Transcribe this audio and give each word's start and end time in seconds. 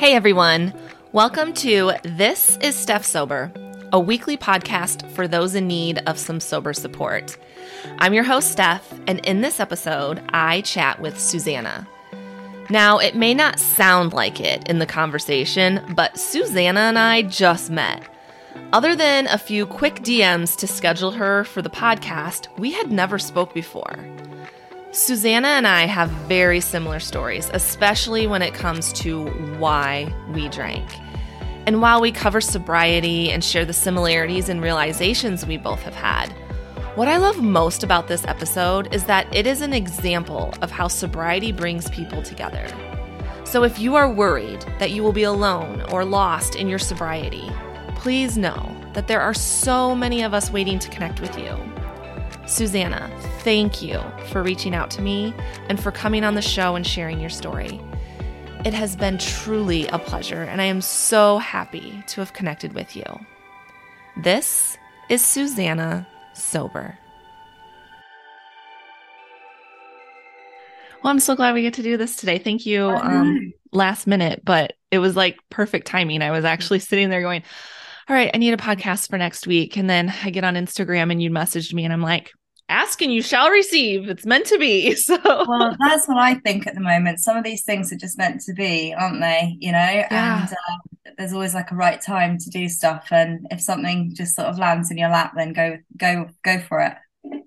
Hey 0.00 0.14
everyone, 0.14 0.72
welcome 1.12 1.52
to 1.52 1.92
This 2.02 2.56
is 2.62 2.74
Steph 2.74 3.04
Sober, 3.04 3.52
a 3.92 4.00
weekly 4.00 4.38
podcast 4.38 5.06
for 5.10 5.28
those 5.28 5.54
in 5.54 5.68
need 5.68 5.98
of 6.06 6.18
some 6.18 6.40
sober 6.40 6.72
support. 6.72 7.36
I'm 7.98 8.14
your 8.14 8.24
host, 8.24 8.50
Steph, 8.50 8.94
and 9.06 9.18
in 9.26 9.42
this 9.42 9.60
episode, 9.60 10.22
I 10.30 10.62
chat 10.62 11.02
with 11.02 11.20
Susannah. 11.20 11.86
Now, 12.70 12.96
it 12.96 13.14
may 13.14 13.34
not 13.34 13.60
sound 13.60 14.14
like 14.14 14.40
it 14.40 14.66
in 14.70 14.78
the 14.78 14.86
conversation, 14.86 15.82
but 15.94 16.18
Susannah 16.18 16.80
and 16.80 16.98
I 16.98 17.20
just 17.20 17.70
met. 17.70 18.02
Other 18.72 18.96
than 18.96 19.26
a 19.26 19.36
few 19.36 19.66
quick 19.66 19.96
DMs 19.96 20.56
to 20.60 20.66
schedule 20.66 21.10
her 21.10 21.44
for 21.44 21.60
the 21.60 21.68
podcast, 21.68 22.48
we 22.58 22.72
had 22.72 22.90
never 22.90 23.18
spoke 23.18 23.52
before. 23.52 23.98
Susannah 24.92 25.46
and 25.46 25.68
I 25.68 25.86
have 25.86 26.10
very 26.10 26.58
similar 26.58 26.98
stories, 26.98 27.48
especially 27.54 28.26
when 28.26 28.42
it 28.42 28.54
comes 28.54 28.92
to 28.94 29.26
why 29.56 30.12
we 30.34 30.48
drank. 30.48 30.88
And 31.66 31.80
while 31.80 32.00
we 32.00 32.10
cover 32.10 32.40
sobriety 32.40 33.30
and 33.30 33.44
share 33.44 33.64
the 33.64 33.72
similarities 33.72 34.48
and 34.48 34.60
realizations 34.60 35.46
we 35.46 35.58
both 35.58 35.80
have 35.82 35.94
had, 35.94 36.32
what 36.96 37.06
I 37.06 37.18
love 37.18 37.40
most 37.40 37.84
about 37.84 38.08
this 38.08 38.24
episode 38.24 38.92
is 38.92 39.04
that 39.04 39.32
it 39.32 39.46
is 39.46 39.60
an 39.60 39.72
example 39.72 40.52
of 40.60 40.72
how 40.72 40.88
sobriety 40.88 41.52
brings 41.52 41.88
people 41.90 42.20
together. 42.20 42.66
So 43.44 43.62
if 43.62 43.78
you 43.78 43.94
are 43.94 44.10
worried 44.10 44.62
that 44.80 44.90
you 44.90 45.04
will 45.04 45.12
be 45.12 45.22
alone 45.22 45.82
or 45.92 46.04
lost 46.04 46.56
in 46.56 46.66
your 46.66 46.80
sobriety, 46.80 47.48
please 47.94 48.36
know 48.36 48.76
that 48.94 49.06
there 49.06 49.20
are 49.20 49.34
so 49.34 49.94
many 49.94 50.22
of 50.22 50.34
us 50.34 50.50
waiting 50.50 50.80
to 50.80 50.90
connect 50.90 51.20
with 51.20 51.38
you. 51.38 51.56
Susannah, 52.50 53.08
thank 53.42 53.80
you 53.80 54.02
for 54.32 54.42
reaching 54.42 54.74
out 54.74 54.90
to 54.90 55.00
me 55.00 55.32
and 55.68 55.80
for 55.80 55.92
coming 55.92 56.24
on 56.24 56.34
the 56.34 56.42
show 56.42 56.74
and 56.74 56.84
sharing 56.84 57.20
your 57.20 57.30
story. 57.30 57.80
It 58.64 58.74
has 58.74 58.96
been 58.96 59.18
truly 59.18 59.86
a 59.86 60.00
pleasure, 60.00 60.42
and 60.42 60.60
I 60.60 60.64
am 60.64 60.80
so 60.80 61.38
happy 61.38 62.02
to 62.08 62.20
have 62.20 62.32
connected 62.32 62.72
with 62.72 62.96
you. 62.96 63.04
This 64.16 64.76
is 65.08 65.24
Susannah 65.24 66.08
Sober. 66.34 66.98
Well, 71.04 71.12
I'm 71.12 71.20
so 71.20 71.36
glad 71.36 71.54
we 71.54 71.62
get 71.62 71.74
to 71.74 71.84
do 71.84 71.96
this 71.96 72.16
today. 72.16 72.38
Thank 72.38 72.66
you. 72.66 72.90
Um, 72.90 73.52
last 73.70 74.08
minute, 74.08 74.42
but 74.44 74.72
it 74.90 74.98
was 74.98 75.14
like 75.14 75.38
perfect 75.50 75.86
timing. 75.86 76.20
I 76.20 76.32
was 76.32 76.44
actually 76.44 76.80
sitting 76.80 77.10
there 77.10 77.22
going, 77.22 77.44
All 78.08 78.16
right, 78.16 78.30
I 78.34 78.38
need 78.38 78.54
a 78.54 78.58
podcast 78.58 79.08
for 79.08 79.18
next 79.18 79.46
week. 79.46 79.76
And 79.76 79.88
then 79.88 80.12
I 80.24 80.30
get 80.30 80.42
on 80.42 80.56
Instagram 80.56 81.12
and 81.12 81.22
you 81.22 81.30
messaged 81.30 81.72
me, 81.72 81.84
and 81.84 81.92
I'm 81.92 82.02
like, 82.02 82.32
ask 82.70 83.02
and 83.02 83.12
you 83.12 83.20
shall 83.22 83.50
receive. 83.50 84.08
It's 84.08 84.24
meant 84.24 84.46
to 84.46 84.58
be. 84.58 84.96
So 85.00 85.18
well, 85.24 85.76
that's 85.80 86.06
what 86.06 86.18
I 86.18 86.34
think 86.34 86.66
at 86.66 86.74
the 86.74 86.80
moment. 86.80 87.20
Some 87.20 87.36
of 87.36 87.42
these 87.42 87.64
things 87.64 87.92
are 87.92 87.96
just 87.96 88.16
meant 88.16 88.42
to 88.42 88.52
be, 88.52 88.94
aren't 88.96 89.20
they? 89.20 89.56
You 89.58 89.72
know, 89.72 89.78
yeah. 89.78 90.42
and 90.42 90.52
uh, 90.52 91.10
there's 91.18 91.32
always 91.32 91.54
like 91.54 91.70
a 91.70 91.74
right 91.74 92.00
time 92.00 92.38
to 92.38 92.50
do 92.50 92.68
stuff. 92.68 93.08
And 93.10 93.46
if 93.50 93.60
something 93.60 94.14
just 94.14 94.36
sort 94.36 94.48
of 94.48 94.58
lands 94.58 94.90
in 94.90 94.98
your 94.98 95.08
lap, 95.08 95.32
then 95.34 95.52
go, 95.52 95.78
go, 95.96 96.28
go 96.44 96.60
for 96.60 96.80
it. 96.80 96.94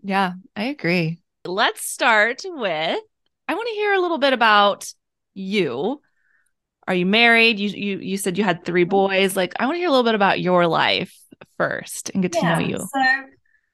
Yeah, 0.04 0.34
I 0.56 0.66
agree. 0.66 1.20
Let's 1.46 1.88
start 1.88 2.42
with. 2.46 3.00
I 3.48 3.54
want 3.54 3.68
to 3.68 3.76
hear 3.76 3.94
a 3.94 4.02
little 4.02 4.18
bit 4.18 4.34
about 4.34 4.92
you. 5.34 6.02
Are 6.88 6.96
you 6.96 7.06
married? 7.06 7.60
You 7.60 7.70
you 7.70 8.00
you 8.00 8.18
said 8.18 8.38
you 8.38 8.44
had 8.44 8.66
three 8.66 8.84
boys. 8.84 9.36
Like 9.36 9.54
I 9.60 9.66
want 9.66 9.76
to 9.76 9.80
hear 9.80 9.88
a 9.88 9.92
little 9.92 10.04
bit 10.04 10.16
about 10.16 10.42
your 10.42 10.68
life 10.68 11.18
first 11.58 12.12
and 12.14 12.22
get 12.22 12.36
yeah, 12.36 12.56
to 12.56 12.62
know 12.62 12.68
you. 12.68 12.78
So 12.78 13.06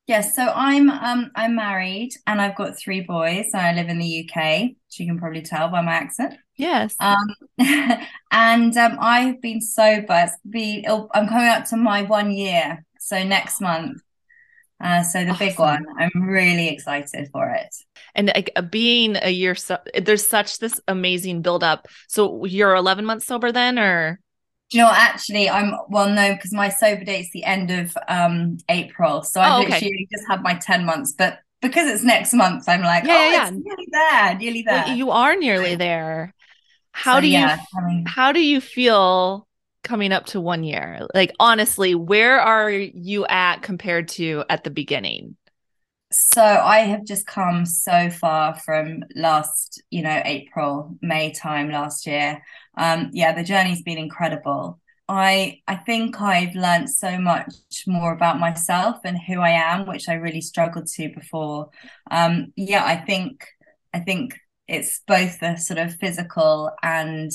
Yes, 0.09 0.35
so 0.35 0.51
I'm 0.55 0.89
um 0.89 1.29
I'm 1.35 1.55
married 1.55 2.15
and 2.25 2.41
I've 2.41 2.55
got 2.55 2.75
three 2.75 3.01
boys 3.01 3.51
and 3.53 3.61
I 3.61 3.73
live 3.73 3.89
in 3.89 3.99
the 3.99 4.27
UK, 4.27 4.63
which 4.63 4.99
you 4.99 5.05
can 5.05 5.19
probably 5.19 5.43
tell 5.43 5.69
by 5.69 5.81
my 5.81 5.91
accent. 5.91 6.33
Yes. 6.57 6.95
Um 6.99 7.35
and 8.31 8.75
um 8.75 8.97
I've 8.99 9.39
been 9.39 9.61
sober. 9.61 10.31
Be 10.49 10.83
I'm 10.87 11.27
coming 11.27 11.49
up 11.49 11.65
to 11.65 11.77
my 11.77 12.01
one 12.01 12.31
year, 12.31 12.83
so 12.99 13.23
next 13.23 13.61
month. 13.61 14.01
Uh, 14.81 15.03
so 15.03 15.23
the 15.23 15.31
awesome. 15.31 15.47
big 15.47 15.59
one. 15.59 15.85
I'm 15.99 16.23
really 16.23 16.69
excited 16.69 17.29
for 17.31 17.47
it. 17.51 17.75
And 18.15 18.49
uh, 18.55 18.61
being 18.63 19.15
a 19.21 19.29
year, 19.29 19.53
so 19.53 19.77
there's 20.01 20.27
such 20.27 20.57
this 20.57 20.79
amazing 20.87 21.43
build 21.43 21.63
up. 21.63 21.87
So 22.07 22.45
you're 22.45 22.73
11 22.73 23.05
months 23.05 23.27
sober 23.27 23.51
then, 23.51 23.77
or? 23.77 24.21
You 24.71 24.79
know, 24.79 24.89
actually, 24.91 25.49
I'm 25.49 25.73
well 25.89 26.09
known 26.09 26.35
because 26.35 26.53
my 26.53 26.69
sober 26.69 27.03
date's 27.03 27.31
the 27.31 27.43
end 27.43 27.71
of 27.71 27.97
um 28.07 28.57
April, 28.69 29.23
so 29.23 29.41
I've 29.41 29.51
oh, 29.51 29.63
okay. 29.63 29.73
literally 29.73 30.07
just 30.11 30.27
had 30.27 30.41
my 30.41 30.55
ten 30.55 30.85
months. 30.85 31.13
But 31.13 31.39
because 31.61 31.89
it's 31.89 32.03
next 32.03 32.33
month, 32.33 32.69
I'm 32.69 32.81
like, 32.81 33.03
yeah, 33.03 33.13
oh, 33.13 33.31
yeah, 33.31 33.47
it's 33.47 33.57
nearly 33.57 33.87
there, 33.91 34.35
nearly 34.35 34.61
there. 34.61 34.83
Well, 34.85 34.95
you 34.95 35.11
are 35.11 35.35
nearly 35.35 35.75
there. 35.75 36.33
How 36.91 37.15
so, 37.15 37.21
do 37.21 37.27
you? 37.27 37.37
I 37.39 37.59
mean, 37.85 38.05
how 38.05 38.31
do 38.31 38.41
you 38.41 38.61
feel 38.61 39.47
coming 39.83 40.11
up 40.11 40.27
to 40.27 40.41
one 40.41 40.63
year? 40.63 41.07
Like 41.13 41.33
honestly, 41.39 41.95
where 41.95 42.39
are 42.39 42.69
you 42.69 43.25
at 43.25 43.61
compared 43.61 44.07
to 44.09 44.43
at 44.49 44.63
the 44.63 44.69
beginning? 44.69 45.35
So 46.11 46.41
I 46.41 46.79
have 46.79 47.05
just 47.05 47.27
come 47.27 47.67
so 47.67 48.09
far 48.09 48.55
from 48.55 49.03
last, 49.15 49.83
you 49.91 50.01
know, 50.01 50.21
April, 50.25 50.97
May 51.03 51.31
time 51.31 51.69
last 51.69 52.07
year. 52.07 52.41
Um, 52.79 53.11
yeah, 53.13 53.33
the 53.33 53.43
journey's 53.43 53.83
been 53.83 53.99
incredible. 53.99 54.81
I 55.07 55.61
I 55.67 55.75
think 55.77 56.21
I've 56.21 56.55
learned 56.55 56.89
so 56.89 57.19
much 57.19 57.53
more 57.87 58.13
about 58.13 58.39
myself 58.39 58.97
and 59.05 59.19
who 59.19 59.41
I 59.41 59.51
am, 59.51 59.87
which 59.87 60.09
I 60.09 60.13
really 60.15 60.41
struggled 60.41 60.87
to 60.87 61.09
before. 61.13 61.71
Um, 62.11 62.53
yeah, 62.55 62.85
I 62.85 62.97
think 62.97 63.45
I 63.93 63.99
think 64.01 64.39
it's 64.67 65.01
both 65.07 65.39
the 65.39 65.57
sort 65.57 65.79
of 65.79 65.95
physical 65.95 66.71
and 66.83 67.31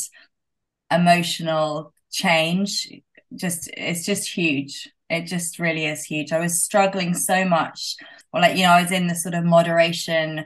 emotional 0.91 1.93
change. 2.11 2.89
Just 3.35 3.69
it's 3.77 4.07
just 4.07 4.29
huge. 4.33 4.89
It 5.11 5.27
just 5.27 5.59
really 5.59 5.87
is 5.87 6.05
huge. 6.05 6.33
I 6.33 6.41
was 6.41 6.63
struggling 6.63 7.15
so 7.15 7.45
much 7.45 7.97
or 8.33 8.41
like 8.41 8.57
you 8.57 8.65
know 8.65 8.71
i 8.73 8.83
was 8.83 8.91
in 8.93 9.07
the 9.07 9.15
sort 9.15 9.35
of 9.35 9.45
moderation 9.45 10.45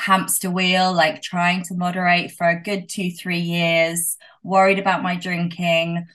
hamster 0.00 0.50
wheel 0.50 0.92
like 0.92 1.22
trying 1.22 1.62
to 1.62 1.74
moderate 1.74 2.32
for 2.32 2.48
a 2.48 2.60
good 2.60 2.88
two 2.88 3.10
three 3.10 3.38
years 3.40 4.16
worried 4.42 4.78
about 4.78 5.02
my 5.02 5.16
drinking 5.16 6.06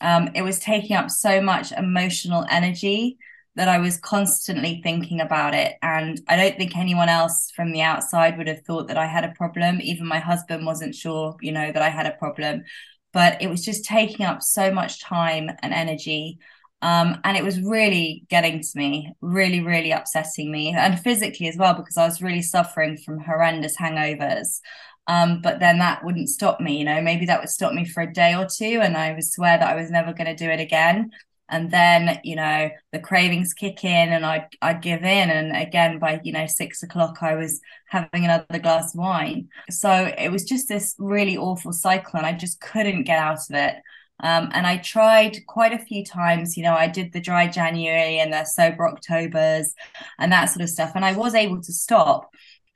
um, 0.00 0.30
it 0.34 0.42
was 0.42 0.58
taking 0.58 0.96
up 0.96 1.10
so 1.10 1.40
much 1.40 1.72
emotional 1.72 2.44
energy 2.50 3.18
that 3.56 3.68
I 3.68 3.78
was 3.78 3.96
constantly 3.96 4.80
thinking 4.82 5.20
about 5.20 5.54
it. 5.54 5.76
And 5.80 6.20
I 6.28 6.36
don't 6.36 6.56
think 6.56 6.76
anyone 6.76 7.08
else 7.08 7.52
from 7.54 7.72
the 7.72 7.82
outside 7.82 8.36
would 8.36 8.48
have 8.48 8.64
thought 8.64 8.88
that 8.88 8.98
I 8.98 9.06
had 9.06 9.24
a 9.24 9.32
problem. 9.32 9.80
Even 9.80 10.06
my 10.06 10.18
husband 10.18 10.66
wasn't 10.66 10.94
sure, 10.94 11.36
you 11.40 11.52
know, 11.52 11.70
that 11.70 11.82
I 11.82 11.88
had 11.88 12.06
a 12.06 12.16
problem. 12.18 12.64
But 13.12 13.40
it 13.40 13.48
was 13.48 13.64
just 13.64 13.84
taking 13.84 14.26
up 14.26 14.42
so 14.42 14.72
much 14.72 15.00
time 15.00 15.50
and 15.62 15.72
energy. 15.72 16.38
Um, 16.82 17.18
and 17.24 17.36
it 17.36 17.44
was 17.44 17.60
really 17.60 18.24
getting 18.28 18.60
to 18.60 18.70
me, 18.74 19.12
really, 19.20 19.60
really 19.60 19.90
upsetting 19.90 20.52
me, 20.52 20.74
and 20.76 21.00
physically 21.00 21.48
as 21.48 21.56
well, 21.56 21.74
because 21.74 21.96
I 21.96 22.04
was 22.04 22.20
really 22.20 22.42
suffering 22.42 22.98
from 22.98 23.20
horrendous 23.20 23.76
hangovers. 23.76 24.60
Um, 25.06 25.40
but 25.42 25.60
then 25.60 25.78
that 25.78 26.04
wouldn't 26.04 26.28
stop 26.28 26.60
me, 26.60 26.78
you 26.78 26.84
know, 26.84 27.00
maybe 27.00 27.26
that 27.26 27.40
would 27.40 27.50
stop 27.50 27.72
me 27.72 27.84
for 27.84 28.02
a 28.02 28.12
day 28.12 28.34
or 28.34 28.46
two, 28.46 28.80
and 28.82 28.96
I 28.96 29.12
would 29.12 29.24
swear 29.24 29.58
that 29.58 29.68
I 29.68 29.74
was 29.74 29.90
never 29.90 30.12
going 30.12 30.26
to 30.26 30.44
do 30.44 30.50
it 30.50 30.60
again. 30.60 31.10
And 31.50 31.70
then, 31.70 32.20
you 32.24 32.36
know, 32.36 32.70
the 32.90 32.98
cravings 32.98 33.52
kick 33.52 33.84
in 33.84 34.08
and 34.08 34.24
I'd, 34.24 34.46
I'd 34.62 34.80
give 34.80 35.02
in. 35.02 35.28
And 35.28 35.54
again, 35.54 35.98
by, 35.98 36.18
you 36.24 36.32
know, 36.32 36.46
six 36.46 36.82
o'clock, 36.82 37.18
I 37.20 37.34
was 37.34 37.60
having 37.86 38.24
another 38.24 38.58
glass 38.58 38.94
of 38.94 38.98
wine. 39.00 39.48
So 39.70 40.10
it 40.16 40.32
was 40.32 40.44
just 40.44 40.68
this 40.68 40.94
really 40.98 41.36
awful 41.36 41.72
cycle, 41.72 42.16
and 42.16 42.26
I 42.26 42.32
just 42.32 42.60
couldn't 42.60 43.04
get 43.04 43.18
out 43.18 43.40
of 43.50 43.56
it. 43.56 43.76
Um, 44.20 44.50
and 44.52 44.66
I 44.66 44.78
tried 44.78 45.38
quite 45.46 45.72
a 45.72 45.84
few 45.84 46.04
times. 46.04 46.56
You 46.56 46.62
know, 46.62 46.74
I 46.74 46.86
did 46.86 47.12
the 47.12 47.20
dry 47.20 47.48
January 47.48 48.18
and 48.18 48.32
the 48.32 48.44
sober 48.44 48.86
Octobers 48.86 49.74
and 50.18 50.32
that 50.32 50.46
sort 50.46 50.62
of 50.62 50.70
stuff. 50.70 50.92
And 50.94 51.04
I 51.04 51.12
was 51.12 51.34
able 51.34 51.60
to 51.60 51.72
stop 51.72 52.30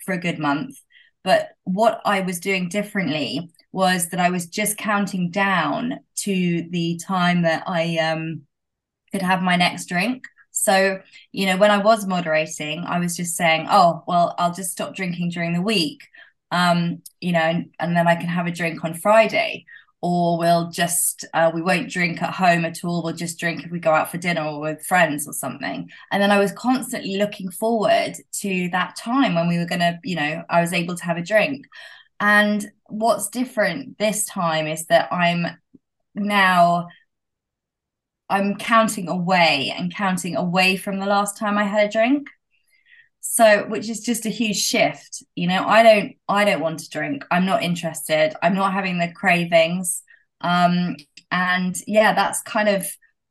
for 0.05 0.13
a 0.13 0.21
good 0.21 0.39
month. 0.39 0.77
But 1.25 1.51
what 1.65 2.01
I 2.05 2.21
was 2.21 2.41
doing 2.41 2.69
differently 2.69 3.51
was 3.73 4.09
that 4.09 4.21
I 4.21 4.31
was 4.31 4.47
just 4.47 4.79
counting 4.79 5.31
down 5.31 6.01
to 6.21 6.69
the 6.71 6.99
time 7.07 7.43
that 7.43 7.65
I 7.67 7.99
um, 7.99 8.43
could 9.13 9.23
have 9.23 9.43
my 9.43 9.57
next 9.57 9.87
drink. 9.87 10.25
So, 10.51 11.01
you 11.31 11.47
know, 11.47 11.57
when 11.57 11.71
I 11.71 11.79
was 11.79 12.07
moderating, 12.07 12.85
I 12.85 12.99
was 12.99 13.17
just 13.17 13.37
saying, 13.37 13.67
oh, 13.71 14.03
well, 14.07 14.35
I'll 14.39 14.55
just 14.55 14.73
stop 14.73 14.97
drinking 14.97 15.31
during 15.31 15.53
the 15.53 15.63
week, 15.63 16.03
um, 16.51 17.03
you 17.21 17.33
know, 17.33 17.41
and, 17.41 17.71
and 17.79 17.97
then 17.97 18.09
I 18.09 18.17
can 18.17 18.27
have 18.29 18.47
a 18.47 18.53
drink 18.53 18.85
on 18.85 18.95
Friday 18.95 19.67
or 20.01 20.39
we'll 20.39 20.71
just 20.71 21.25
uh, 21.35 21.51
we 21.53 21.63
won't 21.63 21.91
drink 21.91 22.23
at 22.23 22.35
home 22.35 22.65
at 22.65 22.85
all. 22.85 23.03
We'll 23.03 23.15
just 23.15 23.39
drink 23.39 23.65
if 23.65 23.71
we 23.71 23.81
go 23.81 23.93
out 23.93 24.11
for 24.11 24.19
dinner 24.19 24.43
or 24.43 24.61
with 24.61 24.87
friends 24.87 25.27
or 25.27 25.33
something. 25.33 25.91
And 26.13 26.23
then 26.23 26.31
i 26.31 26.39
was 26.39 26.53
constantly 26.53 27.17
looking 27.17 27.51
forward 27.51 28.15
to 28.41 28.69
that 28.71 28.97
time 28.97 29.35
when 29.35 29.49
we 29.49 29.59
were 29.59 29.67
going 29.67 29.81
to 29.81 29.99
you 30.05 30.17
know 30.17 30.43
i 30.49 30.61
was 30.61 30.73
able 30.73 30.97
to 30.97 31.05
have 31.05 31.17
a 31.17 31.23
drink. 31.23 31.67
And 32.21 32.71
what's 32.87 33.29
different 33.29 33.99
this 33.99 34.25
time 34.25 34.67
is 34.67 34.87
that 34.87 35.13
i'm 35.13 35.47
now 36.15 36.89
i'm 38.29 38.57
counting 38.57 39.09
away 39.09 39.73
and 39.77 39.95
counting 39.95 40.37
away 40.37 40.77
from 40.77 40.99
the 40.99 41.07
last 41.07 41.37
time 41.39 41.59
i 41.59 41.65
had 41.65 41.89
a 41.89 41.93
drink 41.93 42.29
so 43.21 43.65
which 43.69 43.89
is 43.89 44.01
just 44.01 44.27
a 44.27 44.31
huge 44.31 44.57
shift 44.57 45.23
you 45.35 45.47
know 45.47 45.65
i 45.67 45.83
don't 45.83 46.13
i 46.29 46.45
don't 46.45 46.61
want 46.61 46.79
to 46.79 46.89
drink 46.89 47.25
i'm 47.31 47.45
not 47.47 47.63
interested 47.63 48.35
i'm 48.43 48.55
not 48.55 48.73
having 48.73 48.99
the 48.99 49.13
cravings 49.13 50.03
Um, 50.41 50.97
and 51.31 51.77
yeah, 51.87 52.15
that's 52.15 52.43
kind 52.43 52.69
of 52.69 52.87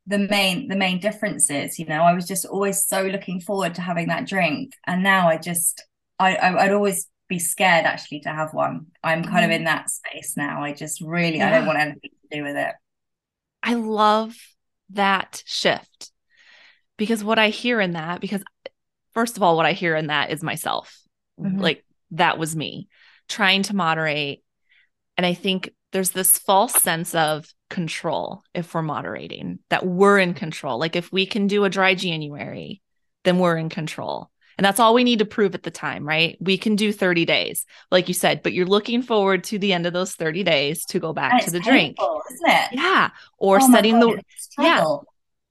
the 0.05 0.19
main 0.19 0.67
the 0.67 0.75
main 0.75 0.99
differences. 0.99 1.79
You 1.79 1.85
know, 1.85 2.03
I 2.03 2.13
was 2.13 2.27
just 2.27 2.45
always 2.45 2.85
so 2.85 3.03
looking 3.03 3.41
forward 3.41 3.75
to 3.75 3.81
having 3.81 4.07
that 4.07 4.27
drink, 4.27 4.73
and 4.85 5.03
now 5.03 5.27
I 5.27 5.37
just 5.37 5.85
I, 6.19 6.35
I 6.35 6.63
would 6.65 6.73
always 6.73 7.07
be 7.27 7.39
scared 7.39 7.85
actually 7.85 8.21
to 8.21 8.29
have 8.29 8.53
one. 8.53 8.87
I'm 9.03 9.23
kind 9.23 9.43
mm. 9.43 9.45
of 9.45 9.51
in 9.51 9.63
that 9.65 9.89
space 9.89 10.35
now. 10.37 10.63
I 10.63 10.73
just 10.73 11.01
really 11.01 11.37
yeah. 11.37 11.47
I 11.47 11.51
don't 11.51 11.65
want 11.65 11.79
anything 11.79 12.11
to 12.11 12.37
do 12.37 12.43
with 12.43 12.55
it. 12.55 12.73
I 13.63 13.73
love 13.73 14.35
that 14.91 15.43
shift 15.45 16.11
because 16.97 17.23
what 17.23 17.39
I 17.39 17.49
hear 17.49 17.81
in 17.81 17.91
that, 17.91 18.21
because 18.21 18.43
first 19.17 19.35
of 19.35 19.41
all, 19.41 19.57
what 19.57 19.65
I 19.65 19.71
hear 19.71 19.95
in 19.95 20.07
that 20.07 20.29
is 20.29 20.43
myself. 20.43 21.01
Mm-hmm. 21.41 21.57
Like 21.57 21.83
that 22.11 22.37
was 22.37 22.55
me 22.55 22.87
trying 23.27 23.63
to 23.63 23.75
moderate. 23.75 24.43
And 25.17 25.25
I 25.25 25.33
think 25.33 25.71
there's 25.91 26.11
this 26.11 26.37
false 26.37 26.75
sense 26.75 27.15
of 27.15 27.51
control 27.67 28.43
if 28.53 28.75
we're 28.75 28.83
moderating, 28.83 29.57
that 29.71 29.83
we're 29.83 30.19
in 30.19 30.35
control. 30.35 30.77
Like 30.77 30.95
if 30.95 31.11
we 31.11 31.25
can 31.25 31.47
do 31.47 31.63
a 31.63 31.69
dry 31.69 31.95
January, 31.95 32.83
then 33.23 33.39
we're 33.39 33.57
in 33.57 33.69
control. 33.69 34.29
And 34.55 34.63
that's 34.63 34.79
all 34.79 34.93
we 34.93 35.03
need 35.03 35.17
to 35.19 35.25
prove 35.25 35.55
at 35.55 35.63
the 35.63 35.71
time, 35.71 36.07
right? 36.07 36.37
We 36.39 36.59
can 36.59 36.75
do 36.75 36.93
30 36.93 37.25
days, 37.25 37.65
like 37.89 38.07
you 38.07 38.13
said, 38.13 38.43
but 38.43 38.53
you're 38.53 38.67
looking 38.67 39.01
forward 39.01 39.45
to 39.45 39.57
the 39.57 39.73
end 39.73 39.87
of 39.87 39.93
those 39.93 40.13
30 40.13 40.43
days 40.43 40.85
to 40.85 40.99
go 40.99 41.11
back 41.11 41.43
to 41.45 41.49
the 41.49 41.59
painful, 41.59 42.21
drink. 42.43 42.69
Yeah. 42.71 43.09
Or 43.39 43.57
oh 43.63 43.71
setting 43.71 43.99
God, 43.99 44.21
the 44.57 44.63
yeah. 44.63 44.85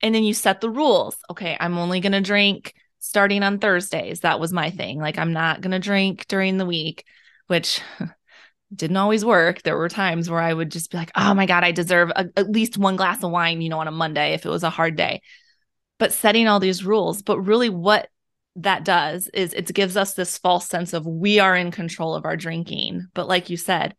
And 0.01 0.15
then 0.15 0.23
you 0.23 0.33
set 0.33 0.61
the 0.61 0.69
rules. 0.69 1.17
Okay, 1.29 1.57
I'm 1.59 1.77
only 1.77 1.99
gonna 1.99 2.21
drink 2.21 2.73
starting 2.99 3.43
on 3.43 3.59
Thursdays. 3.59 4.21
That 4.21 4.39
was 4.39 4.53
my 4.53 4.69
thing. 4.69 4.99
Like 4.99 5.17
I'm 5.17 5.33
not 5.33 5.61
gonna 5.61 5.79
drink 5.79 6.27
during 6.27 6.57
the 6.57 6.65
week, 6.65 7.05
which 7.47 7.81
didn't 8.75 8.97
always 8.97 9.23
work. 9.23 9.61
There 9.61 9.77
were 9.77 9.89
times 9.89 10.29
where 10.29 10.41
I 10.41 10.53
would 10.53 10.71
just 10.71 10.91
be 10.91 10.97
like, 10.97 11.11
oh 11.15 11.33
my 11.33 11.45
God, 11.45 11.63
I 11.63 11.71
deserve 11.71 12.11
a, 12.11 12.29
at 12.35 12.49
least 12.49 12.77
one 12.77 12.95
glass 12.95 13.23
of 13.23 13.31
wine, 13.31 13.61
you 13.61 13.69
know, 13.69 13.79
on 13.79 13.87
a 13.87 13.91
Monday 13.91 14.33
if 14.33 14.45
it 14.45 14.49
was 14.49 14.63
a 14.63 14.69
hard 14.69 14.95
day. 14.95 15.21
But 15.99 16.13
setting 16.13 16.47
all 16.47 16.59
these 16.59 16.85
rules, 16.85 17.21
but 17.21 17.39
really 17.39 17.69
what 17.69 18.09
that 18.57 18.83
does 18.83 19.27
is 19.33 19.53
it 19.53 19.73
gives 19.73 19.95
us 19.95 20.13
this 20.13 20.37
false 20.37 20.67
sense 20.67 20.93
of 20.93 21.05
we 21.05 21.39
are 21.39 21.55
in 21.55 21.71
control 21.71 22.15
of 22.15 22.25
our 22.25 22.35
drinking. 22.35 23.07
But 23.13 23.27
like 23.27 23.49
you 23.49 23.57
said, 23.57 23.95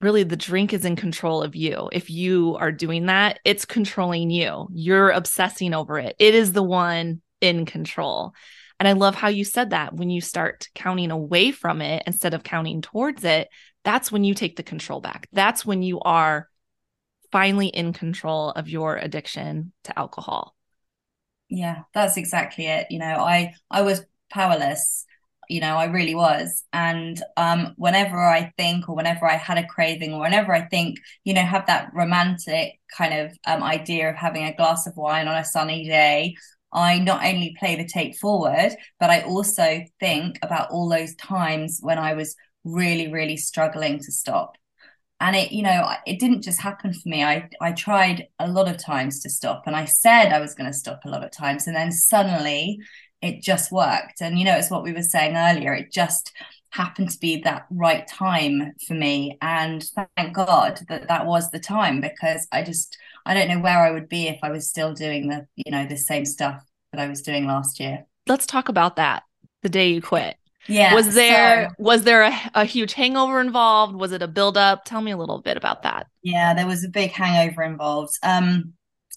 really 0.00 0.22
the 0.24 0.36
drink 0.36 0.72
is 0.72 0.84
in 0.84 0.96
control 0.96 1.42
of 1.42 1.54
you. 1.54 1.88
If 1.92 2.10
you 2.10 2.56
are 2.58 2.72
doing 2.72 3.06
that, 3.06 3.40
it's 3.44 3.64
controlling 3.64 4.30
you. 4.30 4.68
You're 4.72 5.10
obsessing 5.10 5.74
over 5.74 5.98
it. 5.98 6.16
It 6.18 6.34
is 6.34 6.52
the 6.52 6.62
one 6.62 7.22
in 7.42 7.66
control. 7.66 8.32
And 8.80 8.88
I 8.88 8.92
love 8.92 9.14
how 9.14 9.28
you 9.28 9.44
said 9.44 9.70
that. 9.70 9.94
When 9.94 10.10
you 10.10 10.20
start 10.20 10.68
counting 10.74 11.10
away 11.10 11.52
from 11.52 11.82
it 11.82 12.02
instead 12.06 12.34
of 12.34 12.42
counting 12.42 12.80
towards 12.80 13.24
it, 13.24 13.48
that's 13.84 14.10
when 14.10 14.24
you 14.24 14.34
take 14.34 14.56
the 14.56 14.62
control 14.62 15.00
back. 15.00 15.28
That's 15.32 15.66
when 15.66 15.82
you 15.82 16.00
are 16.00 16.48
finally 17.30 17.68
in 17.68 17.92
control 17.92 18.50
of 18.50 18.68
your 18.68 18.96
addiction 18.96 19.72
to 19.84 19.98
alcohol. 19.98 20.54
Yeah 21.48 21.82
that's 21.94 22.16
exactly 22.16 22.66
it. 22.66 22.86
You 22.90 22.98
know 22.98 23.16
i 23.16 23.54
i 23.70 23.82
was 23.82 24.02
powerless. 24.30 25.04
You 25.48 25.60
know 25.60 25.76
i 25.76 25.84
really 25.86 26.14
was. 26.14 26.64
And 26.72 27.20
um 27.36 27.74
whenever 27.76 28.18
i 28.18 28.52
think 28.56 28.88
or 28.88 28.94
whenever 28.96 29.26
i 29.26 29.36
had 29.36 29.58
a 29.58 29.66
craving 29.66 30.12
or 30.12 30.20
whenever 30.20 30.54
i 30.54 30.66
think 30.66 30.98
you 31.24 31.34
know 31.34 31.42
have 31.42 31.66
that 31.66 31.90
romantic 31.94 32.80
kind 32.96 33.14
of 33.14 33.36
um 33.46 33.62
idea 33.62 34.10
of 34.10 34.16
having 34.16 34.44
a 34.44 34.54
glass 34.56 34.86
of 34.86 34.96
wine 34.96 35.28
on 35.28 35.36
a 35.36 35.44
sunny 35.44 35.88
day 35.88 36.34
I 36.72 36.98
not 36.98 37.24
only 37.24 37.54
play 37.58 37.76
the 37.76 37.86
tape 37.86 38.16
forward, 38.16 38.76
but 38.98 39.10
I 39.10 39.22
also 39.22 39.80
think 40.00 40.38
about 40.42 40.70
all 40.70 40.88
those 40.88 41.14
times 41.16 41.78
when 41.82 41.98
I 41.98 42.14
was 42.14 42.34
really, 42.64 43.12
really 43.12 43.36
struggling 43.36 43.98
to 43.98 44.12
stop. 44.12 44.56
And 45.20 45.36
it 45.36 45.52
you 45.52 45.62
know 45.62 45.88
it 46.04 46.18
didn't 46.18 46.42
just 46.42 46.60
happen 46.60 46.92
for 46.92 47.08
me. 47.08 47.22
I 47.22 47.48
i 47.60 47.72
tried 47.72 48.26
a 48.40 48.48
lot 48.48 48.68
of 48.68 48.76
times 48.76 49.20
to 49.20 49.30
stop 49.30 49.62
and 49.66 49.76
i 49.76 49.84
said 49.84 50.32
i 50.32 50.40
was 50.40 50.54
going 50.54 50.70
to 50.70 50.76
stop 50.76 51.04
a 51.04 51.08
lot 51.08 51.22
of 51.22 51.30
times 51.30 51.68
and 51.68 51.76
then 51.76 51.92
suddenly 51.92 52.78
it 53.20 53.40
just 53.40 53.70
worked. 53.70 54.20
And 54.20 54.38
you 54.38 54.44
know 54.44 54.56
it's 54.56 54.70
what 54.70 54.82
we 54.82 54.92
were 54.92 55.02
saying 55.02 55.36
earlier 55.36 55.74
it 55.74 55.92
just 55.92 56.32
happened 56.70 57.10
to 57.10 57.18
be 57.20 57.36
that 57.42 57.66
right 57.70 58.06
time 58.08 58.72
for 58.86 58.94
me. 58.94 59.38
And 59.40 59.84
thank 60.16 60.34
god 60.34 60.80
that 60.88 61.06
that 61.08 61.26
was 61.26 61.50
the 61.50 61.60
time 61.60 62.00
because 62.00 62.48
i 62.50 62.62
just 62.62 62.98
i 63.26 63.34
don't 63.34 63.48
know 63.48 63.60
where 63.60 63.78
i 63.78 63.90
would 63.90 64.08
be 64.08 64.28
if 64.28 64.38
i 64.42 64.50
was 64.50 64.68
still 64.68 64.94
doing 64.94 65.28
the 65.28 65.46
you 65.56 65.70
know 65.70 65.86
the 65.86 65.96
same 65.96 66.24
stuff 66.24 66.62
that 66.92 67.00
i 67.00 67.08
was 67.08 67.22
doing 67.22 67.46
last 67.46 67.80
year 67.80 68.06
let's 68.26 68.46
talk 68.46 68.68
about 68.68 68.96
that 68.96 69.22
the 69.62 69.68
day 69.68 69.90
you 69.90 70.02
quit 70.02 70.36
yeah. 70.68 70.94
Was 70.94 71.14
there 71.14 71.70
so, 71.70 71.74
was 71.78 72.04
there 72.04 72.22
a, 72.22 72.50
a 72.54 72.64
huge 72.64 72.92
hangover 72.92 73.40
involved? 73.40 73.96
Was 73.96 74.12
it 74.12 74.22
a 74.22 74.28
buildup? 74.28 74.84
Tell 74.84 75.00
me 75.00 75.10
a 75.10 75.16
little 75.16 75.40
bit 75.40 75.56
about 75.56 75.82
that. 75.82 76.06
Yeah, 76.22 76.54
there 76.54 76.66
was 76.66 76.84
a 76.84 76.88
big 76.88 77.10
hangover 77.10 77.62
involved. 77.62 78.12
Um, 78.22 78.74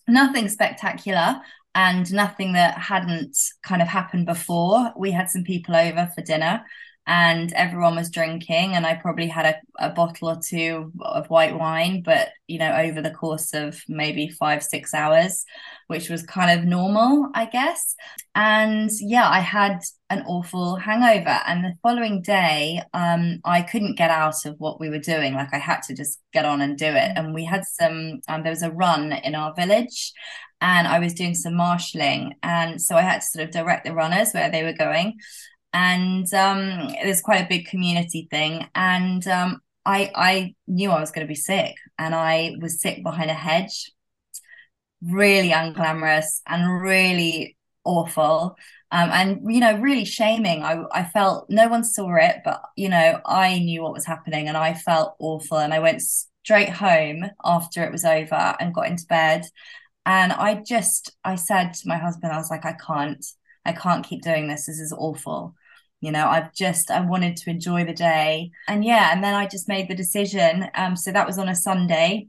nothing 0.07 0.49
spectacular 0.49 1.39
and 1.73 2.11
nothing 2.13 2.53
that 2.53 2.77
hadn't 2.77 3.37
kind 3.63 3.81
of 3.81 3.87
happened 3.87 4.25
before. 4.25 4.91
We 4.97 5.11
had 5.11 5.29
some 5.29 5.43
people 5.43 5.75
over 5.75 6.09
for 6.15 6.21
dinner 6.21 6.63
and 7.07 7.53
everyone 7.53 7.95
was 7.95 8.09
drinking 8.09 8.73
and 8.73 8.85
i 8.85 8.95
probably 8.95 9.27
had 9.27 9.45
a, 9.45 9.87
a 9.87 9.89
bottle 9.89 10.29
or 10.29 10.37
two 10.41 10.91
of 11.01 11.29
white 11.29 11.57
wine 11.57 12.01
but 12.03 12.29
you 12.47 12.57
know 12.57 12.75
over 12.75 13.01
the 13.01 13.11
course 13.11 13.53
of 13.53 13.79
maybe 13.87 14.27
five 14.27 14.63
six 14.63 14.93
hours 14.93 15.45
which 15.87 16.09
was 16.09 16.23
kind 16.23 16.59
of 16.59 16.65
normal 16.65 17.29
i 17.33 17.45
guess. 17.45 17.95
And 18.33 18.89
yeah 18.99 19.29
i 19.29 19.39
had 19.39 19.81
an 20.09 20.23
awful 20.27 20.75
hangover. 20.75 21.39
And 21.47 21.63
the 21.63 21.73
following 21.81 22.21
day 22.21 22.81
um 22.93 23.39
i 23.45 23.61
couldn't 23.61 23.97
get 23.97 24.11
out 24.11 24.45
of 24.45 24.55
what 24.57 24.79
we 24.79 24.89
were 24.89 24.99
doing. 24.99 25.33
Like 25.33 25.53
i 25.53 25.57
had 25.57 25.81
to 25.83 25.95
just 25.95 26.19
get 26.33 26.45
on 26.45 26.61
and 26.61 26.77
do 26.77 26.87
it. 26.87 27.11
And 27.15 27.33
we 27.33 27.45
had 27.45 27.63
some 27.65 28.21
um, 28.27 28.43
there 28.43 28.51
was 28.51 28.63
a 28.63 28.71
run 28.71 29.11
in 29.11 29.35
our 29.35 29.53
village 29.53 30.13
and 30.61 30.87
I 30.87 30.99
was 30.99 31.13
doing 31.13 31.35
some 31.35 31.55
marshalling. 31.55 32.35
And 32.41 32.81
so 32.81 32.95
I 32.95 33.01
had 33.01 33.21
to 33.21 33.27
sort 33.27 33.45
of 33.45 33.51
direct 33.51 33.85
the 33.85 33.93
runners 33.93 34.31
where 34.31 34.49
they 34.49 34.63
were 34.63 34.73
going 34.73 35.17
and 35.75 36.33
um, 36.33 36.87
there's 37.03 37.21
quite 37.21 37.43
a 37.43 37.49
big 37.49 37.67
community 37.67 38.29
thing. 38.31 38.65
And 38.75 39.27
um, 39.27 39.61
I 39.85 40.09
I 40.15 40.55
knew 40.67 40.89
I 40.89 41.01
was 41.01 41.11
going 41.11 41.27
to 41.27 41.31
be 41.31 41.35
sick, 41.35 41.75
and 41.99 42.15
I 42.15 42.55
was 42.61 42.81
sick 42.81 43.03
behind 43.03 43.29
a 43.29 43.33
hedge, 43.33 43.91
really 45.03 45.49
unglamorous 45.49 46.41
and 46.47 46.81
really 46.81 47.57
awful. 47.83 48.55
Um, 48.91 49.09
and 49.11 49.53
you 49.53 49.59
know, 49.59 49.77
really 49.77 50.05
shaming. 50.05 50.63
I 50.63 50.83
I 50.93 51.03
felt 51.03 51.49
no 51.49 51.67
one 51.67 51.83
saw 51.83 52.15
it, 52.15 52.37
but 52.45 52.61
you 52.77 52.87
know, 52.87 53.19
I 53.25 53.59
knew 53.59 53.83
what 53.83 53.93
was 53.93 54.05
happening, 54.05 54.47
and 54.47 54.55
I 54.57 54.75
felt 54.75 55.15
awful. 55.19 55.57
And 55.57 55.73
I 55.73 55.79
went 55.79 56.01
straight 56.01 56.69
home 56.69 57.25
after 57.43 57.83
it 57.83 57.91
was 57.91 58.05
over 58.05 58.55
and 58.61 58.73
got 58.73 58.87
into 58.87 59.05
bed. 59.07 59.45
And 60.05 60.31
I 60.31 60.55
just 60.55 61.11
I 61.25 61.35
said 61.35 61.73
to 61.73 61.87
my 61.89 61.97
husband, 61.97 62.31
I 62.31 62.37
was 62.37 62.51
like, 62.51 62.65
I 62.65 62.73
can't, 62.73 63.25
I 63.65 63.73
can't 63.73 64.05
keep 64.05 64.21
doing 64.21 64.47
this. 64.47 64.67
This 64.67 64.79
is 64.79 64.93
awful 64.93 65.55
you 66.05 66.11
know 66.11 66.27
i've 66.27 66.53
just 66.53 66.91
i 66.91 67.01
wanted 67.01 67.35
to 67.35 67.49
enjoy 67.49 67.83
the 67.83 67.93
day. 67.93 68.51
And 68.67 68.85
yeah 68.85 69.11
and 69.11 69.23
then 69.23 69.33
i 69.33 69.47
just 69.47 69.67
made 69.67 69.87
the 69.89 69.95
decision 69.95 70.67
um 70.75 70.95
so 70.95 71.11
that 71.11 71.27
was 71.27 71.39
on 71.39 71.49
a 71.49 71.55
sunday. 71.55 72.27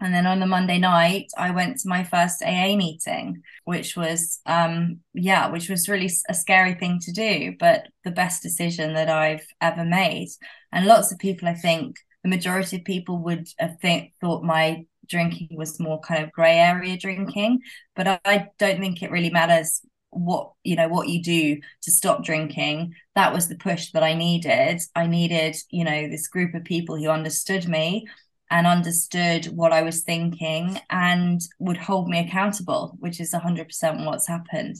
And 0.00 0.14
then 0.14 0.26
on 0.26 0.40
the 0.40 0.46
monday 0.46 0.78
night 0.78 1.26
i 1.36 1.50
went 1.50 1.78
to 1.78 1.88
my 1.88 2.04
first 2.04 2.42
aa 2.42 2.76
meeting 2.76 3.42
which 3.64 3.96
was 3.96 4.40
um 4.46 5.00
yeah 5.14 5.48
which 5.50 5.68
was 5.70 5.88
really 5.88 6.10
a 6.28 6.34
scary 6.34 6.74
thing 6.74 6.98
to 7.06 7.12
do 7.12 7.54
but 7.58 7.88
the 8.04 8.10
best 8.10 8.42
decision 8.42 8.94
that 8.94 9.08
i've 9.08 9.46
ever 9.60 9.84
made. 9.84 10.28
And 10.70 10.86
lots 10.86 11.10
of 11.10 11.18
people 11.18 11.48
i 11.48 11.54
think 11.54 11.96
the 12.22 12.28
majority 12.36 12.76
of 12.76 12.84
people 12.84 13.16
would 13.26 13.46
have 13.58 13.78
think 13.80 14.12
thought 14.20 14.42
my 14.44 14.84
drinking 15.08 15.48
was 15.52 15.80
more 15.80 16.00
kind 16.00 16.22
of 16.22 16.30
gray 16.32 16.58
area 16.58 16.98
drinking 16.98 17.60
but 17.96 18.06
i 18.26 18.48
don't 18.58 18.80
think 18.80 19.02
it 19.02 19.10
really 19.10 19.30
matters 19.30 19.80
what 20.10 20.52
you 20.64 20.76
know 20.76 20.88
what 20.88 21.08
you 21.08 21.22
do 21.22 21.60
to 21.82 21.90
stop 21.90 22.24
drinking. 22.24 22.94
That 23.14 23.32
was 23.32 23.48
the 23.48 23.56
push 23.56 23.90
that 23.92 24.02
i 24.02 24.14
needed. 24.14 24.80
I 24.94 25.06
needed 25.06 25.56
you 25.70 25.84
know 25.84 26.08
this 26.08 26.28
group 26.28 26.54
of 26.54 26.64
people 26.64 26.96
who 26.96 27.08
understood 27.08 27.68
me 27.68 28.06
and 28.50 28.66
understood 28.66 29.46
what 29.46 29.72
i 29.72 29.82
was 29.82 30.02
thinking 30.02 30.80
and 30.90 31.40
would 31.58 31.76
hold 31.76 32.08
me 32.08 32.18
accountable 32.18 32.96
which 32.98 33.20
is 33.20 33.32
100% 33.32 34.04
what's 34.06 34.28
happened. 34.28 34.76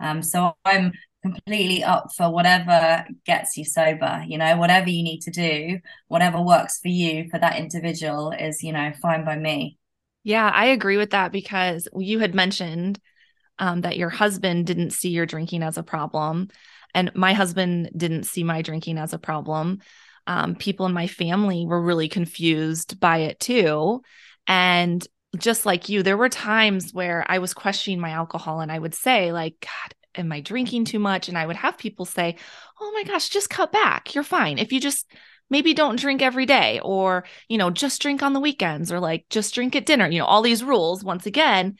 Um, 0.00 0.22
so 0.22 0.54
i'm 0.64 0.92
completely 1.22 1.82
up 1.82 2.10
for 2.16 2.30
whatever 2.30 3.04
gets 3.26 3.56
you 3.56 3.64
sober 3.64 4.22
you 4.28 4.38
know 4.38 4.56
whatever 4.56 4.88
you 4.88 5.02
need 5.02 5.20
to 5.20 5.32
do 5.32 5.80
whatever 6.06 6.40
works 6.40 6.78
for 6.78 6.88
you 6.88 7.28
for 7.28 7.40
that 7.40 7.58
individual 7.58 8.30
is 8.30 8.62
you 8.62 8.72
know 8.72 8.92
fine 9.02 9.24
by 9.24 9.36
me. 9.36 9.76
Yeah 10.22 10.50
i 10.54 10.66
agree 10.66 10.96
with 10.96 11.10
that 11.10 11.32
because 11.32 11.88
you 11.96 12.20
had 12.20 12.34
mentioned 12.34 13.00
um, 13.58 13.82
that 13.82 13.96
your 13.96 14.10
husband 14.10 14.66
didn't 14.66 14.90
see 14.90 15.10
your 15.10 15.26
drinking 15.26 15.62
as 15.62 15.78
a 15.78 15.82
problem. 15.82 16.48
And 16.94 17.14
my 17.14 17.32
husband 17.32 17.90
didn't 17.96 18.24
see 18.24 18.44
my 18.44 18.62
drinking 18.62 18.98
as 18.98 19.12
a 19.12 19.18
problem. 19.18 19.80
Um, 20.26 20.54
people 20.56 20.86
in 20.86 20.92
my 20.92 21.06
family 21.06 21.66
were 21.66 21.80
really 21.80 22.08
confused 22.08 23.00
by 23.00 23.18
it 23.18 23.40
too. 23.40 24.02
And 24.46 25.06
just 25.36 25.66
like 25.66 25.88
you, 25.88 26.02
there 26.02 26.16
were 26.16 26.28
times 26.28 26.92
where 26.92 27.24
I 27.28 27.38
was 27.38 27.54
questioning 27.54 28.00
my 28.00 28.10
alcohol 28.10 28.60
and 28.60 28.72
I 28.72 28.78
would 28.78 28.94
say, 28.94 29.32
like, 29.32 29.54
God, 29.60 29.94
am 30.14 30.32
I 30.32 30.40
drinking 30.40 30.86
too 30.86 30.98
much? 30.98 31.28
And 31.28 31.38
I 31.38 31.46
would 31.46 31.56
have 31.56 31.78
people 31.78 32.04
say, 32.04 32.36
Oh 32.80 32.92
my 32.94 33.04
gosh, 33.04 33.28
just 33.28 33.50
cut 33.50 33.72
back. 33.72 34.14
You're 34.14 34.24
fine. 34.24 34.58
If 34.58 34.72
you 34.72 34.80
just 34.80 35.10
maybe 35.50 35.74
don't 35.74 35.98
drink 35.98 36.20
every 36.20 36.46
day 36.46 36.80
or, 36.82 37.24
you 37.48 37.58
know, 37.58 37.70
just 37.70 38.02
drink 38.02 38.22
on 38.22 38.32
the 38.32 38.40
weekends 38.40 38.92
or 38.92 39.00
like 39.00 39.26
just 39.30 39.54
drink 39.54 39.74
at 39.76 39.86
dinner, 39.86 40.08
you 40.08 40.18
know, 40.18 40.26
all 40.26 40.42
these 40.42 40.64
rules 40.64 41.02
once 41.02 41.26
again. 41.26 41.76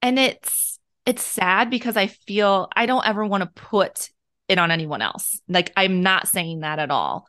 And 0.00 0.18
it's, 0.18 0.71
it's 1.06 1.22
sad 1.22 1.70
because 1.70 1.96
I 1.96 2.06
feel 2.06 2.68
I 2.74 2.86
don't 2.86 3.06
ever 3.06 3.24
want 3.24 3.42
to 3.42 3.62
put 3.62 4.10
it 4.48 4.58
on 4.58 4.70
anyone 4.70 5.02
else. 5.02 5.40
Like, 5.48 5.72
I'm 5.76 6.02
not 6.02 6.28
saying 6.28 6.60
that 6.60 6.78
at 6.78 6.90
all. 6.90 7.26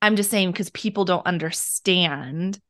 I'm 0.00 0.16
just 0.16 0.30
saying 0.30 0.52
because 0.52 0.70
people 0.70 1.04
don't 1.04 1.26
understand 1.26 2.60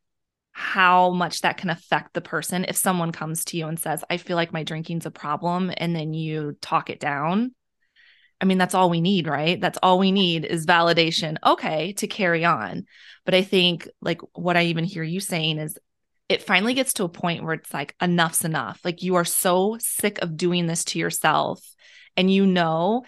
how 0.52 1.10
much 1.10 1.42
that 1.42 1.56
can 1.56 1.70
affect 1.70 2.14
the 2.14 2.20
person 2.20 2.64
if 2.66 2.76
someone 2.76 3.12
comes 3.12 3.44
to 3.44 3.56
you 3.56 3.68
and 3.68 3.78
says, 3.78 4.02
I 4.10 4.16
feel 4.16 4.36
like 4.36 4.52
my 4.52 4.64
drinking's 4.64 5.06
a 5.06 5.10
problem, 5.10 5.70
and 5.76 5.94
then 5.94 6.14
you 6.14 6.56
talk 6.60 6.90
it 6.90 6.98
down. 6.98 7.54
I 8.40 8.44
mean, 8.44 8.58
that's 8.58 8.74
all 8.74 8.88
we 8.90 9.00
need, 9.00 9.26
right? 9.26 9.60
That's 9.60 9.78
all 9.82 9.98
we 9.98 10.12
need 10.12 10.44
is 10.44 10.66
validation. 10.66 11.36
Okay, 11.44 11.92
to 11.94 12.06
carry 12.06 12.44
on. 12.44 12.86
But 13.24 13.34
I 13.34 13.42
think, 13.42 13.88
like, 14.00 14.20
what 14.32 14.56
I 14.56 14.64
even 14.64 14.84
hear 14.84 15.02
you 15.02 15.20
saying 15.20 15.58
is 15.58 15.78
it 16.28 16.42
finally 16.42 16.74
gets 16.74 16.94
to 16.94 17.04
a 17.04 17.08
point 17.08 17.42
where 17.42 17.54
it's 17.54 17.72
like, 17.72 17.94
enough's 18.00 18.44
enough. 18.44 18.80
Like, 18.84 19.02
you 19.02 19.14
are 19.14 19.24
so 19.24 19.76
sick 19.80 20.18
of 20.20 20.36
doing 20.36 20.66
this 20.66 20.84
to 20.86 20.98
yourself. 20.98 21.62
And 22.16 22.32
you 22.32 22.46
know, 22.46 23.04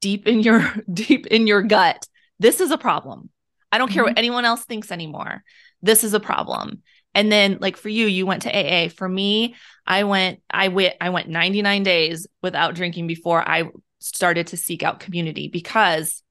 deep 0.00 0.26
in 0.26 0.40
your, 0.40 0.72
deep 0.92 1.26
in 1.26 1.46
your 1.46 1.62
gut, 1.62 2.06
this 2.38 2.60
is 2.60 2.70
a 2.70 2.78
problem. 2.78 3.30
I 3.70 3.78
don't 3.78 3.88
mm-hmm. 3.88 3.94
care 3.94 4.04
what 4.04 4.10
mm-hmm. 4.12 4.18
anyone 4.18 4.44
else 4.44 4.64
thinks 4.64 4.90
anymore. 4.90 5.42
This 5.82 6.04
is 6.04 6.14
a 6.14 6.20
problem. 6.20 6.82
And 7.14 7.30
then 7.30 7.58
like 7.60 7.76
for 7.76 7.88
you, 7.88 8.06
you 8.06 8.24
went 8.24 8.42
to 8.42 8.50
AA. 8.50 8.88
For 8.88 9.08
me, 9.08 9.54
I 9.86 10.04
went, 10.04 10.40
I 10.50 10.68
went, 10.68 10.94
I 11.00 11.10
went 11.10 11.28
99 11.28 11.82
days 11.82 12.26
without 12.42 12.74
drinking 12.74 13.06
before 13.06 13.46
I 13.46 13.64
started 13.98 14.48
to 14.48 14.56
seek 14.56 14.82
out 14.82 15.00
community 15.00 15.48
because 15.48 16.22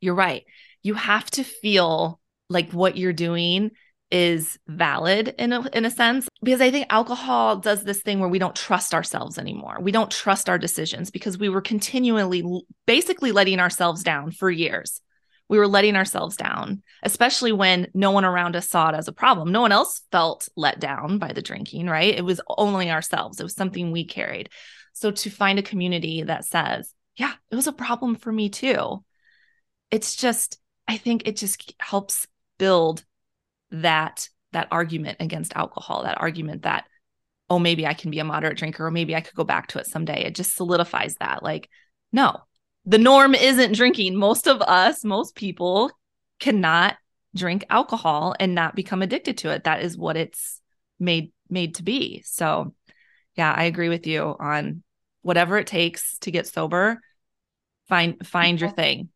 you're 0.00 0.14
right. 0.14 0.44
You 0.82 0.94
have 0.94 1.30
to 1.32 1.42
feel 1.42 2.20
like 2.48 2.72
what 2.72 2.96
you're 2.96 3.12
doing 3.12 3.70
is 4.10 4.58
valid 4.66 5.34
in 5.38 5.52
a, 5.52 5.68
in 5.74 5.84
a 5.84 5.90
sense 5.90 6.26
because 6.42 6.62
i 6.62 6.70
think 6.70 6.86
alcohol 6.88 7.56
does 7.56 7.84
this 7.84 8.00
thing 8.00 8.20
where 8.20 8.28
we 8.28 8.38
don't 8.38 8.56
trust 8.56 8.94
ourselves 8.94 9.38
anymore. 9.38 9.76
We 9.80 9.92
don't 9.92 10.10
trust 10.10 10.48
our 10.48 10.58
decisions 10.58 11.10
because 11.10 11.36
we 11.36 11.48
were 11.48 11.60
continually 11.60 12.42
basically 12.86 13.32
letting 13.32 13.60
ourselves 13.60 14.02
down 14.02 14.30
for 14.30 14.50
years. 14.50 15.00
We 15.48 15.58
were 15.58 15.66
letting 15.66 15.96
ourselves 15.96 16.36
down 16.36 16.82
especially 17.02 17.52
when 17.52 17.88
no 17.94 18.10
one 18.10 18.24
around 18.24 18.56
us 18.56 18.68
saw 18.68 18.88
it 18.88 18.94
as 18.94 19.08
a 19.08 19.12
problem. 19.12 19.52
No 19.52 19.60
one 19.60 19.72
else 19.72 20.02
felt 20.10 20.48
let 20.56 20.80
down 20.80 21.18
by 21.18 21.32
the 21.32 21.42
drinking 21.42 21.86
right? 21.86 22.14
It 22.14 22.24
was 22.24 22.40
only 22.48 22.90
ourselves. 22.90 23.40
It 23.40 23.44
was 23.44 23.54
something 23.54 23.92
we 23.92 24.04
carried. 24.04 24.50
So 24.92 25.10
to 25.10 25.30
find 25.30 25.58
a 25.58 25.62
community 25.62 26.22
that 26.22 26.44
says, 26.44 26.92
yeah, 27.16 27.32
it 27.50 27.56
was 27.56 27.66
a 27.66 27.72
problem 27.72 28.16
for 28.16 28.32
me 28.32 28.48
too. 28.48 29.04
It's 29.90 30.16
just, 30.16 30.58
I 30.86 30.96
think 30.96 31.26
it 31.26 31.36
just 31.36 31.74
helps 31.78 32.26
build 32.58 33.04
that 33.70 34.28
that 34.52 34.68
argument 34.70 35.18
against 35.20 35.54
alcohol, 35.54 36.04
that 36.04 36.20
argument 36.20 36.62
that, 36.62 36.84
oh, 37.50 37.58
maybe 37.58 37.86
I 37.86 37.94
can 37.94 38.10
be 38.10 38.18
a 38.18 38.24
moderate 38.24 38.56
drinker, 38.56 38.86
or 38.86 38.90
maybe 38.90 39.14
I 39.14 39.20
could 39.20 39.34
go 39.34 39.44
back 39.44 39.68
to 39.68 39.78
it 39.78 39.86
someday. 39.86 40.24
It 40.24 40.34
just 40.34 40.56
solidifies 40.56 41.16
that. 41.16 41.42
Like, 41.42 41.68
no, 42.12 42.38
the 42.86 42.98
norm 42.98 43.34
isn't 43.34 43.74
drinking. 43.74 44.16
Most 44.16 44.46
of 44.46 44.62
us, 44.62 45.04
most 45.04 45.34
people 45.34 45.90
cannot 46.40 46.96
drink 47.34 47.64
alcohol 47.68 48.34
and 48.40 48.54
not 48.54 48.74
become 48.74 49.02
addicted 49.02 49.38
to 49.38 49.50
it. 49.50 49.64
That 49.64 49.82
is 49.82 49.96
what 49.96 50.16
it's 50.16 50.60
made 50.98 51.32
made 51.50 51.76
to 51.76 51.82
be. 51.82 52.22
So 52.24 52.74
yeah, 53.34 53.52
I 53.56 53.64
agree 53.64 53.88
with 53.88 54.06
you 54.06 54.34
on 54.38 54.82
whatever 55.22 55.58
it 55.58 55.66
takes 55.66 56.18
to 56.18 56.30
get 56.30 56.46
sober 56.46 57.00
find 57.88 58.26
find 58.26 58.60
your 58.60 58.70
thing 58.70 59.08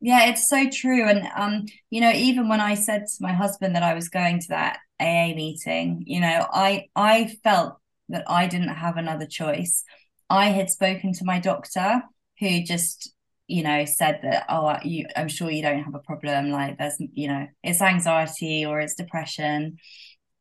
yeah 0.00 0.26
it's 0.26 0.48
so 0.48 0.68
true 0.70 1.08
and 1.08 1.28
um 1.36 1.66
you 1.90 2.00
know 2.00 2.12
even 2.12 2.48
when 2.48 2.60
i 2.60 2.74
said 2.74 3.04
to 3.06 3.16
my 3.22 3.32
husband 3.32 3.74
that 3.74 3.82
i 3.82 3.94
was 3.94 4.08
going 4.08 4.38
to 4.38 4.48
that 4.48 4.78
aa 5.00 5.34
meeting 5.34 6.02
you 6.06 6.20
know 6.20 6.46
i 6.52 6.86
i 6.94 7.36
felt 7.42 7.78
that 8.08 8.24
i 8.28 8.46
didn't 8.46 8.68
have 8.68 8.96
another 8.96 9.26
choice. 9.26 9.84
I 10.30 10.46
had 10.46 10.70
spoken 10.70 11.12
to 11.14 11.24
my 11.24 11.38
doctor 11.38 12.02
who 12.38 12.62
just 12.62 13.12
you 13.46 13.62
know 13.62 13.84
said 13.84 14.20
that 14.22 14.44
oh 14.48 14.76
you 14.82 15.06
i'm 15.16 15.28
sure 15.28 15.50
you 15.50 15.62
don't 15.62 15.82
have 15.82 15.94
a 15.94 16.00
problem 16.00 16.50
like 16.50 16.78
there's 16.78 16.96
you 17.14 17.28
know 17.28 17.46
it's 17.62 17.80
anxiety 17.82 18.64
or 18.64 18.80
it's 18.80 18.94
depression. 18.94 19.78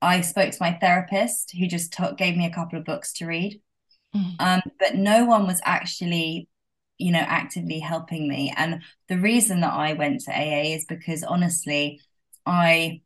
I 0.02 0.22
spoke 0.22 0.52
to 0.52 0.58
my 0.60 0.74
therapist 0.74 1.54
who 1.58 1.68
just 1.68 1.94
t- 1.94 2.04
gave 2.18 2.38
me 2.38 2.46
a 2.46 2.54
couple 2.54 2.78
of 2.78 2.86
books 2.86 3.14
to 3.14 3.26
read. 3.26 3.62
Mm. 4.16 4.36
Um, 4.40 4.62
but 4.80 4.96
no 4.96 5.26
one 5.26 5.48
was 5.48 5.60
actually, 5.66 6.48
you 6.98 7.12
know, 7.12 7.20
actively 7.20 7.80
helping 7.80 8.28
me. 8.28 8.54
And 8.56 8.82
the 9.08 9.20
reason 9.20 9.62
that 9.62 9.74
I 9.74 9.94
went 9.94 10.22
to 10.22 10.32
AA 10.32 10.76
is 10.76 10.86
because 10.86 11.24
honestly, 11.24 12.02
I 12.46 13.02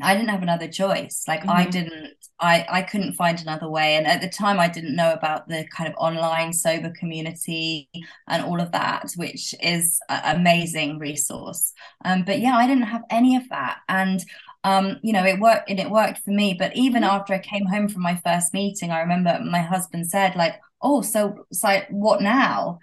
I 0.00 0.14
didn't 0.14 0.30
have 0.30 0.42
another 0.42 0.68
choice. 0.68 1.24
Like 1.28 1.40
mm-hmm. 1.40 1.50
I 1.50 1.66
didn't, 1.66 2.14
I 2.40 2.66
I 2.68 2.82
couldn't 2.82 3.14
find 3.14 3.40
another 3.40 3.68
way. 3.68 3.96
And 3.96 4.06
at 4.06 4.20
the 4.20 4.28
time, 4.28 4.58
I 4.58 4.68
didn't 4.68 4.96
know 4.96 5.12
about 5.12 5.48
the 5.48 5.66
kind 5.74 5.88
of 5.88 5.94
online 5.98 6.52
sober 6.52 6.90
community 6.90 7.90
and 8.28 8.44
all 8.44 8.60
of 8.60 8.72
that, 8.72 9.12
which 9.16 9.54
is 9.62 10.00
an 10.08 10.36
amazing 10.36 10.98
resource. 10.98 11.72
Um, 12.04 12.24
but 12.24 12.40
yeah, 12.40 12.56
I 12.56 12.66
didn't 12.66 12.84
have 12.84 13.02
any 13.10 13.36
of 13.36 13.48
that, 13.50 13.78
and 13.88 14.24
um, 14.64 14.98
you 15.02 15.12
know, 15.12 15.24
it 15.24 15.40
worked 15.40 15.68
and 15.68 15.80
it 15.80 15.90
worked 15.90 16.18
for 16.20 16.30
me. 16.30 16.54
But 16.58 16.74
even 16.76 17.02
mm-hmm. 17.02 17.10
after 17.10 17.34
I 17.34 17.38
came 17.38 17.66
home 17.66 17.88
from 17.88 18.02
my 18.02 18.16
first 18.24 18.54
meeting, 18.54 18.90
I 18.90 19.00
remember 19.00 19.40
my 19.44 19.60
husband 19.60 20.08
said, 20.08 20.36
like, 20.36 20.60
"Oh, 20.80 21.02
so 21.02 21.46
so 21.52 21.82
what 21.90 22.22
now?" 22.22 22.78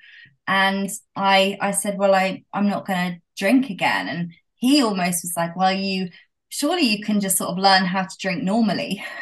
And 0.50 0.90
I 1.16 1.58
I 1.62 1.72
said, 1.72 1.98
"Well, 1.98 2.16
I 2.16 2.44
I'm 2.54 2.68
not 2.70 2.88
going 2.88 3.14
to 3.14 3.22
drink 3.38 3.70
again." 3.70 4.08
And 4.10 4.34
he 4.56 4.82
almost 4.84 5.24
was 5.24 5.34
like, 5.38 5.56
"Well, 5.56 5.72
you 5.74 6.10
surely 6.50 6.84
you 6.84 7.04
can 7.04 7.22
just 7.22 7.38
sort 7.38 7.52
of 7.52 7.58
learn 7.60 7.86
how 7.86 8.04
to 8.04 8.18
drink 8.20 8.44
normally." 8.44 9.04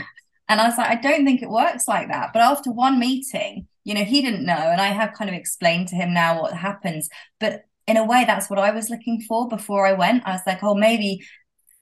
And 0.49 0.61
I 0.61 0.67
was 0.67 0.77
like, 0.77 0.89
I 0.89 1.01
don't 1.01 1.25
think 1.25 1.41
it 1.41 1.49
works 1.49 1.87
like 1.87 2.07
that. 2.07 2.31
But 2.33 2.41
after 2.41 2.71
one 2.71 2.99
meeting, 2.99 3.67
you 3.83 3.93
know, 3.93 4.05
he 4.05 4.21
didn't 4.21 4.45
know. 4.45 4.53
And 4.53 4.79
I 4.79 4.87
have 4.87 5.13
kind 5.13 5.29
of 5.29 5.35
explained 5.35 5.89
to 5.89 5.95
him 5.95 6.13
now 6.13 6.41
what 6.41 6.53
happens. 6.53 7.09
But 7.39 7.65
in 7.85 7.97
a 7.97 8.05
way, 8.05 8.23
that's 8.25 8.49
what 8.49 8.59
I 8.59 8.71
was 8.71 8.89
looking 8.89 9.21
for 9.21 9.47
before 9.47 9.85
I 9.85 9.93
went. 9.93 10.23
I 10.25 10.31
was 10.31 10.41
like, 10.47 10.63
oh, 10.63 10.75
maybe 10.75 11.25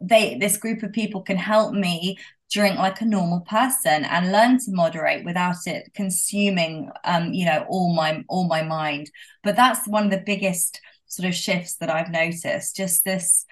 they 0.02 0.38
this 0.38 0.58
group 0.58 0.84
of 0.84 0.92
people 0.92 1.22
can 1.22 1.38
help 1.38 1.74
me 1.74 2.18
drink 2.52 2.78
like 2.78 3.02
a 3.02 3.06
normal 3.06 3.42
person 3.42 4.06
and 4.06 4.32
learn 4.32 4.58
to 4.60 4.72
moderate 4.72 5.26
without 5.26 5.56
it 5.66 5.92
consuming 5.94 6.90
um 7.04 7.34
you 7.34 7.46
know 7.46 7.66
all 7.70 7.94
my 7.94 8.24
all 8.30 8.48
my 8.48 8.62
mind. 8.62 9.10
But 9.44 9.56
that's 9.56 9.88
one 9.88 10.06
of 10.06 10.12
the 10.12 10.24
biggest 10.26 10.80
sort 11.08 11.28
of 11.30 11.36
shifts 11.36 11.76
that 11.78 11.90
i've 11.90 12.10
noticed 12.10 12.76
just 12.76 13.06
this 13.06 13.46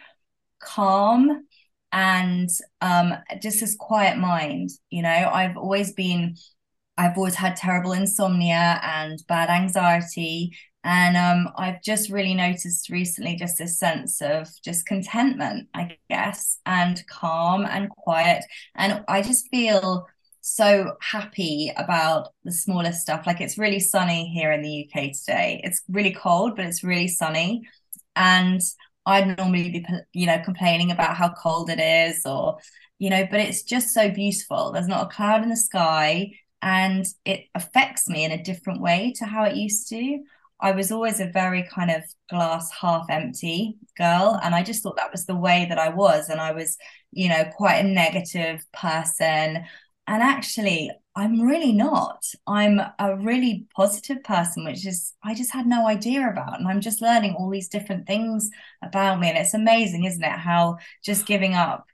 calm 0.60 1.46
and 1.92 2.50
um 2.82 3.14
just 3.42 3.60
this 3.60 3.76
quiet 3.76 4.18
mind 4.18 4.70
you 4.90 5.02
know. 5.02 5.10
I've 5.10 5.58
always 5.58 5.94
been 5.94 6.36
I've 6.98 7.18
always 7.18 7.36
had 7.36 7.56
terrible 7.56 7.94
insomnia 7.94 8.80
and 8.84 9.20
bad 9.28 9.50
anxiety 9.50 10.56
and 10.84 11.16
um, 11.16 11.54
I've 11.58 11.82
just 11.82 12.10
really 12.10 12.34
noticed 12.34 12.90
recently 12.90 13.36
just 13.36 13.58
this 13.58 13.80
sense 13.80 14.22
of 14.22 14.50
just 14.64 14.86
contentment, 14.86 15.70
I 15.74 15.98
guess, 16.10 16.60
and 16.66 17.02
calm 17.08 17.66
and 17.66 17.90
quiet. 17.90 18.44
And 18.76 19.04
I 19.08 19.22
just 19.22 19.48
feel 19.50 20.08
so 20.42 20.98
happy 21.02 21.72
about 21.78 22.34
the 22.44 22.52
smallest 22.52 23.02
stuff. 23.02 23.26
Like 23.26 23.40
it's 23.40 23.58
really 23.58 23.80
sunny 23.80 24.28
here 24.28 24.52
in 24.52 24.62
the 24.62 24.86
UK 24.86 25.14
today. 25.14 25.62
It's 25.64 25.82
really 25.88 26.12
cold, 26.12 26.58
but 26.58 26.66
it's 26.66 26.84
really 26.84 27.08
sunny. 27.08 27.64
And 28.18 28.60
I'd 29.06 29.38
normally 29.38 29.70
be, 29.70 29.86
you 30.12 30.28
know, 30.28 30.42
complaining 30.44 30.92
about 30.92 31.16
how 31.16 31.34
cold 31.34 31.70
it 31.70 31.80
is 31.80 32.26
or, 32.26 32.58
you 33.00 33.10
know, 33.10 33.26
but 33.32 33.40
it's 33.40 33.64
just 33.64 33.94
so 33.94 34.10
beautiful. 34.12 34.74
There's 34.74 34.88
not 34.88 35.06
a 35.06 35.16
cloud 35.16 35.44
in 35.44 35.50
the 35.50 35.56
sky 35.56 36.34
and 36.62 37.06
it 37.24 37.46
affects 37.56 38.10
me 38.10 38.26
in 38.26 38.32
a 38.32 38.44
different 38.44 38.82
way 38.82 39.14
to 39.18 39.26
how 39.26 39.46
it 39.46 39.56
used 39.56 39.88
to. 39.90 40.20
I 40.64 40.72
was 40.72 40.94
always 40.94 41.20
a 41.20 41.28
very 41.28 41.64
kind 41.64 41.92
of 41.92 42.04
glass 42.30 42.72
half 42.72 43.06
empty 43.10 43.78
girl. 43.98 44.40
And 44.42 44.56
I 44.56 44.64
just 44.64 44.82
thought 44.82 44.96
that 44.96 45.12
was 45.12 45.26
the 45.26 45.36
way 45.36 45.66
that 45.68 45.78
I 45.78 45.90
was. 45.90 46.30
And 46.30 46.40
I 46.40 46.54
was, 46.54 46.78
you 47.12 47.28
know, 47.28 47.44
quite 47.56 47.80
a 47.80 47.88
negative 47.88 48.66
person. 48.72 49.66
And 50.08 50.24
actually, 50.24 50.90
I'm 51.16 51.42
really 51.42 51.74
not. 51.74 52.24
I'm 52.48 52.80
a 52.98 53.18
really 53.18 53.68
positive 53.76 54.24
person, 54.24 54.64
which 54.64 54.88
is, 54.88 55.14
I 55.22 55.36
just 55.36 55.52
had 55.52 55.68
no 55.68 55.86
idea 55.86 56.30
about. 56.30 56.58
And 56.58 56.68
I'm 56.68 56.82
just 56.82 57.02
learning 57.02 57.36
all 57.36 57.50
these 57.50 57.68
different 57.68 58.08
things 58.08 58.50
about 58.82 59.20
me. 59.20 59.30
And 59.30 59.38
it's 59.38 59.54
amazing, 59.54 60.06
isn't 60.06 60.24
it? 60.24 60.32
How 60.32 60.78
just 61.04 61.26
giving 61.26 61.56
up, 61.56 61.86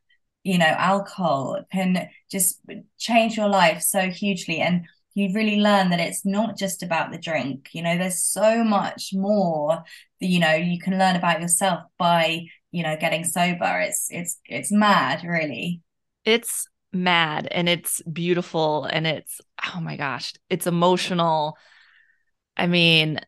you 0.43 0.59
know, 0.59 0.65
alcohol 0.65 1.59
can 1.71 2.07
just 2.31 2.61
change 2.99 3.35
your 3.35 3.49
life 3.49 3.81
so 3.81 4.09
hugely. 4.11 4.59
And 4.59 4.85
you 5.19 5.33
really 5.33 5.57
learn 5.57 5.89
that 5.89 5.99
it's 5.99 6.25
not 6.25 6.57
just 6.57 6.83
about 6.83 7.11
the 7.11 7.17
drink 7.17 7.69
you 7.73 7.81
know 7.81 7.97
there's 7.97 8.23
so 8.23 8.63
much 8.63 9.11
more 9.13 9.83
that 10.19 10.27
you 10.27 10.39
know 10.39 10.53
you 10.53 10.79
can 10.79 10.97
learn 10.97 11.15
about 11.15 11.41
yourself 11.41 11.81
by 11.97 12.41
you 12.71 12.83
know 12.83 12.95
getting 12.97 13.23
sober 13.23 13.79
it's 13.79 14.07
it's 14.09 14.39
it's 14.45 14.71
mad 14.71 15.23
really 15.23 15.81
it's 16.25 16.67
mad 16.91 17.47
and 17.51 17.69
it's 17.69 18.01
beautiful 18.03 18.85
and 18.85 19.05
it's 19.05 19.41
oh 19.73 19.79
my 19.79 19.95
gosh 19.95 20.33
it's 20.49 20.67
emotional 20.67 21.57
i 22.57 22.65
mean 22.65 23.19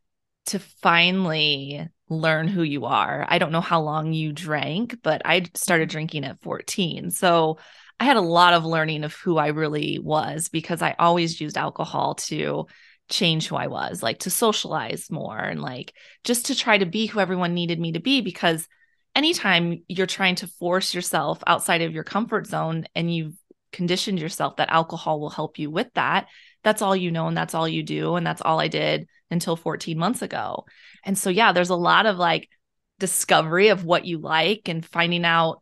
to 0.46 0.60
finally 0.60 1.88
learn 2.12 2.48
who 2.48 2.62
you 2.62 2.86
are. 2.86 3.26
I 3.30 3.38
don't 3.38 3.54
know 3.54 3.62
how 3.62 3.82
long 3.82 4.12
you 4.12 4.34
drank, 4.34 4.98
but 5.02 5.22
I 5.26 5.46
started 5.56 5.88
mm-hmm. 5.88 5.94
drinking 5.94 6.26
at 6.26 6.42
14. 6.42 7.10
So 7.10 7.58
I 8.02 8.04
had 8.04 8.18
a 8.18 8.22
lot 8.22 8.56
of 8.56 8.66
learning 8.66 9.04
of 9.04 9.14
who 9.14 9.38
I 9.38 9.50
really 9.50 10.00
was 10.00 10.50
because 10.50 10.82
I 10.82 10.96
always 10.98 11.40
used 11.40 11.56
alcohol 11.56 12.16
to 12.16 12.66
change 13.10 13.46
who 13.46 13.56
I 13.56 13.68
was, 13.68 14.02
like 14.02 14.18
to 14.22 14.32
socialize 14.32 15.12
more 15.12 15.38
and 15.38 15.62
like 15.62 15.94
just 16.24 16.48
to 16.48 16.56
try 16.56 16.80
to 16.80 16.88
be 16.88 17.06
who 17.06 17.20
everyone 17.20 17.54
needed 17.54 17.80
me 17.80 17.92
to 17.92 18.00
be. 18.00 18.22
Because 18.22 18.68
anytime 19.16 19.84
you're 19.88 20.08
trying 20.08 20.34
to 20.38 20.48
force 20.48 20.96
yourself 20.96 21.44
outside 21.46 21.84
of 21.84 21.94
your 21.94 22.04
comfort 22.04 22.48
zone 22.48 22.86
and 22.96 23.14
you've 23.14 23.36
conditioned 23.72 24.20
yourself 24.20 24.56
that 24.56 24.72
alcohol 24.72 25.20
will 25.20 25.30
help 25.30 25.60
you 25.60 25.70
with 25.70 25.94
that, 25.94 26.26
that's 26.64 26.82
all 26.82 26.96
you 26.96 27.12
know 27.12 27.28
and 27.28 27.38
that's 27.38 27.54
all 27.54 27.68
you 27.68 27.84
do. 27.84 28.16
And 28.16 28.26
that's 28.26 28.42
all 28.42 28.60
I 28.60 28.68
did 28.68 29.08
until 29.30 29.56
14 29.56 29.96
months 29.96 30.24
ago. 30.24 30.66
And 31.06 31.16
so, 31.16 31.30
yeah, 31.30 31.52
there's 31.52 31.70
a 31.70 31.76
lot 31.76 32.08
of 32.08 32.18
like 32.18 32.50
discovery 32.98 33.68
of 33.68 33.86
what 33.86 34.06
you 34.06 34.18
like 34.18 34.70
and 34.70 34.84
finding 34.84 35.24
out 35.24 35.61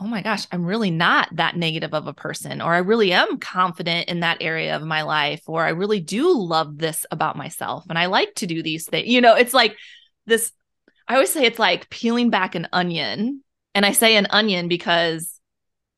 oh 0.00 0.06
my 0.06 0.22
gosh, 0.22 0.46
I'm 0.50 0.64
really 0.64 0.90
not 0.90 1.28
that 1.36 1.56
negative 1.56 1.92
of 1.92 2.06
a 2.06 2.14
person, 2.14 2.62
or 2.62 2.72
I 2.72 2.78
really 2.78 3.12
am 3.12 3.38
confident 3.38 4.08
in 4.08 4.20
that 4.20 4.38
area 4.40 4.74
of 4.74 4.82
my 4.82 5.02
life, 5.02 5.42
or 5.46 5.64
I 5.64 5.70
really 5.70 6.00
do 6.00 6.32
love 6.32 6.78
this 6.78 7.04
about 7.10 7.36
myself 7.36 7.84
and 7.88 7.98
I 7.98 8.06
like 8.06 8.34
to 8.36 8.46
do 8.46 8.62
these 8.62 8.86
things. 8.86 9.08
You 9.08 9.20
know, 9.20 9.34
it's 9.34 9.52
like 9.52 9.76
this, 10.26 10.52
I 11.06 11.14
always 11.14 11.30
say 11.30 11.44
it's 11.44 11.58
like 11.58 11.90
peeling 11.90 12.30
back 12.30 12.54
an 12.54 12.68
onion. 12.72 13.42
And 13.72 13.86
I 13.86 13.92
say 13.92 14.16
an 14.16 14.26
onion 14.30 14.66
because 14.66 15.38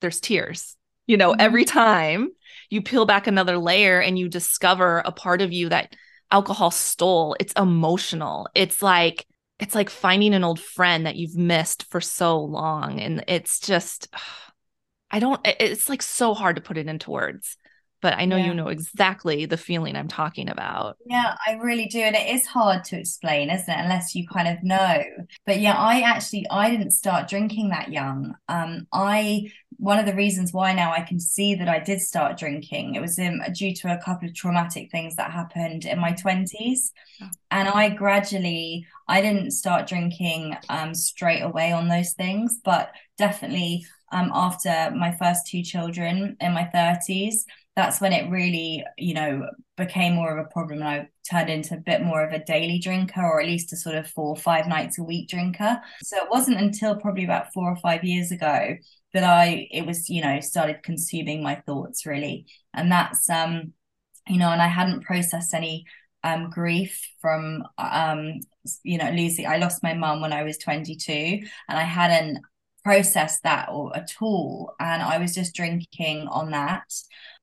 there's 0.03 0.21
tears, 0.21 0.77
you 1.07 1.17
know, 1.17 1.31
mm-hmm. 1.33 1.41
every 1.41 1.65
time 1.65 2.29
you 2.69 2.83
peel 2.83 3.07
back 3.07 3.27
another 3.27 3.57
layer 3.57 3.99
and 3.99 4.19
you 4.19 4.29
discover 4.29 4.99
a 4.99 5.11
part 5.11 5.41
of 5.41 5.53
you 5.53 5.71
that 5.71 5.95
alcohol 6.31 6.71
stole, 6.71 7.35
it's 7.41 7.55
emotional. 7.55 8.47
It's 8.55 8.83
like, 8.83 9.27
it's 9.63 9.77
like 9.77 9.91
finding 9.91 10.35
an 10.35 10.43
old 10.43 10.59
friend 10.59 11.07
that 11.07 11.15
you've 11.15 11.37
missed 11.37 11.85
for 11.85 12.01
so 12.01 12.41
long 12.41 13.01
and 13.01 13.25
it's 13.29 13.61
just 13.61 14.09
i 15.11 15.19
don't 15.19 15.41
it's 15.45 15.89
like 15.89 16.03
so 16.03 16.35
hard 16.35 16.57
to 16.57 16.63
put 16.63 16.79
it 16.79 16.89
into 16.89 17.11
words 17.11 17.57
but 18.03 18.15
i 18.19 18.25
know 18.27 18.37
yeah. 18.37 18.47
you 18.47 18.55
know 18.55 18.69
exactly 18.69 19.47
the 19.47 19.57
feeling 19.57 19.97
i'm 19.97 20.09
talking 20.09 20.49
about 20.49 20.97
yeah 21.07 21.35
i 21.47 21.53
really 21.53 21.87
do 21.87 22.01
and 22.01 22.15
it 22.15 22.29
is 22.35 22.47
hard 22.47 22.85
to 22.85 22.99
explain 22.99 23.49
isn't 23.49 23.73
it 23.73 23.81
unless 23.81 24.15
you 24.15 24.27
kind 24.29 24.49
of 24.49 24.63
know 24.63 25.03
but 25.47 25.59
yeah 25.61 25.75
i 25.77 26.01
actually 26.01 26.45
i 26.51 26.71
didn't 26.71 26.91
start 26.91 27.29
drinking 27.29 27.71
that 27.71 27.91
young 27.91 28.35
um 28.49 28.87
i 28.93 29.51
one 29.83 29.99
of 29.99 30.07
the 30.07 30.15
reasons 30.15 30.53
why 30.53 30.73
now 30.73 30.93
I 30.93 31.01
can 31.01 31.19
see 31.19 31.57
that 31.57 31.69
I 31.69 31.81
did 31.81 32.01
start 32.01 32.39
drinking, 32.39 32.95
it 32.95 33.01
was 33.01 33.19
um, 33.19 33.41
due 33.53 33.75
to 33.75 33.93
a 33.93 33.99
couple 33.99 34.29
of 34.29 34.35
traumatic 34.35 34.93
things 34.93 35.17
that 35.17 35.33
happened 35.33 35.85
in 35.87 35.99
my 35.99 36.13
20s. 36.13 36.93
Oh. 37.21 37.27
And 37.51 37.69
I 37.69 37.89
gradually, 37.89 38.87
I 39.09 39.21
didn't 39.21 39.51
start 39.51 39.89
drinking 39.89 40.57
um, 40.69 40.95
straight 40.95 41.41
away 41.41 41.73
on 41.73 41.89
those 41.89 42.13
things, 42.13 42.61
but 42.65 42.93
definitely 43.19 43.85
um, 44.13 44.31
after 44.33 44.93
my 44.97 45.17
first 45.17 45.49
two 45.49 45.65
children 45.65 46.37
in 46.41 46.53
my 46.53 46.71
30s, 46.73 47.45
that's 47.75 48.01
when 48.01 48.13
it 48.13 48.31
really, 48.31 48.85
you 48.99 49.15
know, 49.15 49.49
became 49.77 50.15
more 50.15 50.37
of 50.37 50.45
a 50.45 50.51
problem. 50.51 50.81
And 50.81 50.89
I 50.89 51.09
turned 51.31 51.49
into 51.49 51.75
a 51.75 51.79
bit 51.81 52.03
more 52.03 52.23
of 52.23 52.33
a 52.33 52.45
daily 52.45 52.79
drinker, 52.79 53.23
or 53.23 53.41
at 53.41 53.47
least 53.47 53.73
a 53.73 53.77
sort 53.77 53.97
of 53.97 54.07
four 54.07 54.29
or 54.29 54.37
five 54.37 54.67
nights 54.67 54.99
a 54.99 55.03
week 55.03 55.29
drinker. 55.29 55.81
So 56.03 56.17
it 56.17 56.31
wasn't 56.31 56.61
until 56.61 56.97
probably 56.97 57.25
about 57.25 57.53
four 57.55 57.71
or 57.71 57.77
five 57.77 58.05
years 58.05 58.31
ago 58.31 58.77
that 59.13 59.25
I 59.25 59.69
it 59.71 59.87
was 59.87 60.09
you 60.09 60.23
know 60.23 60.41
started 60.41 60.83
consuming 60.83 61.43
my 61.43 61.57
thoughts 61.67 62.07
really 62.07 62.47
and 62.75 62.91
that's 62.91 63.29
um 63.29 63.73
you 64.29 64.39
know 64.39 64.51
and 64.51 64.63
I 64.63 64.69
hadn't 64.69 65.05
processed 65.05 65.55
any 65.55 65.85
um 66.25 66.51
grief 66.51 67.01
from 67.21 67.65
um 67.79 68.41
you 68.83 68.99
know 68.99 69.11
losing 69.11 69.47
I 69.47 69.59
lost 69.59 69.83
my 69.83 69.95
mum 69.95 70.21
when 70.21 70.33
I 70.33 70.45
was 70.45 70.59
22 70.59 71.13
and 71.13 71.79
I 71.79 71.83
hadn't 71.83 72.39
processed 72.85 73.43
that 73.45 73.69
or 73.71 73.97
at 73.97 74.13
all. 74.21 74.75
And 74.81 75.03
I 75.03 75.19
was 75.19 75.35
just 75.35 75.55
drinking 75.55 76.29
on 76.29 76.51
that. 76.51 76.93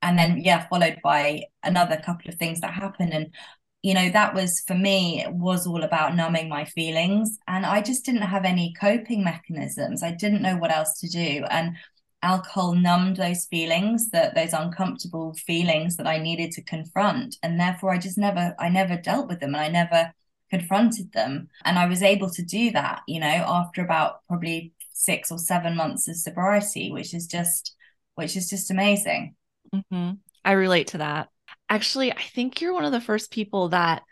And 0.02 0.18
then 0.18 0.38
yeah 0.38 0.66
followed 0.68 0.98
by 1.02 1.44
another 1.62 1.96
couple 2.04 2.30
of 2.30 2.36
things 2.36 2.60
that 2.60 2.74
happened. 2.74 3.12
And 3.12 3.34
you 3.82 3.94
know 3.94 4.10
that 4.10 4.34
was 4.34 4.62
for 4.66 4.74
me 4.74 5.22
it 5.22 5.32
was 5.32 5.66
all 5.66 5.82
about 5.82 6.14
numbing 6.14 6.48
my 6.48 6.64
feelings. 6.64 7.38
And 7.48 7.64
i 7.66 7.80
just 7.80 8.04
didn't 8.04 8.22
have 8.22 8.44
any 8.44 8.74
coping 8.80 9.24
mechanisms. 9.24 10.02
I 10.02 10.12
didn't 10.12 10.42
know 10.42 10.56
what 10.56 10.72
else 10.72 10.98
to 11.00 11.08
do. 11.08 11.44
And 11.50 11.76
alcohol 12.22 12.74
numbed 12.74 13.16
those 13.16 13.46
feelings 13.46 14.10
that 14.10 14.34
those 14.34 14.52
uncomfortable 14.52 15.32
feelings 15.34 15.96
that 15.96 16.06
i 16.06 16.18
needed 16.18 16.50
to 16.52 16.62
confront. 16.62 17.36
And 17.42 17.58
therefore 17.58 17.92
i 17.92 17.98
just 17.98 18.18
never 18.18 18.54
i 18.58 18.68
never 18.68 18.96
dealt 18.96 19.28
with 19.28 19.40
them 19.40 19.54
and 19.54 19.62
i 19.64 19.68
never 19.68 20.12
confronted 20.50 21.12
them. 21.12 21.48
And 21.64 21.78
i 21.78 21.86
was 21.86 22.02
able 22.02 22.30
to 22.30 22.42
do 22.42 22.70
that 22.72 23.02
you 23.06 23.20
know 23.20 23.26
after 23.26 23.82
about 23.82 24.26
probably 24.28 24.74
six 25.00 25.30
or 25.30 25.38
seven 25.38 25.76
months 25.76 26.08
of 26.08 26.16
sobriety 26.16 26.90
which 26.90 27.14
is 27.14 27.26
just 27.26 27.74
which 28.14 28.36
is 28.36 28.48
just 28.48 28.70
amazing 28.70 29.34
mm-hmm. 29.74 30.12
i 30.44 30.52
relate 30.52 30.88
to 30.88 30.98
that 30.98 31.28
actually, 31.70 32.12
I 32.12 32.20
think 32.20 32.60
you're 32.60 32.74
one 32.74 32.84
of 32.84 32.92
the 32.92 33.00
first 33.00 33.30
people 33.30 33.70
that 33.70 34.02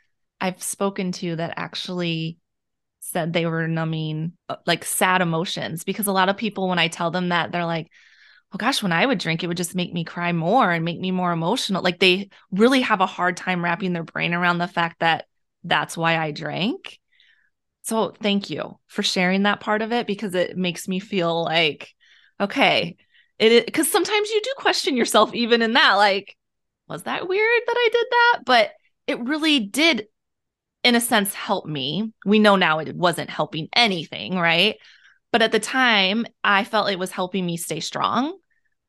I've 0.40 0.62
spoken 0.62 1.12
to 1.12 1.36
that 1.36 1.54
actually 1.56 2.38
said 3.00 3.32
they 3.32 3.46
were 3.46 3.66
numbing 3.66 4.32
uh, 4.48 4.56
like 4.66 4.84
sad 4.84 5.20
emotions 5.20 5.84
because 5.84 6.06
a 6.06 6.12
lot 6.12 6.28
of 6.28 6.36
people, 6.36 6.68
when 6.68 6.78
I 6.78 6.88
tell 6.88 7.10
them 7.10 7.30
that, 7.30 7.50
they're 7.50 7.64
like, 7.64 7.88
oh 8.52 8.56
gosh, 8.56 8.82
when 8.82 8.92
I 8.92 9.04
would 9.04 9.18
drink, 9.18 9.42
it 9.42 9.48
would 9.48 9.56
just 9.56 9.74
make 9.74 9.92
me 9.92 10.04
cry 10.04 10.32
more 10.32 10.70
and 10.70 10.84
make 10.84 11.00
me 11.00 11.10
more 11.10 11.32
emotional. 11.32 11.82
Like 11.82 11.98
they 11.98 12.30
really 12.52 12.80
have 12.82 13.00
a 13.00 13.06
hard 13.06 13.36
time 13.36 13.62
wrapping 13.62 13.92
their 13.92 14.04
brain 14.04 14.32
around 14.32 14.58
the 14.58 14.68
fact 14.68 15.00
that 15.00 15.26
that's 15.64 15.96
why 15.96 16.16
I 16.16 16.30
drank. 16.30 16.98
So 17.88 18.12
thank 18.22 18.50
you 18.50 18.78
for 18.86 19.02
sharing 19.02 19.44
that 19.44 19.60
part 19.60 19.80
of 19.80 19.92
it 19.92 20.06
because 20.06 20.34
it 20.34 20.58
makes 20.58 20.88
me 20.88 21.00
feel 21.00 21.42
like, 21.42 21.94
okay, 22.38 22.96
it 23.38 23.64
because 23.64 23.90
sometimes 23.90 24.28
you 24.28 24.42
do 24.44 24.52
question 24.58 24.94
yourself 24.94 25.34
even 25.34 25.62
in 25.62 25.72
that, 25.72 25.94
like, 25.94 26.36
was 26.86 27.04
that 27.04 27.26
weird 27.26 27.62
that 27.66 27.74
I 27.74 27.88
did 27.90 28.06
that? 28.10 28.40
But 28.44 28.72
it 29.06 29.20
really 29.20 29.60
did, 29.60 30.06
in 30.84 30.96
a 30.96 31.00
sense, 31.00 31.32
help 31.32 31.64
me. 31.64 32.12
We 32.26 32.38
know 32.38 32.56
now 32.56 32.78
it 32.80 32.94
wasn't 32.94 33.30
helping 33.30 33.68
anything, 33.72 34.36
right? 34.36 34.76
But 35.32 35.40
at 35.40 35.52
the 35.52 35.58
time, 35.58 36.26
I 36.44 36.64
felt 36.64 36.90
it 36.90 36.98
was 36.98 37.10
helping 37.10 37.46
me 37.46 37.56
stay 37.56 37.80
strong 37.80 38.36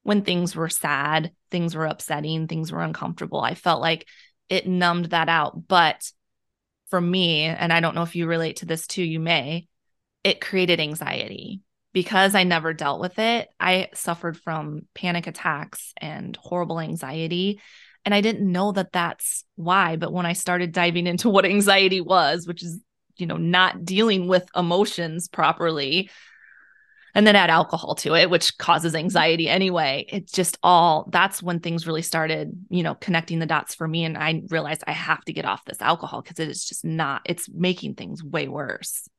when 0.04 0.24
things 0.24 0.58
were 0.58 0.68
sad, 0.68 1.32
things 1.52 1.74
were 1.74 1.86
upsetting, 1.86 2.50
things 2.50 2.70
were 2.70 2.82
uncomfortable. 2.82 3.40
I 3.40 3.56
felt 3.56 3.80
like 3.80 4.10
it 4.50 4.68
numbed 4.68 5.12
that 5.12 5.30
out. 5.30 5.70
But 5.70 6.12
for 6.90 7.00
me, 7.00 7.44
and 7.44 7.72
I 7.72 7.80
don't 7.80 7.96
know 7.96 8.04
if 8.04 8.16
you 8.16 8.28
relate 8.28 8.58
to 8.58 8.66
this 8.66 8.88
too, 8.88 9.04
you 9.04 9.20
may, 9.20 9.68
it 10.24 10.42
created 10.42 10.80
anxiety 10.80 11.62
because 11.94 12.36
I 12.36 12.44
never 12.44 12.74
dealt 12.74 13.00
with 13.00 13.20
it. 13.20 13.50
I 13.60 13.90
suffered 13.94 14.38
from 14.38 14.84
panic 14.94 15.28
attacks 15.28 15.94
and 15.98 16.36
horrible 16.36 16.80
anxiety. 16.80 17.62
And 18.06 18.14
I 18.14 18.22
didn't 18.22 18.52
know 18.52 18.72
that 18.72 18.92
that's 18.92 19.44
why. 19.56 19.96
But 19.96 20.14
when 20.14 20.26
I 20.26 20.34
started 20.34 20.72
diving 20.72 21.08
into 21.08 21.30
what 21.32 21.46
anxiety 21.46 22.02
was, 22.02 22.48
which 22.48 22.64
is, 22.64 22.80
you 23.18 23.26
know, 23.26 23.38
not 23.38 23.84
dealing 23.84 24.28
with 24.28 24.48
emotions 24.56 25.28
properly, 25.28 26.10
and 27.20 27.28
then 27.28 27.36
add 27.36 27.50
alcohol 27.50 27.96
to 27.96 28.16
it, 28.16 28.30
which 28.30 28.58
causes 28.58 28.96
anxiety 28.96 29.50
anyway, 29.50 30.06
it's 30.08 30.32
just 30.32 30.58
all 30.64 31.10
that's 31.12 31.44
when 31.44 31.60
things 31.60 31.86
really 31.86 32.02
started, 32.02 32.54
you 32.70 32.82
know, 32.82 32.96
connecting 32.96 33.40
the 33.40 33.46
dots 33.46 33.76
for 33.76 33.86
me. 33.90 34.06
And 34.06 34.18
I 34.18 34.42
realized 34.48 34.86
I 34.88 34.94
have 34.94 35.26
to 35.26 35.34
get 35.34 35.44
off 35.44 35.66
this 35.66 35.82
alcohol 35.82 36.22
because 36.22 36.40
it 36.40 36.48
is 36.48 36.64
just 36.64 36.86
not, 36.86 37.22
it's 37.26 37.50
making 37.50 37.96
things 37.96 38.24
way 38.24 38.48
worse. 38.48 39.10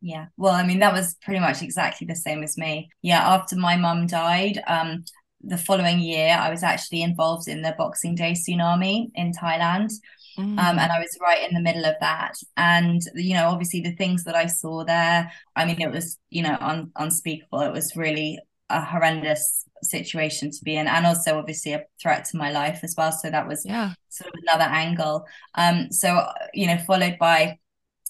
Yeah. 0.00 0.26
Well, 0.36 0.54
I 0.54 0.66
mean, 0.66 0.80
that 0.80 0.92
was 0.92 1.14
pretty 1.22 1.38
much 1.38 1.62
exactly 1.62 2.08
the 2.08 2.16
same 2.16 2.42
as 2.42 2.58
me. 2.58 2.90
Yeah. 3.00 3.20
After 3.20 3.54
my 3.54 3.76
mum 3.76 4.08
died, 4.08 4.60
um, 4.66 5.04
the 5.40 5.56
following 5.56 6.00
year, 6.00 6.36
I 6.36 6.50
was 6.50 6.64
actually 6.64 7.02
involved 7.02 7.46
in 7.46 7.62
the 7.62 7.76
Boxing 7.78 8.16
Day 8.16 8.32
tsunami 8.32 9.10
in 9.14 9.30
Thailand. 9.30 9.92
Mm. 10.36 10.58
Um, 10.58 10.78
and 10.78 10.92
I 10.92 10.98
was 10.98 11.16
right 11.20 11.48
in 11.48 11.54
the 11.54 11.60
middle 11.60 11.84
of 11.84 11.94
that. 12.00 12.34
And, 12.56 13.02
you 13.14 13.34
know, 13.34 13.48
obviously 13.48 13.80
the 13.80 13.94
things 13.94 14.24
that 14.24 14.34
I 14.34 14.46
saw 14.46 14.84
there, 14.84 15.30
I 15.54 15.64
mean, 15.64 15.80
it 15.80 15.90
was, 15.90 16.18
you 16.30 16.42
know, 16.42 16.56
un- 16.60 16.92
unspeakable. 16.96 17.60
It 17.60 17.72
was 17.72 17.96
really 17.96 18.38
a 18.68 18.84
horrendous 18.84 19.64
situation 19.82 20.50
to 20.50 20.64
be 20.64 20.76
in. 20.76 20.88
And 20.88 21.06
also, 21.06 21.38
obviously, 21.38 21.72
a 21.72 21.84
threat 22.00 22.24
to 22.26 22.36
my 22.36 22.50
life 22.50 22.80
as 22.82 22.94
well. 22.96 23.12
So 23.12 23.30
that 23.30 23.48
was 23.48 23.64
yeah. 23.64 23.92
sort 24.08 24.32
of 24.32 24.40
another 24.42 24.70
angle. 24.70 25.26
Um, 25.54 25.90
so, 25.90 26.26
you 26.52 26.66
know, 26.66 26.78
followed 26.78 27.18
by 27.18 27.58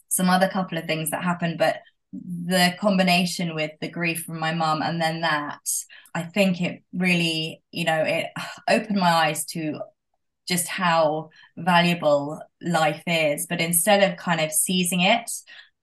some 0.08 0.30
other 0.30 0.48
couple 0.48 0.78
of 0.78 0.86
things 0.86 1.10
that 1.10 1.22
happened. 1.22 1.58
But 1.58 1.76
the 2.12 2.74
combination 2.80 3.54
with 3.54 3.72
the 3.80 3.88
grief 3.88 4.24
from 4.24 4.38
my 4.38 4.54
mum 4.54 4.80
and 4.80 5.02
then 5.02 5.20
that 5.20 5.60
i 6.14 6.22
think 6.22 6.60
it 6.62 6.82
really 6.92 7.60
you 7.72 7.84
know 7.84 8.02
it 8.02 8.26
opened 8.68 8.98
my 8.98 9.10
eyes 9.10 9.44
to 9.44 9.80
just 10.46 10.68
how 10.68 11.30
valuable 11.56 12.40
life 12.62 13.02
is 13.06 13.46
but 13.46 13.61
instead 13.61 14.09
of 14.09 14.16
kind 14.16 14.40
of 14.40 14.52
seizing 14.52 15.00
it 15.00 15.30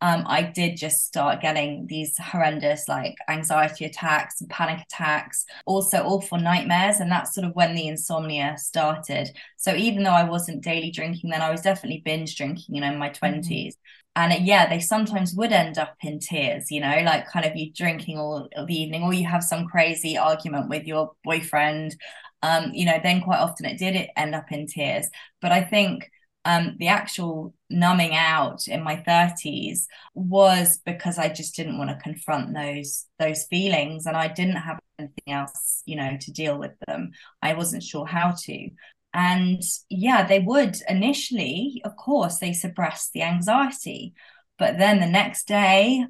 um, 0.03 0.25
I 0.27 0.41
did 0.41 0.75
just 0.75 1.05
start 1.05 1.39
getting 1.39 1.87
these 1.87 2.17
horrendous 2.17 2.89
like 2.89 3.15
anxiety 3.29 3.85
attacks 3.85 4.41
and 4.41 4.49
panic 4.49 4.81
attacks, 4.81 5.45
also 5.65 5.99
awful 5.99 6.37
nightmares. 6.37 6.99
And 6.99 7.09
that's 7.09 7.33
sort 7.33 7.47
of 7.47 7.55
when 7.55 7.73
the 7.73 7.87
insomnia 7.87 8.55
started. 8.57 9.29
So 9.55 9.73
even 9.73 10.03
though 10.03 10.09
I 10.09 10.25
wasn't 10.25 10.61
daily 10.61 10.91
drinking 10.91 11.29
then, 11.29 11.41
I 11.41 11.51
was 11.51 11.61
definitely 11.61 12.01
binge 12.03 12.35
drinking, 12.35 12.75
you 12.75 12.81
know, 12.81 12.91
in 12.91 12.99
my 12.99 13.11
20s. 13.11 13.47
Mm-hmm. 13.47 13.69
And 14.17 14.33
it, 14.33 14.41
yeah, 14.41 14.67
they 14.67 14.81
sometimes 14.81 15.35
would 15.35 15.53
end 15.53 15.77
up 15.77 15.95
in 16.01 16.19
tears, 16.19 16.69
you 16.69 16.81
know, 16.81 17.01
like 17.05 17.29
kind 17.29 17.45
of 17.45 17.55
you 17.55 17.71
drinking 17.71 18.17
all 18.17 18.49
of 18.57 18.67
the 18.67 18.75
evening, 18.75 19.03
or 19.03 19.13
you 19.13 19.25
have 19.25 19.41
some 19.41 19.67
crazy 19.67 20.17
argument 20.17 20.67
with 20.67 20.85
your 20.85 21.13
boyfriend. 21.23 21.95
Um, 22.43 22.71
you 22.73 22.85
know, 22.85 22.99
then 23.01 23.21
quite 23.21 23.39
often 23.39 23.65
it 23.65 23.79
did 23.79 24.09
end 24.15 24.35
up 24.35 24.51
in 24.51 24.67
tears. 24.67 25.09
But 25.41 25.51
I 25.51 25.63
think 25.63 26.11
um, 26.45 26.75
the 26.77 26.89
actual 26.89 27.53
numbing 27.69 28.13
out 28.13 28.67
in 28.67 28.83
my 28.83 28.97
30s 28.97 29.87
was 30.13 30.79
because 30.85 31.17
I 31.17 31.29
just 31.29 31.55
didn't 31.55 31.77
want 31.77 31.89
to 31.89 32.03
confront 32.03 32.53
those 32.53 33.05
those 33.17 33.45
feelings 33.45 34.05
and 34.05 34.17
I 34.17 34.27
didn't 34.27 34.57
have 34.57 34.79
anything 34.99 35.33
else 35.33 35.81
you 35.85 35.95
know 35.95 36.17
to 36.19 36.31
deal 36.31 36.57
with 36.57 36.73
them. 36.85 37.11
I 37.41 37.53
wasn't 37.53 37.83
sure 37.83 38.05
how 38.05 38.35
to. 38.43 38.69
And 39.13 39.61
yeah 39.89 40.25
they 40.27 40.39
would 40.39 40.77
initially 40.89 41.81
of 41.85 41.95
course 41.95 42.39
they 42.39 42.53
suppress 42.53 43.09
the 43.09 43.23
anxiety. 43.23 44.13
But 44.59 44.77
then 44.77 44.99
the 44.99 45.07
next 45.07 45.47
day 45.47 46.05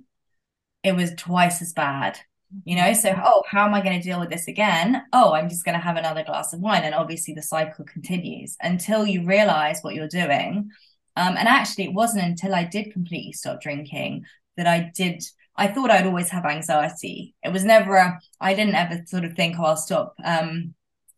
it 0.83 0.95
was 0.95 1.13
twice 1.15 1.61
as 1.61 1.73
bad 1.73 2.19
you 2.65 2.75
know 2.75 2.93
so 2.93 3.13
oh 3.23 3.43
how 3.47 3.65
am 3.65 3.73
i 3.73 3.81
going 3.81 3.99
to 3.99 4.07
deal 4.07 4.19
with 4.19 4.29
this 4.29 4.47
again 4.47 5.03
oh 5.13 5.33
i'm 5.33 5.49
just 5.49 5.65
going 5.65 5.77
to 5.77 5.83
have 5.83 5.97
another 5.97 6.23
glass 6.23 6.53
of 6.53 6.59
wine 6.59 6.83
and 6.83 6.95
obviously 6.95 7.33
the 7.33 7.41
cycle 7.41 7.85
continues 7.85 8.55
until 8.61 9.05
you 9.05 9.25
realize 9.25 9.79
what 9.81 9.95
you're 9.95 10.07
doing 10.07 10.69
um, 11.15 11.37
and 11.37 11.47
actually 11.47 11.85
it 11.85 11.93
wasn't 11.93 12.23
until 12.23 12.53
i 12.53 12.63
did 12.63 12.91
completely 12.93 13.31
stop 13.31 13.61
drinking 13.61 14.23
that 14.57 14.67
i 14.67 14.91
did 14.95 15.23
i 15.55 15.67
thought 15.67 15.91
i'd 15.91 16.05
always 16.05 16.29
have 16.29 16.45
anxiety 16.45 17.35
it 17.43 17.51
was 17.51 17.63
never 17.63 17.95
a 17.95 18.19
i 18.39 18.53
didn't 18.53 18.75
ever 18.75 19.01
sort 19.05 19.25
of 19.25 19.33
think 19.33 19.57
oh 19.59 19.65
i'll 19.65 19.77
stop 19.77 20.15
um, 20.23 20.73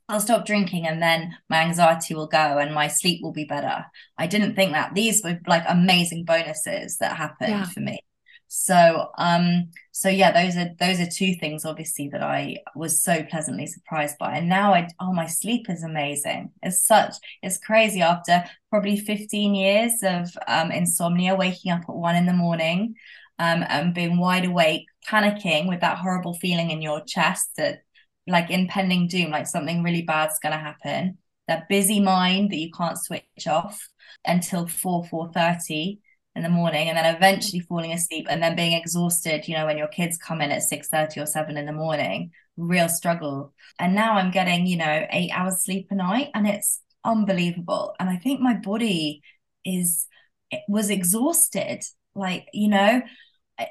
I'll 0.07 0.19
stop 0.19 0.45
drinking 0.45 0.85
and 0.85 1.01
then 1.01 1.35
my 1.49 1.63
anxiety 1.63 2.13
will 2.13 2.27
go 2.27 2.37
and 2.37 2.75
my 2.75 2.87
sleep 2.87 3.23
will 3.23 3.31
be 3.31 3.45
better. 3.45 3.85
I 4.17 4.27
didn't 4.27 4.55
think 4.55 4.73
that. 4.73 4.93
These 4.93 5.23
were 5.23 5.39
like 5.47 5.63
amazing 5.67 6.25
bonuses 6.25 6.97
that 6.97 7.17
happened 7.17 7.49
yeah. 7.49 7.65
for 7.65 7.79
me. 7.79 7.99
So 8.47 9.09
um 9.17 9.71
so 9.91 10.07
yeah 10.07 10.31
those 10.31 10.55
are 10.55 10.69
those 10.79 10.99
are 10.99 11.09
two 11.09 11.33
things 11.35 11.65
obviously 11.65 12.09
that 12.09 12.21
I 12.21 12.57
was 12.75 13.03
so 13.03 13.23
pleasantly 13.23 13.65
surprised 13.67 14.17
by. 14.17 14.37
And 14.37 14.47
now 14.49 14.73
I 14.73 14.87
oh 14.99 15.13
my 15.13 15.27
sleep 15.27 15.69
is 15.69 15.83
amazing. 15.83 16.51
It's 16.61 16.85
such 16.85 17.15
it's 17.41 17.57
crazy 17.57 18.01
after 18.01 18.43
probably 18.69 18.97
15 18.97 19.55
years 19.55 19.93
of 20.03 20.29
um 20.47 20.71
insomnia 20.71 21.35
waking 21.35 21.71
up 21.71 21.81
at 21.89 21.95
one 21.95 22.15
in 22.15 22.25
the 22.25 22.33
morning 22.33 22.95
um 23.39 23.63
and 23.67 23.93
being 23.93 24.17
wide 24.19 24.45
awake 24.45 24.85
panicking 25.07 25.67
with 25.67 25.81
that 25.81 25.97
horrible 25.97 26.33
feeling 26.33 26.71
in 26.71 26.81
your 26.81 27.01
chest 27.03 27.51
that 27.57 27.79
like 28.27 28.49
impending 28.49 29.07
doom 29.07 29.31
like 29.31 29.47
something 29.47 29.83
really 29.83 30.01
bad's 30.01 30.39
going 30.39 30.53
to 30.53 30.57
happen. 30.59 31.17
That 31.47 31.69
busy 31.69 31.99
mind 31.99 32.51
that 32.51 32.57
you 32.57 32.71
can't 32.71 32.97
switch 32.97 33.47
off 33.47 33.87
until 34.25 34.67
4 34.67 35.03
4:30 35.05 35.99
in 36.35 36.43
the 36.43 36.49
morning 36.49 36.89
and 36.89 36.97
then 36.97 37.15
eventually 37.15 37.61
falling 37.61 37.93
asleep 37.93 38.27
and 38.29 38.43
then 38.43 38.55
being 38.55 38.73
exhausted 38.73 39.47
you 39.47 39.55
know 39.55 39.65
when 39.65 39.77
your 39.77 39.87
kids 39.87 40.17
come 40.17 40.41
in 40.41 40.51
at 40.51 40.63
6 40.63 40.87
30 40.87 41.21
or 41.21 41.25
7 41.25 41.57
in 41.57 41.65
the 41.65 41.71
morning. 41.71 42.31
Real 42.57 42.89
struggle. 42.89 43.53
And 43.79 43.95
now 43.95 44.13
i'm 44.15 44.31
getting 44.31 44.67
you 44.67 44.77
know 44.77 45.05
eight 45.09 45.31
hours 45.31 45.63
sleep 45.63 45.87
a 45.91 45.95
night 45.95 46.29
and 46.33 46.47
it's 46.47 46.81
unbelievable. 47.03 47.95
And 47.99 48.09
i 48.09 48.17
think 48.17 48.39
my 48.39 48.53
body 48.53 49.21
is 49.63 50.07
it 50.51 50.61
was 50.67 50.89
exhausted. 50.89 51.83
Like 52.13 52.47
you 52.53 52.67
know 52.67 53.01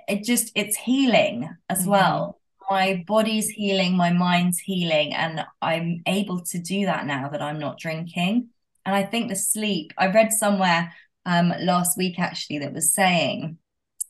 it 0.09 0.25
just 0.25 0.51
it's 0.55 0.77
healing 0.77 1.49
as 1.69 1.83
mm-hmm. 1.83 1.91
well. 1.91 2.41
My 2.71 3.05
body's 3.07 3.51
healing 3.51 3.95
my 3.95 4.11
mind's 4.11 4.59
healing 4.59 5.13
and 5.13 5.45
i'm 5.61 6.01
able 6.07 6.41
to 6.41 6.59
do 6.59 6.87
that 6.87 7.05
now 7.07 7.29
that 7.29 7.43
i'm 7.43 7.59
not 7.59 7.79
drinking. 7.79 8.49
And 8.87 8.95
i 8.95 9.03
think 9.03 9.29
the 9.29 9.37
sleep 9.37 9.93
i 9.99 10.07
read 10.07 10.33
somewhere 10.33 10.93
um, 11.27 11.53
last 11.61 11.97
week 11.97 12.19
actually 12.19 12.59
that 12.59 12.73
was 12.73 12.93
saying 12.93 13.59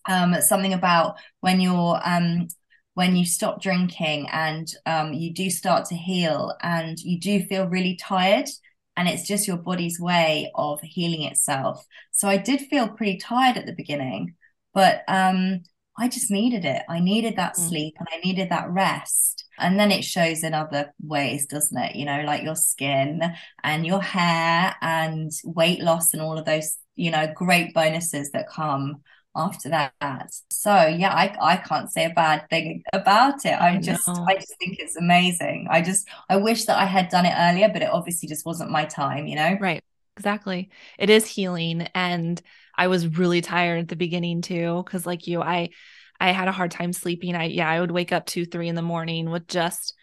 um, 0.07 0.35
something 0.41 0.73
about 0.73 1.17
when 1.41 1.61
you're 1.61 2.01
um, 2.05 2.49
when 2.95 3.17
you 3.17 3.25
stop 3.25 3.61
drinking 3.61 4.29
and 4.31 4.73
um, 4.87 5.13
you 5.13 5.33
do 5.33 5.51
start 5.51 5.87
to 5.87 5.97
heal 5.97 6.55
and 6.63 6.99
you 7.01 7.19
do 7.19 7.43
feel 7.43 7.67
really 7.67 7.97
tired 7.97 8.49
and 8.97 9.09
it's 9.09 9.27
just 9.27 9.49
your 9.49 9.57
body's 9.57 9.99
way 9.99 10.53
of 10.55 10.81
healing 10.83 11.23
itself. 11.23 11.85
So 12.13 12.29
i 12.29 12.37
did 12.37 12.61
feel 12.63 12.89
pretty 12.89 13.19
tired 13.19 13.57
at 13.57 13.67
the 13.67 13.75
beginning 13.75 14.35
but 14.73 15.03
um, 15.09 15.63
i 15.99 16.09
just 16.09 16.31
needed 16.31 16.65
it. 16.65 16.83
I 16.89 17.01
needed 17.01 17.37
that 17.37 17.55
mm. 17.57 17.69
sleep 17.69 17.95
and 17.99 18.09
i 18.13 18.19
needed 18.19 18.51
that 18.51 18.71
rest 18.71 19.44
and 19.59 19.79
then 19.79 19.91
it 19.91 20.05
shows 20.05 20.43
in 20.43 20.55
other 20.55 20.93
ways 21.03 21.47
doesn't 21.47 21.77
it? 21.77 21.97
You 21.97 22.05
know 22.05 22.23
like 22.25 22.43
your 22.43 22.57
skin 22.57 23.23
and 23.63 23.87
your 23.87 24.03
hair 24.03 24.75
and 24.81 25.31
weight 25.45 25.81
loss 25.81 26.13
and 26.13 26.23
all 26.23 26.39
of 26.39 26.45
those 26.45 26.77
you 26.97 27.11
know 27.11 27.33
great 27.35 27.75
bonuses 27.75 28.31
that 28.33 28.49
come 28.49 29.03
after 29.37 29.69
that. 29.69 30.31
So 30.51 30.87
yeah 30.87 31.13
i 31.13 31.37
i 31.41 31.57
can't 31.57 31.91
say 31.91 32.05
a 32.05 32.11
bad 32.11 32.49
thing 32.51 32.83
about 32.93 33.45
it. 33.45 33.61
I 33.61 33.79
just 33.79 34.09
i 34.09 34.35
just 34.35 34.55
think 34.59 34.77
it's 34.79 34.97
amazing. 34.97 35.67
I 35.71 35.83
just 35.83 36.09
i 36.29 36.37
wish 36.37 36.65
that 36.67 36.79
i 36.79 36.85
had 36.85 37.09
done 37.09 37.27
it 37.27 37.35
earlier 37.37 37.69
but 37.73 37.83
it 37.83 37.91
obviously 37.91 38.29
just 38.29 38.47
wasn't 38.47 38.71
my 38.71 38.85
time 38.85 39.27
you 39.27 39.37
know? 39.37 39.57
Right. 39.61 39.83
Exactly. 40.17 40.71
It 40.99 41.11
is 41.11 41.27
healing. 41.27 41.89
And 41.95 42.41
i 42.77 42.89
was 42.89 43.19
really 43.19 43.41
tired 43.41 43.81
at 43.81 43.89
the 43.89 43.97
beginning 43.97 44.43
too 44.43 44.83
because 44.85 45.07
like 45.07 45.27
you 45.27 45.41
i 45.41 45.71
i 46.21 46.33
had 46.33 46.49
a 46.49 46.53
hard 46.53 46.71
time 46.71 46.93
sleeping. 46.93 47.35
I 47.35 47.45
yeah 47.45 47.69
i 47.69 47.81
would 47.81 47.91
wake 47.91 48.13
up 48.13 48.27
two 48.27 48.45
three 48.45 48.69
in 48.69 48.75
the 48.75 48.83
morning 48.83 49.31
with 49.31 49.47
just 49.47 49.95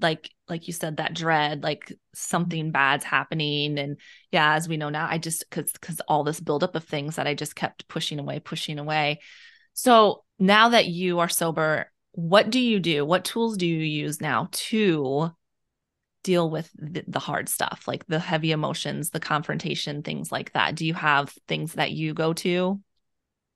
like 0.00 0.30
like 0.48 0.66
you 0.66 0.72
said 0.72 0.98
that 0.98 1.14
dread 1.14 1.62
like 1.62 1.86
mm-hmm. 1.86 1.94
something 2.14 2.70
bad's 2.70 3.04
happening. 3.04 3.78
And 3.78 3.98
yeah 4.32 4.54
as 4.54 4.68
we 4.68 4.76
know 4.76 4.88
now 4.88 5.06
i 5.10 5.18
just 5.18 5.48
because 5.48 5.72
because 5.72 6.00
all 6.08 6.24
this 6.24 6.40
buildup 6.40 6.74
of 6.76 6.84
things 6.84 7.16
that 7.16 7.26
i 7.26 7.34
just 7.34 7.56
kept 7.56 7.88
pushing 7.88 8.18
away 8.18 8.40
pushing 8.40 8.78
away. 8.78 9.20
So 9.72 10.24
now 10.38 10.70
that 10.70 10.86
you 10.86 11.18
are 11.20 11.28
sober 11.28 11.90
what 12.16 12.48
do 12.48 12.58
you 12.58 12.80
do? 12.80 13.04
What 13.04 13.26
tools 13.26 13.58
do 13.58 13.66
you 13.66 13.76
use 13.76 14.22
now 14.22 14.48
to 14.50 15.32
deal 16.24 16.48
with 16.50 16.70
the, 16.74 17.04
the 17.06 17.18
hard 17.18 17.46
stuff 17.46 17.84
like 17.86 18.06
the 18.06 18.18
heavy 18.18 18.52
emotions 18.52 19.10
the 19.10 19.20
confrontation 19.20 20.02
things 20.02 20.32
like 20.32 20.52
that? 20.54 20.74
Do 20.74 20.86
you 20.86 20.94
have 20.94 21.28
things 21.46 21.74
that 21.74 21.92
you 21.92 22.14
go 22.14 22.32
to 22.32 22.80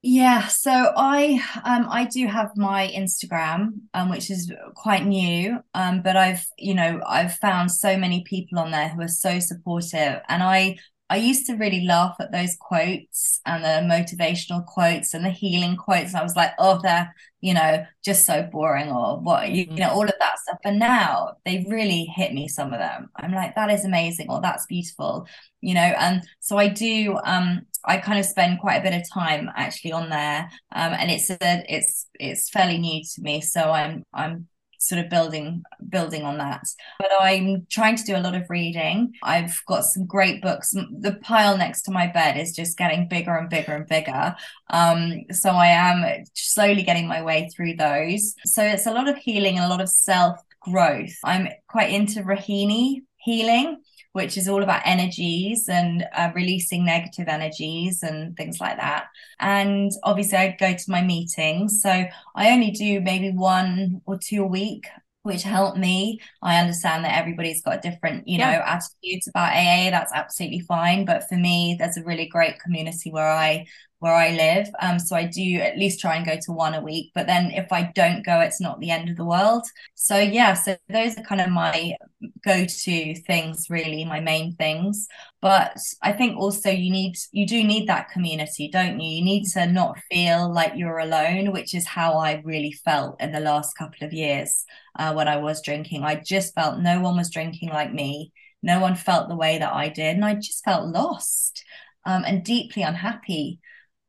yeah, 0.03 0.47
so 0.47 0.93
I 0.97 1.43
um 1.65 1.87
I 1.91 2.07
do 2.07 2.27
have 2.27 2.57
my 2.57 2.91
Instagram, 2.97 3.81
um, 3.93 4.09
which 4.09 4.31
is 4.31 4.51
quite 4.75 5.05
new. 5.07 5.59
Um, 5.75 6.01
but 6.03 6.17
I've, 6.17 6.47
you 6.57 6.75
know, 6.75 7.01
I've 7.07 7.35
found 7.35 7.71
so 7.71 7.97
many 7.99 8.25
people 8.25 8.59
on 8.59 8.71
there 8.71 8.89
who 8.89 9.03
are 9.03 9.09
so 9.09 9.39
supportive. 9.41 10.21
And 10.29 10.43
I 10.43 10.79
I 11.11 11.17
used 11.17 11.47
to 11.47 11.55
really 11.57 11.85
laugh 11.85 12.17
at 12.21 12.33
those 12.33 12.57
quotes 12.59 13.41
and 13.45 13.65
the 13.65 13.93
motivational 13.95 14.65
quotes 14.65 15.13
and 15.13 15.25
the 15.25 15.31
healing 15.31 15.77
quotes. 15.77 16.15
I 16.15 16.23
was 16.23 16.37
like, 16.37 16.53
oh, 16.59 16.79
they're, 16.81 17.13
you 17.41 17.53
know, 17.53 17.85
just 18.05 18.25
so 18.25 18.45
boring 18.45 18.91
or 18.91 19.19
what, 19.21 19.51
you, 19.51 19.67
you 19.69 19.81
know, 19.81 19.91
all 19.91 20.05
of 20.05 20.15
that 20.21 20.39
stuff. 20.39 20.59
But 20.63 20.75
now 20.75 21.33
they 21.45 21.67
really 21.69 22.05
hit 22.05 22.33
me, 22.33 22.47
some 22.47 22.73
of 22.73 22.79
them. 22.79 23.11
I'm 23.17 23.33
like, 23.33 23.57
that 23.57 23.71
is 23.71 23.85
amazing 23.85 24.31
or 24.31 24.41
that's 24.41 24.67
beautiful, 24.67 25.27
you 25.61 25.75
know. 25.75 25.81
And 25.81 26.23
so 26.39 26.57
I 26.59 26.69
do, 26.69 27.19
um, 27.25 27.67
I 27.85 27.99
kind 27.99 28.19
of 28.19 28.25
spend 28.25 28.61
quite 28.61 28.77
a 28.77 28.83
bit 28.83 28.95
of 28.95 29.09
time 29.13 29.51
actually 29.55 29.93
on 29.93 30.11
there. 30.11 30.51
Um, 30.73 30.93
and 30.93 31.11
it's 31.11 31.31
a, 31.31 31.39
it's 31.41 32.07
it's 32.15 32.51
fairly 32.51 32.79
new 32.79 33.03
to 33.03 33.23
me. 33.23 33.41
So 33.41 33.63
I'm 33.71 34.05
I'm 34.13 34.49
sort 34.79 35.05
of 35.05 35.11
building 35.11 35.63
building 35.89 36.23
on 36.23 36.39
that. 36.39 36.63
But 36.99 37.11
i'm 37.21 37.67
trying 37.71 37.97
to 37.97 38.05
do 38.05 38.17
a 38.17 38.25
lot 38.25 38.35
of 38.35 38.49
reading. 38.49 39.13
I've 39.23 39.61
got 39.67 39.85
some 39.85 40.07
great 40.07 40.41
books. 40.41 40.71
The 40.71 41.19
pile 41.23 41.59
next 41.59 41.83
to 41.83 41.91
my 41.91 42.07
bed 42.07 42.39
is 42.39 42.57
just 42.57 42.79
getting 42.79 43.09
bigger 43.09 43.37
and 43.37 43.51
bigger 43.51 43.75
and 43.75 43.87
bigger. 43.87 44.35
Um, 44.71 45.25
so 45.33 45.51
i 45.51 45.67
am 45.67 46.25
slowly 46.35 46.83
getting 46.83 47.07
my 47.07 47.23
way 47.23 47.49
through 47.55 47.77
those. 47.77 48.35
So 48.47 48.63
it's 48.63 48.87
a 48.87 48.93
lot 48.93 49.09
of 49.09 49.17
healing 49.17 49.57
and 49.57 49.67
a 49.67 49.69
lot 49.69 49.83
of 49.83 49.89
self 49.89 50.41
growth 50.61 51.15
i'm 51.25 51.49
quite 51.69 51.91
into 51.91 52.23
Rahanni 52.23 53.03
healing 53.17 53.81
which 54.13 54.37
is 54.37 54.49
all 54.49 54.63
about 54.63 54.83
energies 54.85 55.69
and 55.69 56.05
uh, 56.15 56.31
releasing 56.35 56.85
negative 56.85 57.29
energies 57.29 58.03
and 58.03 58.37
things 58.37 58.61
like 58.61 58.77
that. 58.77 59.07
And 59.39 59.91
obviously, 60.03 60.39
I 60.39 60.57
go 60.59 60.73
to 60.73 60.91
my 60.91 61.03
meetings. 61.03 61.81
So 61.83 62.05
I 62.35 62.51
only 62.51 62.71
do 62.73 63.01
maybe 63.01 63.31
one 63.31 64.03
or 64.07 64.19
two 64.19 64.43
a 64.43 64.47
week 64.47 64.87
which 65.23 65.43
help 65.43 65.77
me. 65.77 66.21
I 66.43 66.59
understand 66.59 67.05
that 67.05 67.19
everybody's 67.19 67.63
got 67.63 67.83
different, 67.83 68.27
you 68.27 68.39
yeah. 68.39 68.53
know, 68.53 68.63
attitudes 68.65 69.29
about 69.29 69.53
AA. 69.53 69.91
That's 69.91 70.13
absolutely 70.13 70.61
fine. 70.61 71.05
But 71.05 71.29
for 71.29 71.37
me, 71.37 71.77
there's 71.79 71.97
a 71.97 72.05
really 72.05 72.27
great 72.27 72.59
community 72.59 73.11
where 73.11 73.29
I 73.29 73.67
where 73.99 74.15
I 74.15 74.31
live. 74.31 74.69
Um, 74.81 74.99
so 74.99 75.15
I 75.15 75.27
do 75.27 75.57
at 75.57 75.77
least 75.77 76.01
try 76.01 76.17
and 76.17 76.25
go 76.25 76.39
to 76.41 76.53
one 76.53 76.75
a 76.75 76.81
week. 76.81 77.13
But 77.15 77.27
then 77.27 77.51
if 77.51 77.71
I 77.71 77.93
don't 77.95 78.25
go, 78.25 78.41
it's 78.41 78.61
not 78.61 78.81
the 78.81 78.91
end 78.91 79.11
of 79.11 79.17
the 79.17 79.27
world. 79.27 79.67
So 79.95 80.19
yeah, 80.19 80.55
so 80.55 80.77
those 80.89 81.19
are 81.19 81.23
kind 81.23 81.43
of 81.43 81.51
my 81.51 81.97
go-to 82.45 83.15
things, 83.15 83.67
really, 83.71 84.05
my 84.05 84.21
main 84.21 84.55
things. 84.55 85.09
but 85.41 85.77
i 86.03 86.13
think 86.13 86.37
also 86.37 86.71
you 86.71 86.91
need 86.91 87.15
you 87.33 87.47
do 87.47 87.63
need 87.65 87.89
that 87.89 88.11
community 88.11 88.69
don't 88.69 89.01
you? 89.01 89.17
You 89.17 89.25
need 89.25 89.45
to 89.55 89.67
not 89.67 89.99
feel 90.11 90.53
like 90.53 90.73
you're 90.77 90.99
alone 90.99 91.53
which 91.53 91.75
is 91.75 91.87
how 91.87 92.15
i 92.19 92.41
really 92.45 92.73
felt 92.73 93.21
in 93.21 93.33
the 93.33 93.41
last 93.41 93.77
couple 93.77 94.07
of 94.07 94.13
years 94.13 94.65
uh, 94.99 95.13
when 95.15 95.29
i 95.29 95.37
was 95.37 95.63
drinking. 95.63 96.05
I 96.05 96.15
just 96.17 96.55
felt 96.55 96.81
no 96.81 97.01
one 97.01 97.17
was 97.17 97.31
drinking 97.31 97.71
like 97.71 97.93
me. 97.93 98.33
No 98.63 98.81
one 98.81 98.97
felt 98.97 99.29
the 99.29 99.37
way 99.45 99.59
that 99.59 99.73
i 99.73 99.89
did 99.89 100.17
and 100.17 100.25
i 100.25 100.35
just 100.35 100.65
felt 100.65 100.87
lost 100.89 101.65
um, 102.07 102.25
and 102.27 102.45
deeply 102.45 102.83
unhappy 102.83 103.61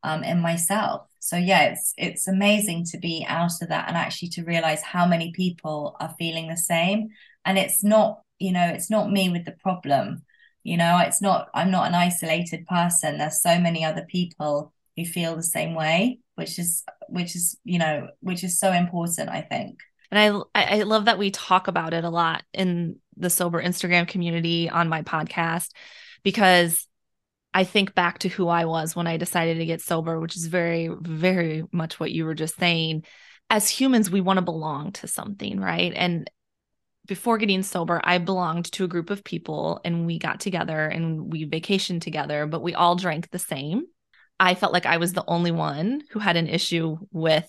um, 0.02 0.24
in 0.24 0.40
myself. 0.40 1.06
So 1.20 1.36
yeah 1.36 1.62
it's 1.70 1.94
it's 1.96 2.26
amazing 2.28 2.84
to 2.90 2.98
be 2.98 3.24
out 3.28 3.52
of 3.62 3.68
that 3.68 3.86
and 3.88 3.96
actually 3.96 4.28
to 4.30 4.44
realize 4.44 4.82
how 4.82 5.06
many 5.06 5.32
people 5.32 5.96
are 6.00 6.14
feeling 6.18 6.48
the 6.48 6.56
same 6.56 7.10
and 7.44 7.58
it's 7.58 7.82
not 7.82 8.20
you 8.38 8.52
know 8.52 8.66
it's 8.66 8.90
not 8.90 9.10
me 9.10 9.28
with 9.28 9.44
the 9.44 9.52
problem. 9.52 10.22
You 10.64 10.76
know 10.76 10.98
it's 11.00 11.20
not 11.20 11.48
i'm 11.54 11.70
not 11.70 11.88
an 11.88 11.94
isolated 11.94 12.66
person. 12.66 13.18
There's 13.18 13.42
so 13.42 13.58
many 13.58 13.84
other 13.84 14.06
people 14.08 14.72
who 14.96 15.04
feel 15.04 15.36
the 15.36 15.42
same 15.42 15.74
way 15.74 16.20
which 16.34 16.58
is 16.58 16.84
which 17.08 17.36
is 17.36 17.56
you 17.64 17.78
know 17.78 18.08
which 18.20 18.44
is 18.44 18.58
so 18.58 18.72
important 18.72 19.28
i 19.28 19.40
think. 19.40 19.78
And 20.10 20.44
i 20.54 20.74
i 20.74 20.82
love 20.82 21.06
that 21.06 21.18
we 21.18 21.30
talk 21.30 21.68
about 21.68 21.94
it 21.94 22.04
a 22.04 22.10
lot 22.10 22.42
in 22.52 22.96
the 23.16 23.30
sober 23.30 23.62
instagram 23.62 24.08
community 24.08 24.68
on 24.68 24.88
my 24.88 25.02
podcast 25.02 25.68
because 26.22 26.86
i 27.52 27.64
think 27.64 27.94
back 27.94 28.20
to 28.20 28.28
who 28.28 28.48
i 28.48 28.64
was 28.64 28.96
when 28.96 29.06
i 29.06 29.16
decided 29.16 29.58
to 29.58 29.66
get 29.66 29.80
sober 29.80 30.18
which 30.18 30.36
is 30.36 30.46
very 30.46 30.90
very 31.00 31.64
much 31.72 32.00
what 32.00 32.10
you 32.10 32.24
were 32.24 32.34
just 32.34 32.56
saying. 32.56 33.04
As 33.50 33.68
humans 33.68 34.10
we 34.10 34.22
want 34.22 34.38
to 34.38 34.42
belong 34.42 34.92
to 34.92 35.06
something 35.06 35.60
right? 35.60 35.92
And 35.94 36.30
before 37.06 37.38
getting 37.38 37.62
sober, 37.62 38.00
I 38.04 38.18
belonged 38.18 38.70
to 38.72 38.84
a 38.84 38.88
group 38.88 39.10
of 39.10 39.24
people 39.24 39.80
and 39.84 40.06
we 40.06 40.18
got 40.18 40.40
together 40.40 40.86
and 40.86 41.32
we 41.32 41.46
vacationed 41.46 42.00
together, 42.00 42.46
but 42.46 42.62
we 42.62 42.74
all 42.74 42.96
drank 42.96 43.30
the 43.30 43.38
same. 43.38 43.84
I 44.38 44.54
felt 44.54 44.72
like 44.72 44.86
I 44.86 44.96
was 44.98 45.12
the 45.12 45.24
only 45.26 45.50
one 45.50 46.02
who 46.10 46.18
had 46.18 46.36
an 46.36 46.48
issue 46.48 46.98
with 47.10 47.48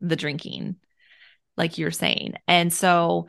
the 0.00 0.16
drinking, 0.16 0.76
like 1.56 1.78
you're 1.78 1.90
saying. 1.90 2.34
And 2.48 2.72
so 2.72 3.28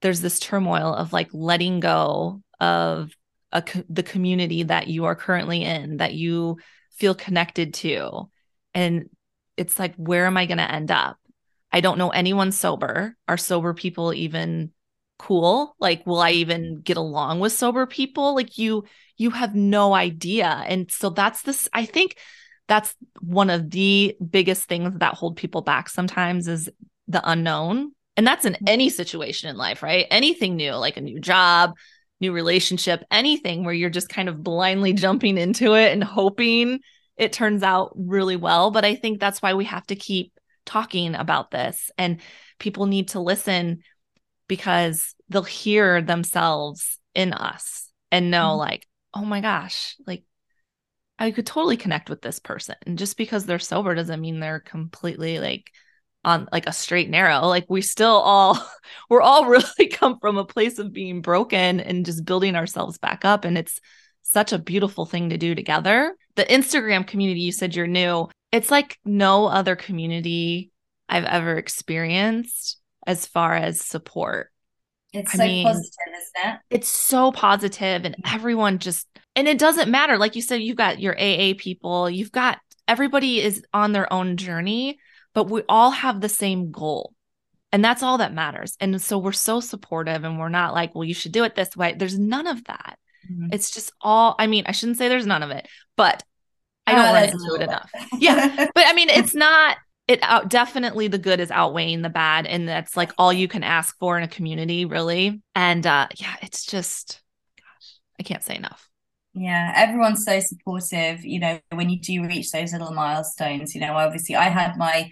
there's 0.00 0.20
this 0.20 0.40
turmoil 0.40 0.94
of 0.94 1.12
like 1.12 1.28
letting 1.32 1.80
go 1.80 2.42
of 2.60 3.12
a, 3.52 3.62
the 3.88 4.02
community 4.02 4.64
that 4.64 4.88
you 4.88 5.04
are 5.04 5.14
currently 5.14 5.62
in, 5.62 5.98
that 5.98 6.14
you 6.14 6.58
feel 6.96 7.14
connected 7.14 7.74
to. 7.74 8.28
And 8.74 9.10
it's 9.56 9.78
like, 9.78 9.94
where 9.96 10.26
am 10.26 10.36
I 10.36 10.46
going 10.46 10.58
to 10.58 10.70
end 10.70 10.90
up? 10.90 11.18
I 11.72 11.80
don't 11.80 11.98
know 11.98 12.10
anyone 12.10 12.52
sober. 12.52 13.16
Are 13.26 13.36
sober 13.36 13.74
people 13.74 14.12
even 14.12 14.72
cool? 15.18 15.74
Like, 15.78 16.06
will 16.06 16.20
I 16.20 16.32
even 16.32 16.62
mm-hmm. 16.62 16.80
get 16.80 16.96
along 16.96 17.40
with 17.40 17.52
sober 17.52 17.86
people? 17.86 18.34
Like, 18.34 18.58
you, 18.58 18.84
you 19.16 19.30
have 19.30 19.54
no 19.54 19.94
idea. 19.94 20.62
And 20.66 20.90
so 20.90 21.10
that's 21.10 21.42
this, 21.42 21.68
I 21.72 21.86
think 21.86 22.16
that's 22.68 22.94
one 23.20 23.50
of 23.50 23.70
the 23.70 24.16
biggest 24.30 24.64
things 24.64 24.98
that 24.98 25.14
hold 25.14 25.36
people 25.36 25.62
back 25.62 25.88
sometimes 25.88 26.48
is 26.48 26.68
the 27.08 27.22
unknown. 27.24 27.92
And 28.16 28.26
that's 28.26 28.44
in 28.44 28.54
mm-hmm. 28.54 28.68
any 28.68 28.88
situation 28.90 29.48
in 29.48 29.56
life, 29.56 29.82
right? 29.82 30.06
Anything 30.10 30.56
new, 30.56 30.72
like 30.72 30.96
a 30.96 31.02
new 31.02 31.20
job, 31.20 31.74
new 32.20 32.32
relationship, 32.32 33.02
anything 33.10 33.64
where 33.64 33.74
you're 33.74 33.90
just 33.90 34.08
kind 34.08 34.28
of 34.28 34.42
blindly 34.42 34.92
jumping 34.94 35.38
into 35.38 35.74
it 35.74 35.92
and 35.92 36.04
hoping 36.04 36.80
it 37.16 37.32
turns 37.32 37.62
out 37.62 37.92
really 37.94 38.36
well. 38.36 38.70
But 38.70 38.84
I 38.84 38.94
think 38.94 39.20
that's 39.20 39.40
why 39.40 39.54
we 39.54 39.64
have 39.66 39.86
to 39.86 39.96
keep 39.96 40.32
talking 40.64 41.14
about 41.14 41.50
this 41.50 41.90
and 41.98 42.20
people 42.58 42.86
need 42.86 43.08
to 43.08 43.20
listen 43.20 43.82
because 44.48 45.14
they'll 45.28 45.42
hear 45.42 46.02
themselves 46.02 46.98
in 47.14 47.32
us 47.32 47.90
and 48.10 48.30
know 48.30 48.50
mm-hmm. 48.50 48.58
like 48.58 48.86
oh 49.14 49.24
my 49.24 49.40
gosh 49.40 49.96
like 50.06 50.24
i 51.22 51.30
could 51.30 51.46
totally 51.46 51.76
connect 51.76 52.10
with 52.10 52.20
this 52.20 52.40
person. 52.40 52.74
And 52.84 52.98
just 52.98 53.16
because 53.16 53.46
they're 53.46 53.58
sober 53.58 53.94
doesn't 53.94 54.20
mean 54.20 54.40
they're 54.40 54.60
completely 54.60 55.38
like 55.38 55.70
on 56.24 56.48
like 56.52 56.66
a 56.66 56.72
straight 56.72 57.10
narrow. 57.10 57.46
Like 57.46 57.66
we 57.68 57.80
still 57.80 58.16
all 58.16 58.58
we're 59.08 59.22
all 59.22 59.46
really 59.46 59.88
come 59.90 60.18
from 60.18 60.36
a 60.36 60.44
place 60.44 60.78
of 60.78 60.92
being 60.92 61.20
broken 61.20 61.80
and 61.80 62.04
just 62.04 62.24
building 62.24 62.56
ourselves 62.56 62.98
back 62.98 63.24
up 63.24 63.44
and 63.44 63.56
it's 63.56 63.80
such 64.22 64.52
a 64.52 64.58
beautiful 64.58 65.06
thing 65.06 65.30
to 65.30 65.38
do 65.38 65.54
together. 65.54 66.16
The 66.34 66.44
instagram 66.44 67.06
community 67.06 67.40
you 67.40 67.52
said 67.52 67.76
you're 67.76 67.86
new 67.86 68.28
it's 68.52 68.70
like 68.70 68.98
no 69.04 69.46
other 69.46 69.74
community 69.74 70.70
I've 71.08 71.24
ever 71.24 71.56
experienced 71.56 72.78
as 73.06 73.26
far 73.26 73.54
as 73.54 73.80
support. 73.80 74.50
It's 75.12 75.34
I 75.34 75.38
so 75.38 75.44
mean, 75.44 75.66
positive, 75.66 75.90
isn't 76.08 76.52
it? 76.52 76.60
It's 76.70 76.88
so 76.88 77.32
positive 77.32 78.04
and 78.04 78.16
everyone 78.32 78.78
just 78.78 79.06
and 79.34 79.48
it 79.48 79.58
doesn't 79.58 79.90
matter. 79.90 80.18
Like 80.18 80.36
you 80.36 80.42
said, 80.42 80.62
you've 80.62 80.76
got 80.76 81.00
your 81.00 81.18
AA 81.18 81.54
people, 81.56 82.08
you've 82.08 82.32
got 82.32 82.58
everybody 82.86 83.40
is 83.40 83.64
on 83.72 83.92
their 83.92 84.10
own 84.12 84.36
journey, 84.36 84.98
but 85.34 85.50
we 85.50 85.62
all 85.68 85.90
have 85.90 86.20
the 86.20 86.28
same 86.28 86.70
goal. 86.70 87.14
And 87.72 87.82
that's 87.82 88.02
all 88.02 88.18
that 88.18 88.34
matters. 88.34 88.76
And 88.80 89.00
so 89.00 89.16
we're 89.16 89.32
so 89.32 89.60
supportive 89.60 90.24
and 90.24 90.38
we're 90.38 90.50
not 90.50 90.74
like, 90.74 90.94
well, 90.94 91.04
you 91.04 91.14
should 91.14 91.32
do 91.32 91.44
it 91.44 91.54
this 91.54 91.74
way. 91.74 91.94
There's 91.96 92.18
none 92.18 92.46
of 92.46 92.62
that. 92.64 92.98
Mm-hmm. 93.30 93.48
It's 93.52 93.70
just 93.70 93.92
all, 94.02 94.34
I 94.38 94.46
mean, 94.46 94.64
I 94.66 94.72
shouldn't 94.72 94.98
say 94.98 95.08
there's 95.08 95.26
none 95.26 95.42
of 95.42 95.50
it, 95.50 95.66
but 95.96 96.22
I 96.86 96.94
don't 96.94 97.08
oh, 97.08 97.12
run 97.12 97.28
into 97.28 97.54
it 97.54 97.62
enough. 97.62 97.90
yeah. 98.18 98.70
But 98.74 98.84
I 98.86 98.92
mean, 98.92 99.08
it's 99.10 99.34
not, 99.34 99.76
it 100.08 100.20
out, 100.22 100.48
definitely 100.48 101.08
the 101.08 101.18
good 101.18 101.40
is 101.40 101.50
outweighing 101.50 102.02
the 102.02 102.10
bad. 102.10 102.46
And 102.46 102.68
that's 102.68 102.96
like 102.96 103.12
all 103.18 103.32
you 103.32 103.48
can 103.48 103.62
ask 103.62 103.96
for 103.98 104.16
in 104.16 104.24
a 104.24 104.28
community, 104.28 104.84
really. 104.84 105.40
And 105.54 105.86
uh, 105.86 106.08
yeah, 106.16 106.36
it's 106.42 106.66
just, 106.66 107.22
gosh, 107.56 107.98
I 108.18 108.22
can't 108.22 108.42
say 108.42 108.56
enough. 108.56 108.88
Yeah, 109.34 109.72
everyone's 109.74 110.24
so 110.24 110.40
supportive. 110.40 111.24
You 111.24 111.40
know, 111.40 111.60
when 111.70 111.88
you 111.88 111.98
do 111.98 112.26
reach 112.26 112.50
those 112.50 112.72
little 112.72 112.92
milestones, 112.92 113.74
you 113.74 113.80
know, 113.80 113.96
obviously 113.96 114.36
I 114.36 114.50
had 114.50 114.76
my 114.76 115.10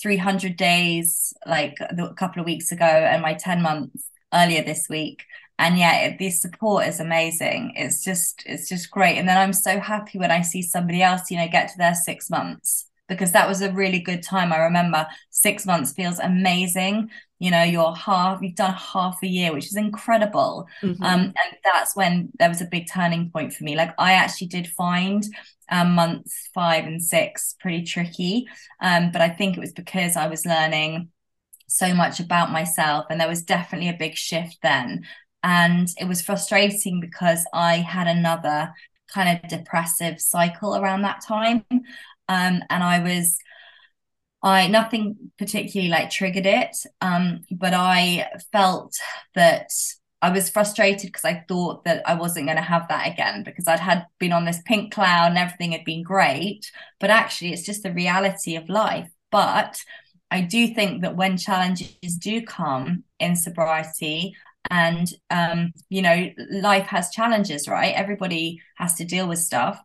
300 0.00 0.56
days 0.56 1.34
like 1.46 1.74
a 1.80 2.14
couple 2.14 2.40
of 2.40 2.46
weeks 2.46 2.72
ago 2.72 2.84
and 2.84 3.20
my 3.20 3.34
10 3.34 3.60
months 3.60 4.08
earlier 4.32 4.62
this 4.62 4.86
week 4.88 5.24
and 5.58 5.76
yeah 5.78 6.16
the 6.16 6.30
support 6.30 6.86
is 6.86 7.00
amazing. 7.00 7.72
It's 7.76 8.02
just 8.02 8.42
it's 8.46 8.68
just 8.68 8.90
great. 8.90 9.18
And 9.18 9.28
then 9.28 9.36
i'm 9.36 9.52
so 9.52 9.78
happy 9.80 10.18
when 10.18 10.30
i 10.30 10.42
see 10.42 10.62
somebody 10.62 11.02
else 11.02 11.30
you 11.30 11.36
know 11.36 11.48
get 11.48 11.68
to 11.70 11.78
their 11.78 11.94
six 11.94 12.30
months 12.30 12.86
because 13.08 13.32
that 13.32 13.48
was 13.48 13.62
a 13.62 13.72
really 13.72 14.00
good 14.00 14.22
time. 14.22 14.52
I 14.52 14.58
remember 14.58 15.06
six 15.30 15.64
months 15.64 15.92
feels 15.92 16.18
amazing. 16.18 17.10
You 17.38 17.50
know 17.50 17.62
you're 17.62 17.94
half 17.94 18.40
you've 18.42 18.54
done 18.54 18.74
half 18.74 19.18
a 19.22 19.26
year 19.26 19.52
which 19.52 19.66
is 19.66 19.76
incredible. 19.76 20.68
Mm-hmm. 20.82 21.02
um 21.02 21.20
and 21.20 21.56
that's 21.64 21.96
when 21.96 22.30
there 22.38 22.48
was 22.48 22.60
a 22.60 22.66
big 22.66 22.86
turning 22.90 23.30
point 23.30 23.52
for 23.52 23.64
me. 23.64 23.76
Like 23.76 23.94
i 23.98 24.12
actually 24.12 24.48
did 24.48 24.68
find 24.68 25.24
um, 25.70 25.94
months 25.94 26.48
five 26.54 26.86
and 26.86 27.02
six 27.02 27.54
pretty 27.60 27.82
tricky. 27.82 28.46
Um 28.80 29.10
but 29.12 29.20
i 29.22 29.28
think 29.28 29.56
it 29.56 29.60
was 29.60 29.72
because 29.72 30.16
i 30.16 30.28
was 30.28 30.46
learning 30.46 31.10
so 31.68 31.94
much 31.94 32.18
about 32.18 32.50
myself 32.50 33.04
and 33.10 33.20
there 33.20 33.28
was 33.28 33.42
definitely 33.42 33.90
a 33.90 33.96
big 33.96 34.16
shift 34.16 34.56
then 34.62 35.04
and 35.42 35.88
it 36.00 36.06
was 36.06 36.22
frustrating 36.22 37.00
because 37.00 37.46
I 37.52 37.76
had 37.76 38.06
another 38.06 38.72
kind 39.12 39.40
of 39.42 39.48
depressive 39.48 40.20
cycle 40.20 40.76
around 40.76 41.02
that 41.02 41.22
time. 41.26 41.64
Um, 41.70 42.62
and 42.68 42.82
I 42.82 43.00
was, 43.00 43.38
I 44.42 44.68
nothing 44.68 45.16
particularly 45.38 45.90
like 45.90 46.10
triggered 46.10 46.46
it, 46.46 46.76
um, 47.00 47.42
but 47.50 47.72
I 47.74 48.28
felt 48.52 48.96
that 49.34 49.70
I 50.20 50.30
was 50.30 50.50
frustrated 50.50 51.06
because 51.08 51.24
I 51.24 51.44
thought 51.48 51.84
that 51.84 52.02
I 52.08 52.14
wasn't 52.14 52.46
going 52.46 52.56
to 52.56 52.62
have 52.62 52.88
that 52.88 53.10
again 53.10 53.44
because 53.44 53.68
I'd 53.68 53.78
had 53.78 54.06
been 54.18 54.32
on 54.32 54.44
this 54.44 54.60
pink 54.64 54.92
cloud 54.92 55.28
and 55.28 55.38
everything 55.38 55.72
had 55.72 55.84
been 55.84 56.02
great. 56.02 56.70
But 56.98 57.10
actually, 57.10 57.52
it's 57.52 57.62
just 57.62 57.84
the 57.84 57.92
reality 57.92 58.56
of 58.56 58.68
life. 58.68 59.08
But 59.30 59.80
I 60.30 60.40
do 60.40 60.74
think 60.74 61.02
that 61.02 61.16
when 61.16 61.36
challenges 61.36 62.16
do 62.18 62.42
come 62.42 63.04
in 63.20 63.36
sobriety, 63.36 64.34
and 64.70 65.12
um, 65.30 65.72
you 65.88 66.02
know 66.02 66.28
life 66.50 66.86
has 66.86 67.10
challenges 67.10 67.68
right? 67.68 67.94
Everybody 67.94 68.60
has 68.76 68.94
to 68.94 69.04
deal 69.04 69.28
with 69.28 69.38
stuff 69.38 69.80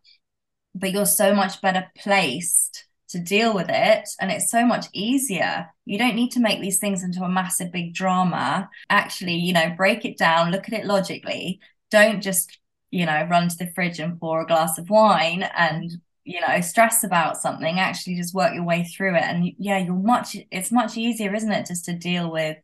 but 0.74 0.92
you're 0.92 1.06
so 1.06 1.34
much 1.34 1.60
better 1.60 1.86
placed 1.96 2.86
to 3.08 3.18
deal 3.20 3.54
with 3.54 3.68
it 3.68 4.08
and 4.20 4.30
it's 4.30 4.50
so 4.50 4.66
much 4.66 4.86
easier. 4.92 5.68
You 5.84 5.98
don't 5.98 6.16
need 6.16 6.32
to 6.32 6.40
make 6.40 6.60
these 6.60 6.80
things 6.80 7.04
into 7.04 7.22
a 7.22 7.28
massive 7.28 7.70
big 7.70 7.94
drama. 7.94 8.68
Actually 8.90 9.36
you 9.36 9.52
know 9.52 9.72
break 9.76 10.04
it 10.04 10.18
down 10.18 10.50
look 10.50 10.68
at 10.68 10.74
it 10.74 10.86
logically. 10.86 11.60
Don't 11.90 12.22
just 12.22 12.58
you 12.90 13.06
know 13.06 13.26
run 13.30 13.48
to 13.48 13.56
the 13.56 13.70
fridge 13.72 14.00
and 14.00 14.18
pour 14.18 14.40
a 14.40 14.46
glass 14.46 14.78
of 14.78 14.90
wine 14.90 15.42
and 15.56 15.92
you 16.24 16.40
know 16.40 16.60
stress 16.60 17.04
about 17.04 17.36
something. 17.36 17.78
Actually 17.78 18.16
just 18.16 18.34
work 18.34 18.52
your 18.54 18.64
way 18.64 18.84
through 18.84 19.14
it. 19.14 19.22
And 19.22 19.52
yeah 19.58 19.78
you're 19.78 19.94
much 19.94 20.36
it's 20.50 20.72
much 20.72 20.96
easier 20.96 21.34
isn't 21.34 21.52
it 21.52 21.66
just 21.66 21.84
to 21.84 21.94
deal 21.96 22.30
with 22.30 22.56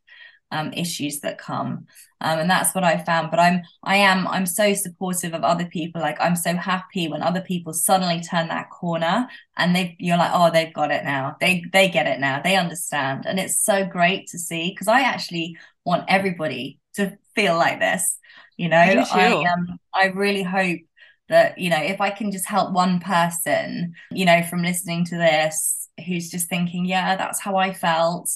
um, 0.51 0.73
issues 0.73 1.21
that 1.21 1.39
come. 1.39 1.87
Um, 2.23 2.41
and 2.41 2.51
that's 2.51 2.75
what 2.75 2.85
i 2.85 2.99
found. 2.99 3.31
But 3.31 3.41
i'm 3.41 3.63
i 3.83 3.97
am 3.97 4.27
i'm 4.29 4.47
so 4.47 4.75
supportive 4.75 5.33
of 5.33 5.43
other 5.43 5.65
people. 5.65 6.01
Like 6.01 6.19
i'm 6.21 6.37
so 6.37 6.55
happy 6.55 7.09
when 7.09 7.23
other 7.23 7.41
people 7.41 7.73
suddenly 7.73 8.21
turn 8.21 8.49
that 8.49 8.71
corner 8.71 9.29
and 9.57 9.75
they 9.75 9.97
you're 9.99 10.19
like 10.19 10.33
oh 10.35 10.51
they've 10.51 10.75
got 10.75 10.91
it 10.91 11.05
now. 11.05 11.37
They 11.41 11.65
they 11.73 11.89
get 11.89 12.07
it 12.07 12.21
now. 12.21 12.41
They 12.43 12.57
understand. 12.57 13.25
And 13.27 13.39
it's 13.39 13.65
so 13.65 13.87
great 13.87 14.27
to 14.29 14.39
see 14.39 14.71
because 14.71 14.89
i 14.89 15.01
actually 15.01 15.57
want 15.85 16.05
everybody 16.09 16.79
to 16.95 17.17
feel 17.35 17.57
like 17.57 17.81
this 17.81 18.19
you 18.61 18.69
know? 18.69 18.77
I 18.77 19.33
um 19.33 19.79
i 19.95 20.07
really 20.07 20.43
hope 20.43 20.81
that 21.31 21.57
you 21.57 21.71
know 21.71 21.83
if 21.83 22.01
i 22.01 22.11
can 22.11 22.31
just 22.31 22.47
help 22.47 22.73
one 22.73 23.01
person 23.01 23.95
you 24.11 24.27
know 24.27 24.43
from 24.43 24.63
listening 24.63 25.07
to 25.07 25.17
this 25.17 25.89
who's 26.07 26.29
just 26.31 26.49
thinking 26.51 26.85
yeah 26.85 27.17
that's 27.17 27.41
how 27.41 27.57
i 27.57 27.73
felt 27.73 28.31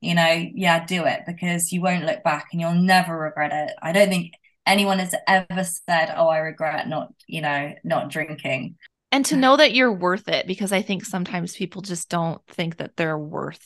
you 0.00 0.14
know 0.14 0.46
yeah 0.54 0.84
do 0.84 1.04
it 1.04 1.20
because 1.26 1.72
you 1.72 1.80
won't 1.80 2.04
look 2.04 2.22
back 2.22 2.48
and 2.52 2.60
you'll 2.60 2.74
never 2.74 3.18
regret 3.18 3.52
it. 3.52 3.74
I 3.82 3.92
don't 3.92 4.08
think 4.08 4.34
anyone 4.66 4.98
has 4.98 5.14
ever 5.26 5.64
said 5.64 6.12
oh 6.14 6.28
i 6.28 6.38
regret 6.38 6.88
not 6.88 7.12
you 7.26 7.40
know 7.40 7.74
not 7.84 8.10
drinking. 8.10 8.76
And 9.10 9.24
to 9.26 9.36
know 9.36 9.56
that 9.56 9.72
you're 9.72 9.92
worth 9.92 10.28
it 10.28 10.46
because 10.46 10.72
i 10.72 10.82
think 10.82 11.04
sometimes 11.04 11.56
people 11.56 11.82
just 11.82 12.08
don't 12.10 12.40
think 12.48 12.76
that 12.76 12.96
they're 12.96 13.18
worth 13.18 13.64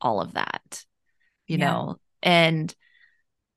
all 0.00 0.20
of 0.20 0.34
that 0.34 0.84
you 1.46 1.58
yeah. 1.58 1.70
know? 1.70 1.96
And 2.22 2.74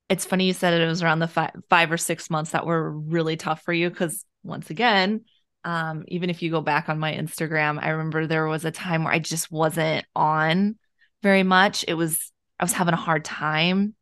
it's 0.10 0.26
funny 0.26 0.46
you 0.46 0.54
said 0.54 0.80
it 0.80 0.86
was 0.86 1.02
around 1.02 1.20
the 1.20 1.28
five, 1.28 1.52
five 1.70 1.92
or 1.92 1.98
six 1.98 2.30
months 2.30 2.52
that 2.52 2.66
were 2.66 2.92
really 2.92 3.38
tough 3.38 3.62
for 3.64 3.74
you 3.74 3.90
because 3.90 4.24
once 4.44 4.70
again 4.70 5.22
um, 5.64 6.04
even 6.08 6.30
if 6.30 6.44
you 6.44 6.52
go 6.52 6.62
back 6.62 6.90
on 6.90 7.00
my 7.00 7.12
instagram 7.12 7.80
i 7.82 7.90
remember 7.90 8.28
there 8.28 8.46
was 8.46 8.66
a 8.66 8.72
time 8.72 9.04
where 9.04 9.14
i 9.14 9.18
just 9.18 9.52
wasn't 9.52 10.06
on 10.16 10.78
very 11.26 11.44
much. 11.44 11.84
It 11.88 11.96
was 11.96 12.32
i 12.60 12.64
was 12.64 12.72
having 12.72 12.94
a 12.94 13.08
hard 13.08 13.26
time 13.26 13.96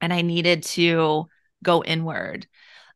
and 0.00 0.12
i 0.12 0.22
needed 0.22 0.62
to 0.62 1.26
go 1.62 1.82
inward. 1.82 2.46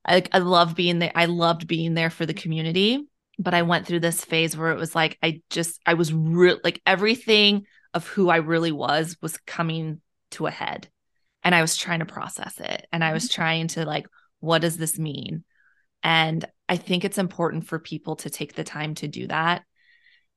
I, 0.04 0.22
I 0.32 0.38
love 0.38 0.76
being 0.76 1.00
there. 1.00 1.12
I 1.14 1.24
loved 1.24 1.66
being 1.66 1.94
there 1.94 2.10
for 2.10 2.26
the 2.26 2.40
community 2.42 3.04
but 3.40 3.54
i 3.54 3.62
went 3.62 3.86
through 3.86 4.00
this 4.00 4.24
phase 4.24 4.56
where 4.56 4.72
it 4.72 4.78
was 4.78 4.96
like 4.96 5.16
i 5.22 5.40
just 5.48 5.80
i 5.86 5.94
was 5.94 6.12
real 6.12 6.58
like 6.64 6.82
everything 6.84 7.66
of 7.94 8.04
who 8.08 8.28
i 8.28 8.38
really 8.38 8.72
was 8.72 9.16
was 9.22 9.36
coming 9.46 10.00
to 10.32 10.46
a 10.46 10.50
head. 10.50 10.88
And 11.42 11.54
I 11.54 11.60
was 11.60 11.76
trying 11.76 12.00
to 12.00 12.06
process 12.06 12.58
it. 12.60 12.86
And 12.92 13.02
I 13.02 13.12
was 13.12 13.24
mm-hmm. 13.24 13.40
trying 13.40 13.68
to 13.68 13.84
like 13.84 14.06
what 14.40 14.62
does 14.62 14.76
this 14.76 14.98
mean? 14.98 15.44
And 16.02 16.44
I 16.68 16.76
think 16.76 17.04
it's 17.04 17.18
important 17.18 17.66
for 17.66 17.80
people 17.80 18.16
to 18.16 18.30
take 18.30 18.54
the 18.54 18.62
time 18.62 18.94
to 18.96 19.08
do 19.08 19.26
that 19.26 19.62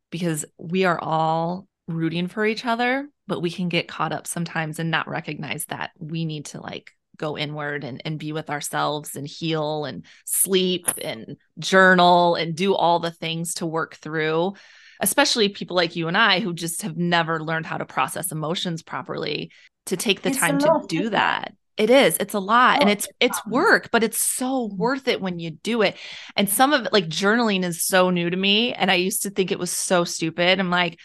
because 0.10 0.44
we 0.58 0.86
are 0.86 1.00
all 1.00 1.68
rooting 1.92 2.28
for 2.28 2.46
each 2.46 2.66
other, 2.66 3.08
but 3.28 3.42
we 3.42 3.52
can 3.52 3.70
get 3.70 3.88
caught 3.88 4.12
up 4.12 4.28
sometimes 4.28 4.80
and 4.80 4.92
not 4.92 5.08
recognize 5.08 5.66
that 5.66 5.92
we 6.00 6.26
need 6.26 6.46
to 6.48 6.62
like 6.62 6.92
go 7.18 7.38
inward 7.38 7.84
and, 7.84 8.02
and 8.06 8.18
be 8.18 8.32
with 8.32 8.50
ourselves 8.50 9.16
and 9.16 9.28
heal 9.28 9.86
and 9.86 10.06
sleep 10.26 10.88
and 11.02 11.38
journal 11.60 12.36
and 12.36 12.56
do 12.56 12.74
all 12.74 13.00
the 13.00 13.12
things 13.12 13.56
to 13.56 13.66
work 13.66 13.96
through 13.96 14.54
especially 15.02 15.50
people 15.50 15.76
like 15.76 15.96
you 15.96 16.08
and 16.08 16.18
I 16.18 16.40
who 16.40 16.54
just 16.54 16.84
have 16.84 16.96
never 16.96 17.44
learned 17.44 17.66
how 17.66 17.78
to 17.78 17.86
process 17.86 18.32
emotions 18.32 18.84
properly 18.84 19.52
to 19.88 19.98
take 19.98 20.22
the 20.22 20.30
it's 20.30 20.38
time 20.38 20.60
to 20.60 20.86
do 20.88 21.10
that. 21.10 21.54
It 21.78 21.90
is. 21.90 22.18
It's 22.20 22.36
a 22.36 22.40
lot 22.40 22.78
oh, 22.78 22.82
and 22.82 22.90
it's 22.90 23.08
it's 23.20 23.40
oh, 23.46 23.50
work, 23.50 23.90
but 23.92 24.04
it's 24.04 24.22
so 24.22 24.66
worth 24.66 25.08
it 25.08 25.20
when 25.20 25.40
you 25.40 25.52
do 25.52 25.82
it. 25.82 25.98
And 26.36 26.48
some 26.48 26.74
of 26.74 26.86
it 26.86 26.94
like 26.94 27.08
journaling 27.08 27.64
is 27.64 27.84
so 27.84 28.12
new 28.12 28.30
to 28.30 28.38
me 28.38 28.74
and 28.74 28.92
I 28.92 28.96
used 28.96 29.24
to 29.24 29.32
think 29.32 29.52
it 29.52 29.60
was 29.60 29.72
so 29.72 30.04
stupid. 30.04 30.60
I'm 30.60 30.70
like, 30.70 31.00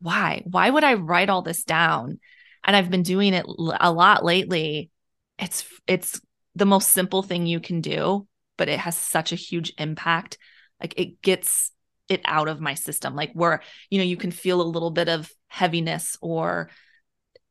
why? 0.00 0.42
Why 0.44 0.68
would 0.68 0.84
I 0.84 0.94
write 0.94 1.30
all 1.30 1.42
this 1.42 1.64
down? 1.64 2.20
And 2.64 2.76
I've 2.76 2.90
been 2.90 3.02
doing 3.02 3.34
it 3.34 3.46
a 3.46 3.92
lot 3.92 4.24
lately. 4.24 4.90
It's 5.38 5.64
it's 5.86 6.20
the 6.54 6.66
most 6.66 6.90
simple 6.90 7.22
thing 7.22 7.46
you 7.46 7.60
can 7.60 7.80
do, 7.80 8.26
but 8.56 8.68
it 8.68 8.78
has 8.80 8.96
such 8.96 9.32
a 9.32 9.36
huge 9.36 9.72
impact. 9.78 10.38
Like 10.80 10.94
it 10.96 11.22
gets 11.22 11.72
it 12.08 12.20
out 12.24 12.48
of 12.48 12.60
my 12.60 12.74
system 12.74 13.16
like 13.16 13.32
where 13.32 13.62
you 13.90 13.98
know 13.98 14.04
you 14.04 14.16
can 14.16 14.30
feel 14.30 14.60
a 14.60 14.62
little 14.62 14.90
bit 14.90 15.08
of 15.08 15.30
heaviness 15.48 16.16
or 16.20 16.70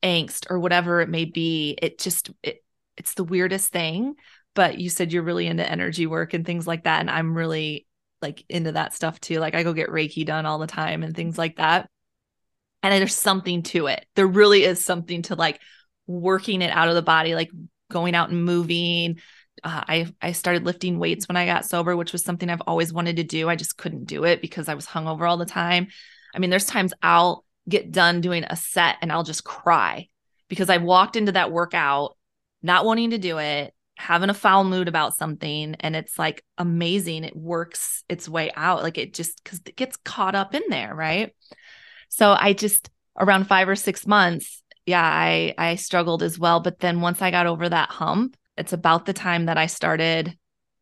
angst 0.04 0.46
or 0.50 0.60
whatever 0.60 1.02
it 1.02 1.10
may 1.10 1.26
be 1.26 1.78
it 1.82 2.00
just 2.00 2.32
it, 2.44 2.64
it's 2.98 3.16
the 3.16 3.24
weirdest 3.24 3.72
thing 3.72 4.16
but 4.54 4.80
you 4.80 4.90
said 4.90 5.12
you're 5.12 5.24
really 5.24 5.48
into 5.48 5.70
energy 5.70 6.08
work 6.08 6.34
and 6.34 6.46
things 6.46 6.66
like 6.66 6.84
that 6.84 7.02
and 7.02 7.10
i'm 7.10 7.36
really 7.36 7.86
like 8.22 8.46
into 8.48 8.72
that 8.72 8.94
stuff 8.94 9.20
too 9.20 9.40
like 9.40 9.56
i 9.56 9.64
go 9.64 9.74
get 9.74 9.90
reiki 9.90 10.26
done 10.26 10.46
all 10.46 10.60
the 10.60 10.68
time 10.68 11.04
and 11.04 11.16
things 11.16 11.38
like 11.38 11.58
that 11.58 11.90
and 12.92 13.02
there's 13.02 13.16
something 13.16 13.64
to 13.64 13.88
it 13.88 14.06
there 14.16 14.28
really 14.28 14.64
is 14.64 14.84
something 14.84 15.22
to 15.22 15.36
like 15.36 15.60
working 16.08 16.62
it 16.62 16.72
out 16.72 16.88
of 16.88 16.96
the 16.96 17.02
body 17.02 17.36
like 17.36 17.52
going 17.90 18.16
out 18.16 18.30
and 18.30 18.44
moving 18.44 19.20
uh, 19.64 19.84
I 19.88 20.14
I 20.22 20.32
started 20.34 20.66
lifting 20.66 21.00
weights 21.00 21.28
when 21.28 21.38
I 21.38 21.46
got 21.46 21.66
sober, 21.66 21.96
which 21.96 22.12
was 22.12 22.24
something 22.24 22.50
I've 22.50 22.62
always 22.68 22.92
wanted 22.94 23.16
to 23.16 23.24
do. 23.24 23.50
I 23.50 23.56
just 23.56 23.78
couldn't 23.78 24.06
do 24.06 24.24
it 24.26 24.42
because 24.42 24.68
I 24.68 24.76
was 24.76 24.86
hungover 24.86 25.28
all 25.28 25.38
the 25.38 25.46
time. 25.46 25.88
I 26.36 26.40
mean, 26.40 26.50
there's 26.50 26.66
times 26.66 26.94
I'll 27.02 27.46
get 27.68 27.92
done 27.92 28.22
doing 28.22 28.44
a 28.44 28.56
set 28.56 28.98
and 29.02 29.12
I'll 29.12 29.24
just 29.24 29.44
cry 29.44 30.10
because 30.50 30.70
I 30.70 30.78
walked 30.78 31.16
into 31.16 31.32
that 31.32 31.52
workout 31.52 32.18
not 32.62 32.86
wanting 32.86 33.12
to 33.12 33.18
do 33.18 33.38
it, 33.38 33.74
having 33.96 34.30
a 34.30 34.34
foul 34.34 34.64
mood 34.64 34.88
about 34.88 35.16
something. 35.16 35.76
And 35.80 35.96
it's 35.96 36.20
like 36.20 36.44
amazing. 36.58 37.24
It 37.24 37.36
works 37.36 38.04
its 38.10 38.28
way 38.28 38.52
out. 38.56 38.84
Like 38.84 38.98
it 38.98 39.14
just, 39.14 39.44
because 39.44 39.62
it 39.66 39.76
gets 39.76 39.98
caught 39.98 40.36
up 40.36 40.54
in 40.54 40.64
there. 40.70 40.94
Right. 40.94 41.34
So 42.10 42.36
I 42.38 42.54
just, 42.54 42.90
around 43.18 43.48
five 43.48 43.70
or 43.70 43.76
six 43.76 44.06
months, 44.06 44.62
yeah, 44.86 45.04
I, 45.04 45.54
I 45.58 45.76
struggled 45.76 46.24
as 46.24 46.38
well. 46.38 46.60
But 46.60 46.80
then 46.80 47.02
once 47.02 47.22
I 47.22 47.32
got 47.32 47.48
over 47.48 47.68
that 47.68 47.90
hump, 47.90 48.38
it's 48.58 48.74
about 48.74 49.06
the 49.06 49.14
time 49.14 49.46
that 49.46 49.58
I 49.58 49.66
started 49.66 50.38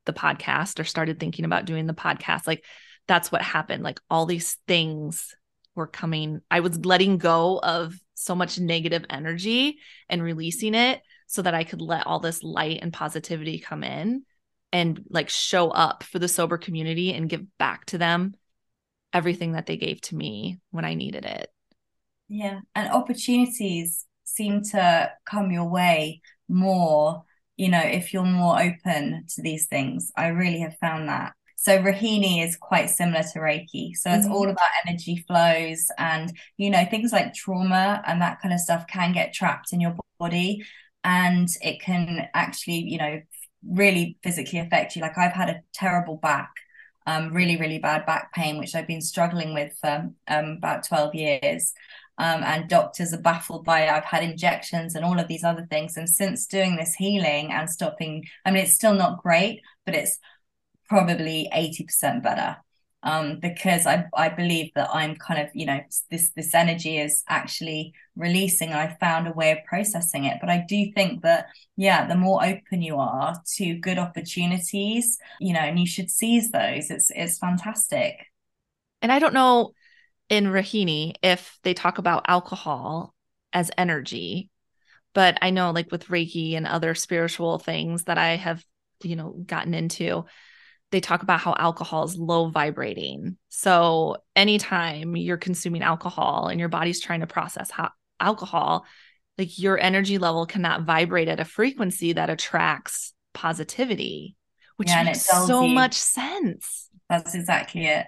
the 0.06 0.14
podcast 0.14 0.80
or 0.80 0.84
started 0.84 1.20
thinking 1.20 1.46
about 1.46 1.66
doing 1.66 1.88
the 1.88 1.94
podcast. 1.94 2.46
Like 2.46 2.64
that's 3.08 3.32
what 3.32 3.42
happened. 3.42 3.84
Like 3.84 4.00
all 4.10 4.26
these 4.26 4.58
things 4.68 5.36
were 5.76 5.88
coming. 5.88 6.42
I 6.52 6.60
was 6.60 6.86
letting 6.86 7.18
go 7.18 7.60
of 7.62 7.96
so 8.14 8.36
much 8.36 8.60
negative 8.60 9.06
energy 9.10 9.80
and 10.10 10.22
releasing 10.22 10.76
it 10.76 11.02
so 11.28 11.42
that 11.42 11.54
I 11.54 11.64
could 11.64 11.82
let 11.82 12.06
all 12.06 12.20
this 12.20 12.44
light 12.44 12.80
and 12.82 12.94
positivity 12.94 13.60
come 13.60 13.84
in 13.84 14.24
and 14.72 15.04
like 15.10 15.30
show 15.30 15.70
up 15.70 16.04
for 16.04 16.20
the 16.20 16.28
sober 16.28 16.58
community 16.58 17.14
and 17.14 17.30
give 17.30 17.46
back 17.58 17.86
to 17.86 17.98
them 17.98 18.36
everything 19.14 19.54
that 19.54 19.66
they 19.66 19.78
gave 19.78 20.02
to 20.02 20.16
me 20.16 20.60
when 20.72 20.86
I 20.86 20.96
needed 20.96 21.26
it. 21.26 21.50
Yeah. 22.28 22.62
And 22.76 22.90
opportunities 22.90 24.06
seem 24.24 24.64
to 24.72 25.12
come 25.26 25.52
your 25.52 25.70
way 25.70 26.22
more, 26.50 27.24
you 27.58 27.70
know, 27.70 27.82
if 27.82 28.14
you're 28.14 28.24
more 28.24 28.60
open 28.60 29.26
to 29.36 29.42
these 29.42 29.68
things. 29.68 30.12
I 30.18 30.28
really 30.28 30.60
have 30.60 30.78
found 30.80 31.10
that. 31.10 31.34
So 31.56 31.78
Rahanni 31.78 32.44
is 32.44 32.58
quite 32.58 32.90
similar 32.90 33.24
to 33.24 33.40
Reiki. 33.40 33.96
So 33.96 34.10
it's 34.10 34.26
mm-hmm. 34.26 34.34
all 34.34 34.50
about 34.50 34.70
energy 34.86 35.24
flows 35.28 35.88
and, 35.98 36.34
you 36.58 36.70
know, 36.70 36.84
things 36.86 37.14
like 37.14 37.34
trauma 37.34 38.02
and 38.06 38.22
that 38.22 38.42
kind 38.42 38.54
of 38.54 38.60
stuff 38.60 38.86
can 38.88 39.14
get 39.14 39.34
trapped 39.34 39.72
in 39.72 39.80
your 39.80 39.96
body 40.20 40.66
and 41.06 41.48
it 41.62 41.80
can 41.80 42.28
actually, 42.34 42.80
you 42.80 42.98
know, 42.98 43.22
really 43.66 44.18
physically 44.24 44.60
affect 44.60 44.96
you. 44.96 45.02
Like 45.02 45.18
I've 45.18 45.32
had 45.32 45.50
a 45.50 45.62
terrible 45.74 46.18
back, 46.18 46.52
um, 47.06 47.34
really, 47.34 47.58
really 47.58 47.80
bad 47.80 48.06
back 48.06 48.34
pain, 48.34 48.58
which 48.58 48.76
I've 48.76 48.88
been 48.88 49.02
struggling 49.02 49.54
with 49.54 49.76
for 49.80 50.10
um, 50.28 50.46
about 50.58 50.88
12 50.88 51.16
years. 51.16 51.74
Um, 52.20 52.44
and 52.44 52.70
doctors 52.70 53.12
are 53.12 53.22
baffled 53.22 53.66
by 53.66 53.82
it. 53.82 53.90
I've 53.90 54.04
had 54.06 54.24
injections 54.24 54.94
and 54.94 55.04
all 55.04 55.20
of 55.20 55.28
these 55.28 55.44
other 55.44 55.66
things. 55.70 55.98
And 55.98 56.08
since 56.08 56.46
doing 56.46 56.76
this 56.76 56.94
healing 56.94 57.52
and 57.52 57.68
stopping, 57.68 58.26
I 58.46 58.52
mean, 58.52 58.64
it's 58.64 58.76
still 58.76 58.94
not 58.94 59.24
great, 59.24 59.62
but 59.86 59.96
it's 59.96 60.20
probably 60.88 61.50
80% 61.52 62.22
better 62.22 62.58
um, 63.04 63.40
because 63.40 63.86
I, 63.86 64.06
I 64.16 64.30
believe 64.30 64.72
that 64.76 64.90
I'm 64.94 65.16
kind 65.16 65.42
of, 65.42 65.50
you 65.54 65.66
know, 65.66 65.82
this 66.10 66.32
this 66.32 66.56
energy 66.56 66.98
is 66.98 67.24
actually 67.28 67.94
releasing. 68.16 68.72
I 68.72 68.96
found 69.00 69.28
a 69.28 69.34
way 69.34 69.52
of 69.52 69.58
processing 69.66 70.24
it. 70.24 70.38
But 70.40 70.50
I 70.50 70.64
do 70.68 70.92
think 70.94 71.22
that, 71.24 71.48
yeah, 71.76 72.08
the 72.08 72.16
more 72.16 72.44
open 72.44 72.82
you 72.82 72.98
are 72.98 73.36
to 73.58 73.76
good 73.76 73.98
opportunities, 73.98 75.18
you 75.42 75.54
know, 75.54 75.60
and 75.60 75.78
you 75.78 75.86
should 75.86 76.10
seize 76.10 76.50
those. 76.52 76.90
It's 76.90 77.12
it's 77.14 77.40
fantastic. 77.40 78.16
And 79.02 79.12
I 79.12 79.20
don't 79.20 79.34
know 79.34 79.74
in 80.30 80.46
Rahanni 80.46 81.16
if 81.22 81.60
they 81.64 81.74
talk 81.74 81.98
about 81.98 82.26
alcohol 82.30 83.14
as 83.52 83.70
energy, 83.78 84.50
but 85.14 85.38
I 85.42 85.50
know 85.50 85.72
like 85.72 85.92
with 85.92 86.08
Reiki 86.08 86.56
and 86.56 86.66
other 86.66 86.96
spiritual 86.96 87.60
things 87.60 88.06
that 88.06 88.18
I 88.18 88.38
have, 88.38 88.64
you 89.04 89.18
know, 89.18 89.32
gotten 89.46 89.74
into 89.74 90.24
they 90.94 91.02
talk 91.02 91.24
about 91.24 91.40
how 91.40 91.56
alcohol 91.58 92.04
is 92.04 92.16
low 92.16 92.50
vibrating. 92.50 93.36
So 93.50 94.18
anytime 94.36 95.18
you're 95.18 95.38
consuming 95.38 95.82
alcohol 95.82 96.48
and 96.48 96.60
your 96.60 96.70
body's 96.70 97.02
trying 97.02 97.22
to 97.22 97.28
process 97.28 97.72
ho- 97.72 97.90
alcohol, 98.20 98.86
like 99.40 99.58
your 99.58 99.80
energy 99.80 100.20
level 100.20 100.46
cannot 100.46 100.84
vibrate 100.84 101.28
at 101.28 101.40
a 101.40 101.46
frequency 101.46 102.14
that 102.14 102.30
attracts 102.30 103.14
positivity, 103.34 104.36
which 104.78 104.90
yeah, 104.90 105.04
makes 105.04 105.22
so 105.22 105.64
you. 105.64 105.74
much 105.74 105.96
sense. 105.96 106.90
That's 107.10 107.34
exactly 107.34 107.88
it. 107.88 108.06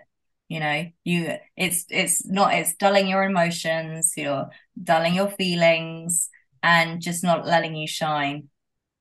You 0.47 0.59
know, 0.59 0.85
you 1.03 1.33
it's 1.57 1.85
it's 1.89 2.23
not 2.27 2.53
it's 2.53 2.75
dulling 2.75 3.07
your 3.07 3.23
emotions, 3.23 4.13
you're 4.15 4.47
dulling 4.81 5.15
your 5.15 5.31
feelings 5.31 6.29
and 6.61 7.01
just 7.01 7.23
not 7.23 7.47
letting 7.47 7.75
you 7.75 7.87
shine 7.87 8.49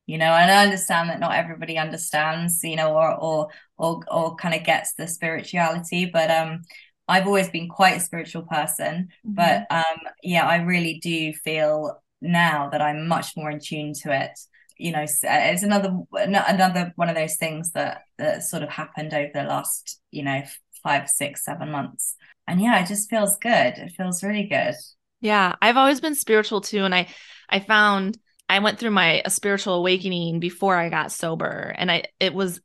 you 0.06 0.18
know 0.18 0.32
and 0.32 0.50
i 0.50 0.64
understand 0.64 1.08
that 1.08 1.20
not 1.20 1.34
everybody 1.34 1.78
understands 1.78 2.62
you 2.62 2.76
know 2.76 2.94
or 2.94 3.14
or 3.14 3.48
or, 3.76 4.00
or 4.10 4.36
kind 4.36 4.54
of 4.54 4.64
gets 4.64 4.94
the 4.94 5.06
spirituality 5.06 6.06
but 6.06 6.30
um 6.30 6.62
i've 7.08 7.26
always 7.26 7.48
been 7.48 7.68
quite 7.68 7.96
a 7.96 8.00
spiritual 8.00 8.42
person 8.42 9.08
mm-hmm. 9.26 9.34
but 9.34 9.66
um 9.70 9.98
yeah 10.22 10.46
i 10.46 10.56
really 10.56 10.98
do 11.02 11.32
feel 11.32 12.00
now 12.20 12.68
that 12.70 12.82
i'm 12.82 13.08
much 13.08 13.36
more 13.36 13.50
in 13.50 13.58
tune 13.60 13.92
to 13.92 14.14
it 14.14 14.38
you 14.76 14.90
know, 14.90 15.04
it's 15.04 15.62
another 15.62 15.96
another 16.12 16.92
one 16.96 17.08
of 17.08 17.14
those 17.14 17.36
things 17.36 17.72
that 17.72 18.02
that 18.18 18.42
sort 18.42 18.62
of 18.62 18.68
happened 18.68 19.14
over 19.14 19.30
the 19.32 19.44
last, 19.44 20.00
you 20.10 20.24
know, 20.24 20.42
five, 20.82 21.08
six, 21.08 21.44
seven 21.44 21.70
months. 21.70 22.16
And 22.46 22.60
yeah, 22.60 22.82
it 22.82 22.88
just 22.88 23.08
feels 23.08 23.36
good. 23.38 23.78
It 23.78 23.92
feels 23.96 24.22
really 24.22 24.44
good. 24.44 24.74
Yeah, 25.20 25.54
I've 25.62 25.76
always 25.76 26.00
been 26.00 26.14
spiritual 26.14 26.60
too, 26.60 26.84
and 26.84 26.94
I 26.94 27.08
I 27.48 27.60
found 27.60 28.18
I 28.48 28.58
went 28.58 28.78
through 28.78 28.90
my 28.90 29.22
a 29.24 29.30
spiritual 29.30 29.74
awakening 29.74 30.40
before 30.40 30.76
I 30.76 30.88
got 30.88 31.12
sober, 31.12 31.74
and 31.76 31.90
I 31.90 32.04
it 32.20 32.34
was 32.34 32.60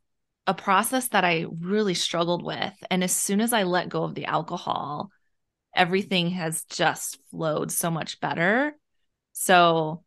a 0.46 0.54
process 0.54 1.08
that 1.08 1.24
I 1.24 1.46
really 1.60 1.94
struggled 1.94 2.44
with. 2.44 2.74
And 2.90 3.04
as 3.04 3.14
soon 3.14 3.40
as 3.40 3.52
I 3.52 3.62
let 3.64 3.88
go 3.88 4.04
of 4.04 4.14
the 4.14 4.26
alcohol, 4.26 5.10
everything 5.74 6.30
has 6.30 6.64
just 6.64 7.18
flowed 7.30 7.70
so 7.70 7.90
much 7.90 8.20
better. 8.20 8.74
So, 9.32 10.02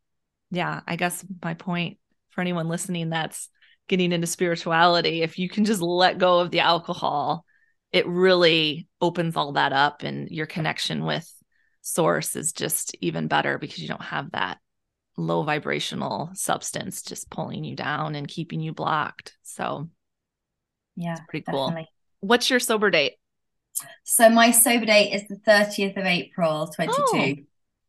yeah, 0.51 0.81
I 0.85 0.95
guess 0.95 1.25
my 1.43 1.53
point 1.53 1.97
for 2.31 2.41
anyone 2.41 2.67
listening 2.67 3.09
that's 3.09 3.49
getting 3.87 4.11
into 4.11 4.27
spirituality, 4.27 5.21
if 5.21 5.39
you 5.39 5.49
can 5.49 5.65
just 5.65 5.81
let 5.81 6.17
go 6.17 6.39
of 6.39 6.51
the 6.51 6.61
alcohol, 6.61 7.45
it 7.91 8.07
really 8.07 8.87
opens 8.99 9.35
all 9.35 9.53
that 9.53 9.71
up 9.71 10.03
and 10.03 10.29
your 10.29 10.47
connection 10.47 11.05
with 11.05 11.29
source 11.81 12.35
is 12.35 12.53
just 12.53 12.95
even 13.01 13.27
better 13.27 13.57
because 13.57 13.79
you 13.79 13.87
don't 13.87 14.01
have 14.01 14.31
that 14.31 14.57
low 15.17 15.43
vibrational 15.43 16.31
substance 16.33 17.01
just 17.01 17.29
pulling 17.29 17.63
you 17.63 17.75
down 17.75 18.15
and 18.15 18.27
keeping 18.27 18.59
you 18.59 18.73
blocked. 18.73 19.37
So, 19.43 19.89
yeah, 20.95 21.17
pretty 21.29 21.45
cool. 21.49 21.67
Definitely. 21.67 21.89
What's 22.21 22.49
your 22.49 22.59
sober 22.59 22.89
date? 22.89 23.13
So 24.03 24.29
my 24.29 24.51
sober 24.51 24.85
date 24.85 25.13
is 25.13 25.27
the 25.27 25.35
30th 25.47 25.97
of 25.97 26.05
April, 26.05 26.67
22. 26.67 26.95
Oh, 26.99 27.35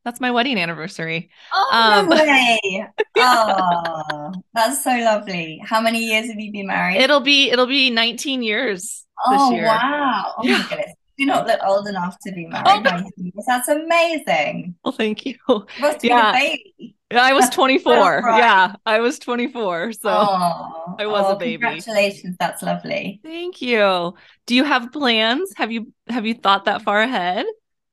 that's 0.04 0.20
my 0.20 0.30
wedding 0.30 0.58
anniversary. 0.58 1.30
Oh, 1.52 1.70
um, 1.72 2.08
no 2.08 2.16
way. 2.24 2.86
oh, 3.16 4.32
that's 4.52 4.84
so 4.84 4.90
lovely. 4.90 5.62
How 5.64 5.80
many 5.80 6.00
years 6.00 6.26
have 6.28 6.38
you 6.38 6.52
been 6.52 6.66
married? 6.66 6.98
It'll 6.98 7.20
be 7.20 7.50
it'll 7.50 7.66
be 7.66 7.90
19 7.90 8.42
years. 8.42 9.06
Oh 9.24 9.52
wow. 9.52 10.34
Oh 10.36 10.44
yeah. 10.44 10.58
my 10.58 10.68
goodness. 10.68 10.92
Do 11.16 11.26
not 11.26 11.46
look 11.46 11.60
old 11.64 11.86
enough 11.86 12.18
to 12.26 12.32
be 12.32 12.46
married. 12.46 12.66
Oh, 12.66 13.42
That's 13.46 13.68
amazing. 13.68 14.74
Well, 14.84 14.92
thank 14.92 15.24
you. 15.24 15.36
you 15.48 15.66
must 15.80 16.02
yeah. 16.02 16.32
baby. 16.32 16.93
I 17.10 17.32
was 17.32 17.50
24. 17.54 18.22
yeah, 18.26 18.74
I 18.86 19.00
was 19.00 19.18
24. 19.18 19.92
So 19.92 20.00
oh, 20.04 20.94
I 20.98 21.06
was 21.06 21.24
oh, 21.26 21.32
a 21.32 21.36
baby. 21.36 21.52
Congratulations. 21.52 22.36
That's 22.38 22.62
lovely. 22.62 23.20
Thank 23.22 23.60
you. 23.62 24.14
Do 24.46 24.54
you 24.54 24.64
have 24.64 24.92
plans? 24.92 25.52
Have 25.56 25.72
you 25.72 25.92
have 26.08 26.26
you 26.26 26.34
thought 26.34 26.64
that 26.66 26.82
far 26.82 27.02
ahead? 27.02 27.46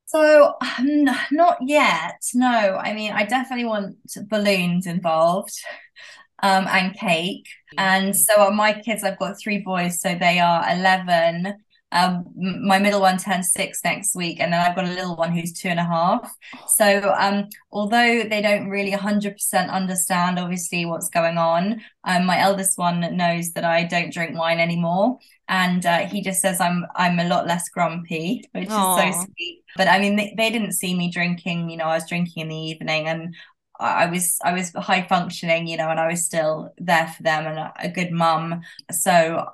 So 0.06 0.54
um, 0.60 1.04
not 1.30 1.58
yet. 1.62 2.20
No. 2.34 2.48
I 2.48 2.92
mean, 2.92 3.12
I 3.12 3.24
definitely 3.24 3.66
want 3.66 3.96
balloons 4.28 4.86
involved. 4.86 5.54
Um, 6.44 6.66
and 6.68 6.92
cake. 6.98 7.46
And 7.78 8.16
so 8.16 8.50
my 8.50 8.72
kids, 8.72 9.04
I've 9.04 9.20
got 9.20 9.36
three 9.40 9.58
boys, 9.58 10.00
so 10.00 10.16
they 10.16 10.40
are 10.40 10.68
11, 10.72 11.54
um, 11.92 12.24
my 12.34 12.78
middle 12.78 13.00
one 13.00 13.18
turns 13.18 13.52
six 13.52 13.80
next 13.84 14.16
week, 14.16 14.40
and 14.40 14.52
then 14.52 14.60
I've 14.60 14.74
got 14.74 14.86
a 14.86 14.92
little 14.92 15.14
one 15.14 15.32
who's 15.32 15.52
two 15.52 15.68
and 15.68 15.78
a 15.78 15.84
half. 15.84 16.34
So, 16.68 17.14
um, 17.18 17.48
although 17.70 18.22
they 18.24 18.40
don't 18.40 18.68
really 18.68 18.92
100% 18.92 19.70
understand, 19.70 20.38
obviously, 20.38 20.86
what's 20.86 21.10
going 21.10 21.36
on, 21.36 21.82
um, 22.04 22.24
my 22.24 22.40
eldest 22.40 22.78
one 22.78 23.16
knows 23.16 23.52
that 23.52 23.64
I 23.64 23.84
don't 23.84 24.12
drink 24.12 24.38
wine 24.38 24.58
anymore, 24.58 25.18
and 25.48 25.84
uh, 25.84 26.06
he 26.06 26.22
just 26.22 26.40
says 26.40 26.60
I'm 26.60 26.86
I'm 26.96 27.18
a 27.18 27.28
lot 27.28 27.46
less 27.46 27.68
grumpy, 27.68 28.42
which 28.52 28.68
Aww. 28.68 29.08
is 29.08 29.14
so 29.14 29.24
sweet. 29.26 29.62
But 29.76 29.88
I 29.88 29.98
mean, 29.98 30.16
they, 30.16 30.34
they 30.36 30.50
didn't 30.50 30.72
see 30.72 30.96
me 30.96 31.10
drinking. 31.10 31.68
You 31.68 31.76
know, 31.76 31.84
I 31.84 31.96
was 31.96 32.08
drinking 32.08 32.42
in 32.42 32.48
the 32.48 32.56
evening, 32.56 33.06
and 33.06 33.34
I 33.78 34.06
was 34.06 34.38
I 34.42 34.54
was 34.54 34.72
high 34.72 35.06
functioning, 35.06 35.66
you 35.66 35.76
know, 35.76 35.90
and 35.90 36.00
I 36.00 36.08
was 36.08 36.24
still 36.24 36.72
there 36.78 37.08
for 37.08 37.22
them 37.22 37.46
and 37.46 37.58
a, 37.58 37.72
a 37.80 37.88
good 37.90 38.12
mum. 38.12 38.62
So 38.90 39.46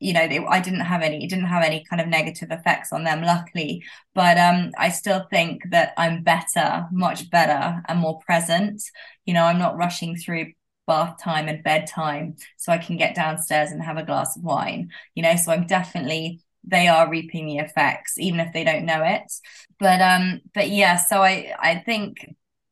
you 0.00 0.12
know 0.12 0.28
they, 0.28 0.38
i 0.38 0.60
didn't 0.60 0.80
have 0.80 1.02
any 1.02 1.24
it 1.24 1.30
didn't 1.30 1.46
have 1.46 1.64
any 1.64 1.84
kind 1.88 2.00
of 2.00 2.08
negative 2.08 2.50
effects 2.50 2.92
on 2.92 3.04
them 3.04 3.22
luckily. 3.22 3.84
But 4.14 4.38
um 4.38 4.72
i 4.78 4.88
still 4.90 5.26
think 5.30 5.62
that 5.70 5.92
i'm 5.96 6.22
better 6.22 6.86
much 6.92 7.30
better 7.30 7.82
and 7.88 7.98
more 8.00 8.18
present. 8.20 8.82
You 9.26 9.34
know 9.34 9.44
i'm 9.44 9.58
not 9.58 9.76
rushing 9.76 10.16
through 10.16 10.52
bath 10.86 11.22
time 11.22 11.48
and 11.48 11.62
bedtime 11.62 12.36
so 12.56 12.72
i 12.72 12.78
can 12.78 12.96
get 12.96 13.14
downstairs 13.14 13.70
and 13.70 13.82
have 13.82 13.96
a 13.98 14.04
glass 14.04 14.36
of 14.36 14.42
wine. 14.44 14.90
You 15.14 15.22
know 15.22 15.36
so 15.36 15.52
i'm 15.52 15.66
definitely 15.66 16.40
they 16.64 16.88
are 16.88 17.08
reaping 17.08 17.46
the 17.46 17.58
effects 17.58 18.18
even 18.18 18.40
if 18.40 18.52
they 18.52 18.64
don't 18.64 18.84
know 18.86 19.02
it. 19.02 19.32
But 19.78 20.00
um 20.00 20.40
but 20.54 20.68
yeah 20.70 20.96
so 20.96 21.22
i 21.22 21.54
i 21.58 21.76
think 21.76 22.26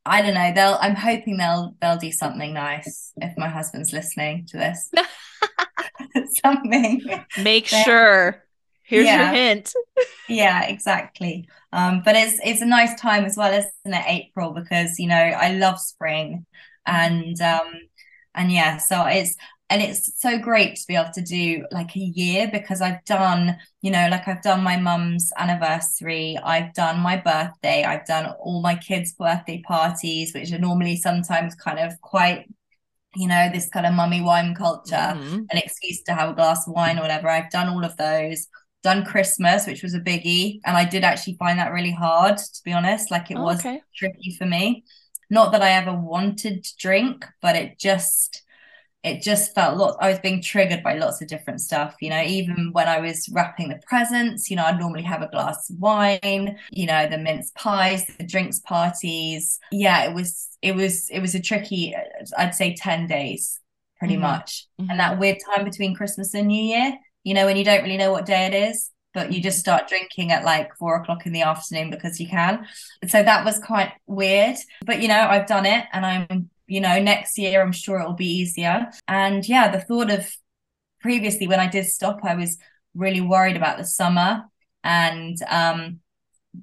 I 0.06 0.22
don't 0.22 0.34
know. 0.34 0.52
They'll. 0.54 0.78
I'm 0.80 0.94
hoping 0.94 1.36
they'll. 1.36 1.74
They'll 1.80 1.98
do 1.98 2.12
something 2.12 2.54
nice 2.54 3.12
if 3.16 3.36
my 3.36 3.48
husband's 3.48 3.92
listening 3.92 4.46
to 4.46 4.56
this. 4.56 4.90
something. 6.42 7.02
Make 7.42 7.66
sure. 7.66 8.42
Here's 8.82 9.06
yeah. 9.06 9.32
your 9.32 9.34
hint. 9.34 9.72
yeah, 10.28 10.64
exactly. 10.64 11.48
Um, 11.72 12.02
but 12.04 12.14
it's 12.14 12.38
it's 12.44 12.60
a 12.60 12.66
nice 12.66 12.98
time 13.00 13.24
as 13.24 13.36
well, 13.36 13.52
isn't 13.52 13.70
it? 13.84 14.04
April 14.06 14.52
because 14.52 14.98
you 14.98 15.08
know 15.08 15.16
I 15.16 15.52
love 15.52 15.80
spring, 15.80 16.46
and 16.86 17.40
um, 17.40 17.72
and 18.34 18.52
yeah, 18.52 18.76
so 18.76 19.04
it's 19.06 19.36
and 19.68 19.82
it's 19.82 20.20
so 20.20 20.38
great 20.38 20.76
to 20.76 20.86
be 20.86 20.94
able 20.94 21.12
to 21.14 21.22
do 21.22 21.66
like 21.72 21.96
a 21.96 22.00
year 22.00 22.48
because 22.52 22.80
I've 22.80 23.04
done, 23.04 23.56
you 23.82 23.90
know, 23.90 24.08
like 24.10 24.28
I've 24.28 24.42
done 24.42 24.62
my 24.62 24.76
mum's 24.76 25.32
anniversary, 25.36 26.38
I've 26.42 26.72
done 26.72 27.00
my 27.00 27.16
birthday, 27.16 27.82
I've 27.82 28.06
done 28.06 28.32
all 28.38 28.62
my 28.62 28.76
kids' 28.76 29.12
birthday 29.12 29.62
parties, 29.66 30.32
which 30.34 30.52
are 30.52 30.58
normally 30.58 30.96
sometimes 30.96 31.54
kind 31.54 31.80
of 31.80 32.00
quite 32.00 32.46
you 33.16 33.26
know, 33.26 33.48
this 33.50 33.68
kind 33.70 33.86
of 33.86 33.94
mummy 33.94 34.20
wine 34.20 34.54
culture, 34.54 34.94
mm-hmm. 34.94 35.36
an 35.36 35.58
excuse 35.58 36.02
to 36.02 36.12
have 36.12 36.28
a 36.28 36.34
glass 36.34 36.68
of 36.68 36.74
wine 36.74 36.98
or 36.98 37.02
whatever. 37.02 37.28
I've 37.28 37.50
done 37.50 37.68
all 37.68 37.82
of 37.82 37.96
those, 37.96 38.46
done 38.82 39.04
Christmas, 39.06 39.66
which 39.66 39.82
was 39.82 39.94
a 39.94 40.00
biggie. 40.00 40.60
And 40.64 40.76
I 40.76 40.84
did 40.84 41.02
actually 41.02 41.36
find 41.38 41.58
that 41.58 41.72
really 41.72 41.92
hard, 41.92 42.36
to 42.36 42.60
be 42.62 42.72
honest. 42.72 43.10
Like 43.10 43.30
it 43.30 43.38
oh, 43.38 43.42
was 43.42 43.60
okay. 43.60 43.80
tricky 43.96 44.36
for 44.38 44.44
me. 44.44 44.84
Not 45.30 45.52
that 45.52 45.62
I 45.62 45.72
ever 45.72 45.94
wanted 45.94 46.62
to 46.62 46.76
drink, 46.78 47.24
but 47.40 47.56
it 47.56 47.78
just 47.78 48.42
it 49.06 49.22
just 49.22 49.54
felt 49.54 49.76
lots 49.76 49.96
i 50.00 50.10
was 50.10 50.18
being 50.18 50.42
triggered 50.42 50.82
by 50.82 50.94
lots 50.94 51.22
of 51.22 51.28
different 51.28 51.60
stuff 51.60 51.94
you 52.00 52.10
know 52.10 52.20
even 52.22 52.70
when 52.72 52.88
i 52.88 52.98
was 52.98 53.28
wrapping 53.30 53.68
the 53.68 53.80
presents 53.86 54.50
you 54.50 54.56
know 54.56 54.64
i'd 54.64 54.78
normally 54.78 55.02
have 55.02 55.22
a 55.22 55.28
glass 55.28 55.70
of 55.70 55.76
wine 55.78 56.58
you 56.70 56.86
know 56.86 57.08
the 57.08 57.16
mince 57.16 57.52
pies 57.54 58.04
the 58.18 58.26
drinks 58.26 58.58
parties 58.60 59.60
yeah 59.70 60.04
it 60.04 60.14
was 60.14 60.48
it 60.60 60.74
was 60.74 61.08
it 61.10 61.20
was 61.20 61.34
a 61.34 61.40
tricky 61.40 61.94
i'd 62.36 62.54
say 62.54 62.74
10 62.74 63.06
days 63.06 63.60
pretty 63.98 64.14
mm-hmm. 64.14 64.24
much 64.24 64.66
mm-hmm. 64.80 64.90
and 64.90 65.00
that 65.00 65.18
weird 65.18 65.38
time 65.54 65.64
between 65.64 65.94
christmas 65.94 66.34
and 66.34 66.48
new 66.48 66.62
year 66.62 66.92
you 67.22 67.32
know 67.32 67.46
when 67.46 67.56
you 67.56 67.64
don't 67.64 67.82
really 67.82 67.96
know 67.96 68.10
what 68.10 68.26
day 68.26 68.46
it 68.46 68.54
is 68.54 68.90
but 69.14 69.32
you 69.32 69.40
just 69.40 69.58
start 69.58 69.88
drinking 69.88 70.30
at 70.30 70.44
like 70.44 70.76
four 70.76 70.96
o'clock 70.96 71.24
in 71.24 71.32
the 71.32 71.40
afternoon 71.40 71.88
because 71.88 72.20
you 72.20 72.28
can. 72.28 72.66
So 73.08 73.22
that 73.22 73.46
was 73.46 73.58
quite 73.58 73.90
weird. 74.06 74.56
But 74.84 75.00
you 75.00 75.08
know, 75.08 75.18
I've 75.18 75.46
done 75.46 75.64
it 75.64 75.86
and 75.94 76.04
I'm 76.04 76.50
you 76.66 76.80
know, 76.80 77.00
next 77.00 77.38
year 77.38 77.62
I'm 77.62 77.72
sure 77.72 78.00
it'll 78.00 78.14
be 78.14 78.38
easier. 78.38 78.90
And 79.08 79.46
yeah, 79.48 79.70
the 79.70 79.80
thought 79.80 80.10
of 80.10 80.30
previously 81.00 81.46
when 81.46 81.60
I 81.60 81.68
did 81.68 81.86
stop, 81.86 82.20
I 82.24 82.34
was 82.34 82.58
really 82.94 83.20
worried 83.20 83.56
about 83.56 83.78
the 83.78 83.84
summer 83.84 84.44
and 84.82 85.36
um, 85.48 86.00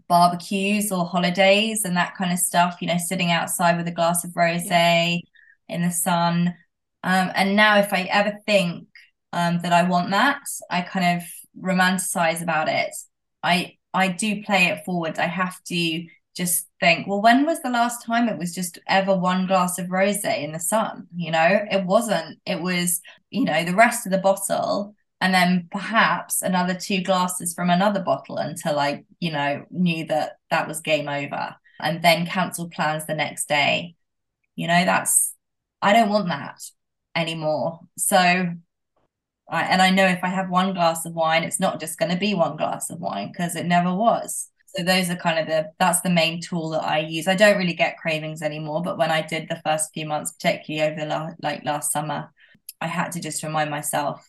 barbecues 0.07 0.91
or 0.91 1.05
holidays 1.05 1.83
and 1.85 1.97
that 1.97 2.15
kind 2.15 2.31
of 2.31 2.39
stuff, 2.39 2.77
you 2.81 2.87
know, 2.87 2.97
sitting 2.97 3.31
outside 3.31 3.77
with 3.77 3.87
a 3.87 3.91
glass 3.91 4.23
of 4.23 4.35
rose 4.35 4.65
yeah. 4.65 5.17
in 5.69 5.81
the 5.81 5.91
sun. 5.91 6.55
Um, 7.03 7.31
and 7.35 7.55
now, 7.55 7.77
if 7.79 7.91
I 7.93 8.03
ever 8.03 8.39
think 8.45 8.87
um, 9.33 9.59
that 9.61 9.73
I 9.73 9.83
want 9.83 10.11
that, 10.11 10.41
I 10.69 10.81
kind 10.81 11.17
of 11.17 11.27
romanticize 11.61 12.41
about 12.41 12.69
it. 12.69 12.95
I 13.43 13.77
I 13.93 14.07
do 14.07 14.41
play 14.43 14.67
it 14.67 14.85
forward. 14.85 15.19
I 15.19 15.27
have 15.27 15.61
to 15.65 16.05
just 16.35 16.67
think, 16.83 17.07
well, 17.07 17.21
when 17.21 17.45
was 17.45 17.61
the 17.61 17.69
last 17.69 18.05
time 18.05 18.27
it 18.27 18.37
was 18.37 18.53
just 18.53 18.77
ever 18.87 19.15
one 19.15 19.47
glass 19.47 19.79
of 19.79 19.89
rose 19.89 20.25
in 20.25 20.51
the 20.51 20.59
sun? 20.59 21.07
You 21.15 21.31
know, 21.31 21.65
it 21.71 21.85
wasn't. 21.85 22.39
It 22.45 22.61
was, 22.61 22.99
you 23.29 23.45
know, 23.45 23.63
the 23.63 23.73
rest 23.73 24.05
of 24.05 24.11
the 24.11 24.17
bottle 24.17 24.93
and 25.21 25.33
then 25.33 25.69
perhaps 25.71 26.41
another 26.41 26.73
two 26.73 27.01
glasses 27.01 27.53
from 27.53 27.69
another 27.69 28.01
bottle 28.01 28.35
until 28.35 28.77
I, 28.77 29.05
you 29.21 29.31
know, 29.31 29.65
knew 29.71 30.05
that 30.07 30.33
that 30.49 30.67
was 30.67 30.81
game 30.81 31.07
over 31.07 31.55
and 31.79 32.01
then 32.01 32.25
cancel 32.25 32.69
plans 32.69 33.05
the 33.05 33.15
next 33.15 33.47
day. 33.47 33.95
You 34.57 34.67
know, 34.67 34.83
that's, 34.83 35.33
I 35.81 35.93
don't 35.93 36.09
want 36.09 36.27
that 36.27 36.61
anymore. 37.15 37.79
So, 37.97 38.17
I, 38.17 39.61
and 39.63 39.81
I 39.81 39.89
know 39.89 40.05
if 40.05 40.21
I 40.21 40.27
have 40.27 40.49
one 40.49 40.73
glass 40.73 41.05
of 41.05 41.13
wine, 41.13 41.43
it's 41.43 41.61
not 41.61 41.79
just 41.79 41.97
going 41.97 42.11
to 42.11 42.17
be 42.17 42.33
one 42.33 42.57
glass 42.57 42.89
of 42.89 42.99
wine 42.99 43.31
because 43.31 43.55
it 43.55 43.65
never 43.65 43.95
was 43.95 44.49
so 44.75 44.83
those 44.83 45.09
are 45.09 45.15
kind 45.15 45.39
of 45.39 45.47
the 45.47 45.71
that's 45.79 46.01
the 46.01 46.09
main 46.09 46.41
tool 46.41 46.69
that 46.71 46.83
I 46.83 46.99
use. 46.99 47.27
I 47.27 47.35
don't 47.35 47.57
really 47.57 47.73
get 47.73 47.97
cravings 47.97 48.41
anymore, 48.41 48.81
but 48.81 48.97
when 48.97 49.11
I 49.11 49.21
did 49.21 49.47
the 49.47 49.61
first 49.63 49.93
few 49.93 50.05
months, 50.05 50.31
particularly 50.31 50.91
over 50.91 51.01
the 51.01 51.07
last 51.07 51.35
like 51.41 51.63
last 51.63 51.91
summer, 51.91 52.31
I 52.81 52.87
had 52.87 53.11
to 53.13 53.19
just 53.19 53.43
remind 53.43 53.69
myself. 53.69 54.27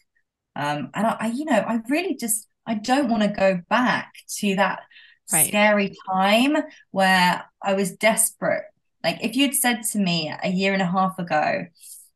Um, 0.56 0.90
and 0.94 1.06
I, 1.06 1.16
I 1.20 1.26
you 1.28 1.44
know, 1.46 1.58
I 1.58 1.80
really 1.88 2.16
just 2.16 2.46
I 2.66 2.74
don't 2.74 3.08
want 3.08 3.22
to 3.22 3.28
go 3.28 3.60
back 3.68 4.12
to 4.38 4.56
that 4.56 4.80
right. 5.32 5.48
scary 5.48 5.94
time 6.12 6.56
where 6.90 7.44
I 7.62 7.74
was 7.74 7.96
desperate. 7.96 8.64
Like 9.02 9.22
if 9.22 9.36
you'd 9.36 9.54
said 9.54 9.82
to 9.92 9.98
me 9.98 10.32
a 10.42 10.48
year 10.48 10.72
and 10.72 10.82
a 10.82 10.86
half 10.86 11.18
ago, 11.18 11.66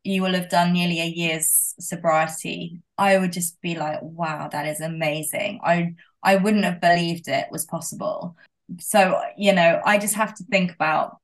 you 0.04 0.22
will 0.22 0.34
have 0.34 0.48
done 0.48 0.72
nearly 0.72 1.00
a 1.00 1.06
year's 1.06 1.74
sobriety, 1.78 2.80
I 2.96 3.18
would 3.18 3.32
just 3.32 3.60
be 3.60 3.76
like, 3.76 4.00
wow, 4.02 4.48
that 4.50 4.66
is 4.66 4.80
amazing. 4.80 5.60
I 5.62 5.94
I 6.22 6.36
wouldn't 6.36 6.64
have 6.64 6.80
believed 6.80 7.28
it 7.28 7.46
was 7.50 7.64
possible. 7.64 8.36
So, 8.80 9.20
you 9.36 9.52
know, 9.52 9.80
I 9.84 9.98
just 9.98 10.14
have 10.14 10.34
to 10.36 10.44
think 10.44 10.72
about 10.72 11.18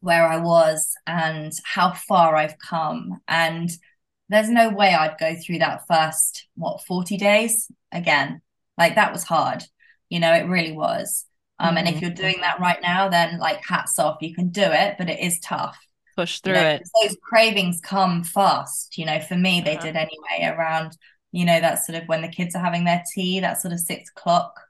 where 0.00 0.26
I 0.26 0.36
was 0.38 0.94
and 1.06 1.52
how 1.64 1.92
far 1.92 2.34
I've 2.36 2.58
come. 2.58 3.20
And 3.28 3.70
there's 4.28 4.50
no 4.50 4.70
way 4.70 4.92
I'd 4.92 5.18
go 5.18 5.36
through 5.36 5.58
that 5.58 5.86
first, 5.86 6.46
what, 6.54 6.84
40 6.84 7.16
days 7.16 7.70
again. 7.92 8.42
Like 8.76 8.96
that 8.96 9.12
was 9.12 9.24
hard. 9.24 9.64
You 10.08 10.20
know, 10.20 10.32
it 10.32 10.48
really 10.48 10.72
was. 10.72 11.24
Um, 11.58 11.68
mm-hmm. 11.68 11.78
and 11.78 11.88
if 11.88 11.94
mm-hmm. 11.94 12.04
you're 12.04 12.14
doing 12.14 12.40
that 12.40 12.60
right 12.60 12.82
now, 12.82 13.08
then 13.08 13.38
like 13.38 13.64
hats 13.64 13.98
off, 13.98 14.18
you 14.20 14.34
can 14.34 14.48
do 14.48 14.64
it, 14.64 14.96
but 14.98 15.08
it 15.08 15.20
is 15.20 15.38
tough. 15.40 15.78
Push 16.16 16.40
through 16.40 16.54
you 16.54 16.60
know, 16.60 16.68
it. 16.68 16.82
Those 17.02 17.16
cravings 17.22 17.80
come 17.80 18.24
fast. 18.24 18.98
You 18.98 19.06
know, 19.06 19.20
for 19.20 19.36
me, 19.36 19.60
they 19.60 19.76
uh-huh. 19.76 19.86
did 19.86 19.96
anyway 19.96 20.54
around, 20.54 20.96
you 21.32 21.44
know, 21.44 21.60
that's 21.60 21.86
sort 21.86 22.00
of 22.00 22.08
when 22.08 22.22
the 22.22 22.28
kids 22.28 22.54
are 22.54 22.62
having 22.62 22.84
their 22.84 23.02
tea, 23.12 23.40
that 23.40 23.60
sort 23.60 23.72
of 23.72 23.80
six 23.80 24.10
o'clock 24.10 24.60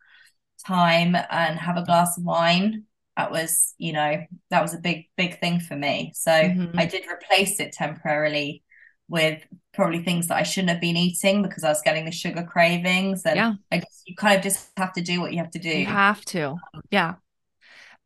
time 0.64 1.16
and 1.30 1.58
have 1.58 1.76
a 1.76 1.84
glass 1.84 2.16
of 2.16 2.24
wine. 2.24 2.84
That 3.16 3.30
was, 3.30 3.74
you 3.76 3.92
know, 3.92 4.24
that 4.50 4.62
was 4.62 4.72
a 4.72 4.78
big, 4.78 5.06
big 5.16 5.38
thing 5.38 5.60
for 5.60 5.76
me. 5.76 6.12
So 6.14 6.30
mm-hmm. 6.30 6.78
I 6.78 6.86
did 6.86 7.04
replace 7.06 7.60
it 7.60 7.72
temporarily 7.72 8.62
with 9.08 9.42
probably 9.74 10.02
things 10.02 10.28
that 10.28 10.38
I 10.38 10.44
shouldn't 10.44 10.70
have 10.70 10.80
been 10.80 10.96
eating 10.96 11.42
because 11.42 11.64
I 11.64 11.68
was 11.68 11.82
getting 11.82 12.06
the 12.06 12.12
sugar 12.12 12.44
cravings. 12.44 13.26
And 13.26 13.36
yeah. 13.36 13.52
I 13.70 13.78
guess 13.78 14.02
you 14.06 14.14
kind 14.14 14.36
of 14.36 14.42
just 14.42 14.70
have 14.78 14.94
to 14.94 15.02
do 15.02 15.20
what 15.20 15.32
you 15.32 15.38
have 15.38 15.50
to 15.50 15.58
do. 15.58 15.68
You 15.68 15.86
have 15.86 16.24
to. 16.26 16.56
Yeah. 16.90 17.16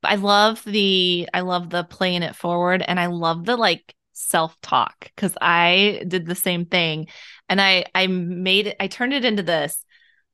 I 0.02 0.16
love 0.16 0.62
the 0.64 1.28
I 1.32 1.40
love 1.40 1.70
the 1.70 1.84
playing 1.84 2.22
it 2.22 2.36
forward 2.36 2.82
and 2.86 2.98
I 2.98 3.06
love 3.06 3.44
the 3.44 3.56
like 3.56 3.94
self-talk 4.16 5.10
because 5.14 5.36
I 5.40 6.04
did 6.08 6.26
the 6.26 6.34
same 6.34 6.66
thing. 6.66 7.06
And 7.48 7.60
I 7.60 7.84
I 7.94 8.06
made 8.06 8.68
it, 8.68 8.76
I 8.80 8.88
turned 8.88 9.12
it 9.12 9.24
into 9.24 9.42
this 9.42 9.84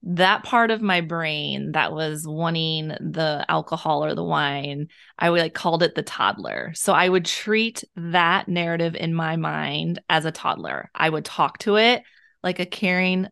that 0.04 0.42
part 0.42 0.72
of 0.72 0.82
my 0.82 1.00
brain 1.00 1.72
that 1.72 1.92
was 1.92 2.26
wanting 2.26 2.88
the 2.88 3.44
alcohol 3.48 4.04
or 4.04 4.14
the 4.14 4.24
wine, 4.24 4.88
I 5.16 5.30
would 5.30 5.40
like 5.40 5.54
called 5.54 5.82
it 5.84 5.94
the 5.94 6.02
toddler. 6.02 6.72
So 6.74 6.92
I 6.92 7.08
would 7.08 7.24
treat 7.24 7.84
that 7.94 8.48
narrative 8.48 8.96
in 8.96 9.14
my 9.14 9.36
mind 9.36 10.00
as 10.08 10.24
a 10.24 10.32
toddler. 10.32 10.90
I 10.92 11.08
would 11.08 11.24
talk 11.24 11.58
to 11.58 11.76
it 11.76 12.02
like 12.42 12.58
a 12.58 12.66
caring 12.66 13.28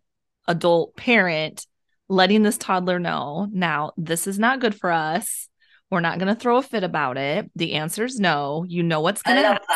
adult 0.47 0.97
parent, 0.97 1.67
letting 2.09 2.45
this 2.45 2.59
toddler 2.59 3.01
know 3.01 3.49
now 3.51 3.93
this 3.97 4.29
is 4.29 4.39
not 4.39 4.61
good 4.61 4.75
for 4.75 4.93
us. 4.93 5.49
We're 5.91 6.01
not 6.01 6.19
going 6.19 6.33
to 6.33 6.41
throw 6.41 6.59
a 6.59 6.63
fit 6.63 6.85
about 6.85 7.19
it. 7.19 7.51
The 7.57 7.75
answer 7.75 8.05
is 8.05 8.19
no. 8.21 8.65
You 8.69 8.83
know 8.83 9.01
what's 9.01 9.23
going 9.23 9.43
to 9.43 9.43
happen. 9.43 9.67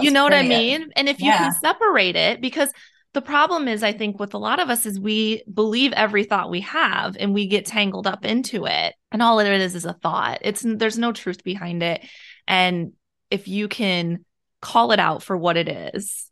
You 0.00 0.10
know 0.10 0.28
brilliant. 0.28 0.48
what 0.48 0.56
I 0.56 0.60
mean? 0.60 0.90
And 0.96 1.08
if 1.08 1.20
you 1.20 1.26
yeah. 1.26 1.38
can 1.38 1.52
separate 1.52 2.14
it, 2.14 2.40
because 2.40 2.70
the 3.12 3.20
problem 3.20 3.66
is 3.68 3.82
i 3.82 3.92
think 3.92 4.18
with 4.20 4.34
a 4.34 4.38
lot 4.38 4.60
of 4.60 4.70
us 4.70 4.86
is 4.86 5.00
we 5.00 5.42
believe 5.52 5.92
every 5.92 6.24
thought 6.24 6.50
we 6.50 6.60
have 6.60 7.16
and 7.18 7.34
we 7.34 7.46
get 7.46 7.66
tangled 7.66 8.06
up 8.06 8.24
into 8.24 8.66
it 8.66 8.94
and 9.10 9.22
all 9.22 9.40
it 9.40 9.48
is 9.48 9.74
is 9.74 9.84
a 9.84 9.92
thought 9.92 10.38
it's 10.42 10.62
there's 10.64 10.98
no 10.98 11.12
truth 11.12 11.42
behind 11.42 11.82
it 11.82 12.04
and 12.46 12.92
if 13.30 13.48
you 13.48 13.68
can 13.68 14.24
call 14.62 14.92
it 14.92 15.00
out 15.00 15.22
for 15.22 15.36
what 15.36 15.56
it 15.56 15.68
is 15.68 16.29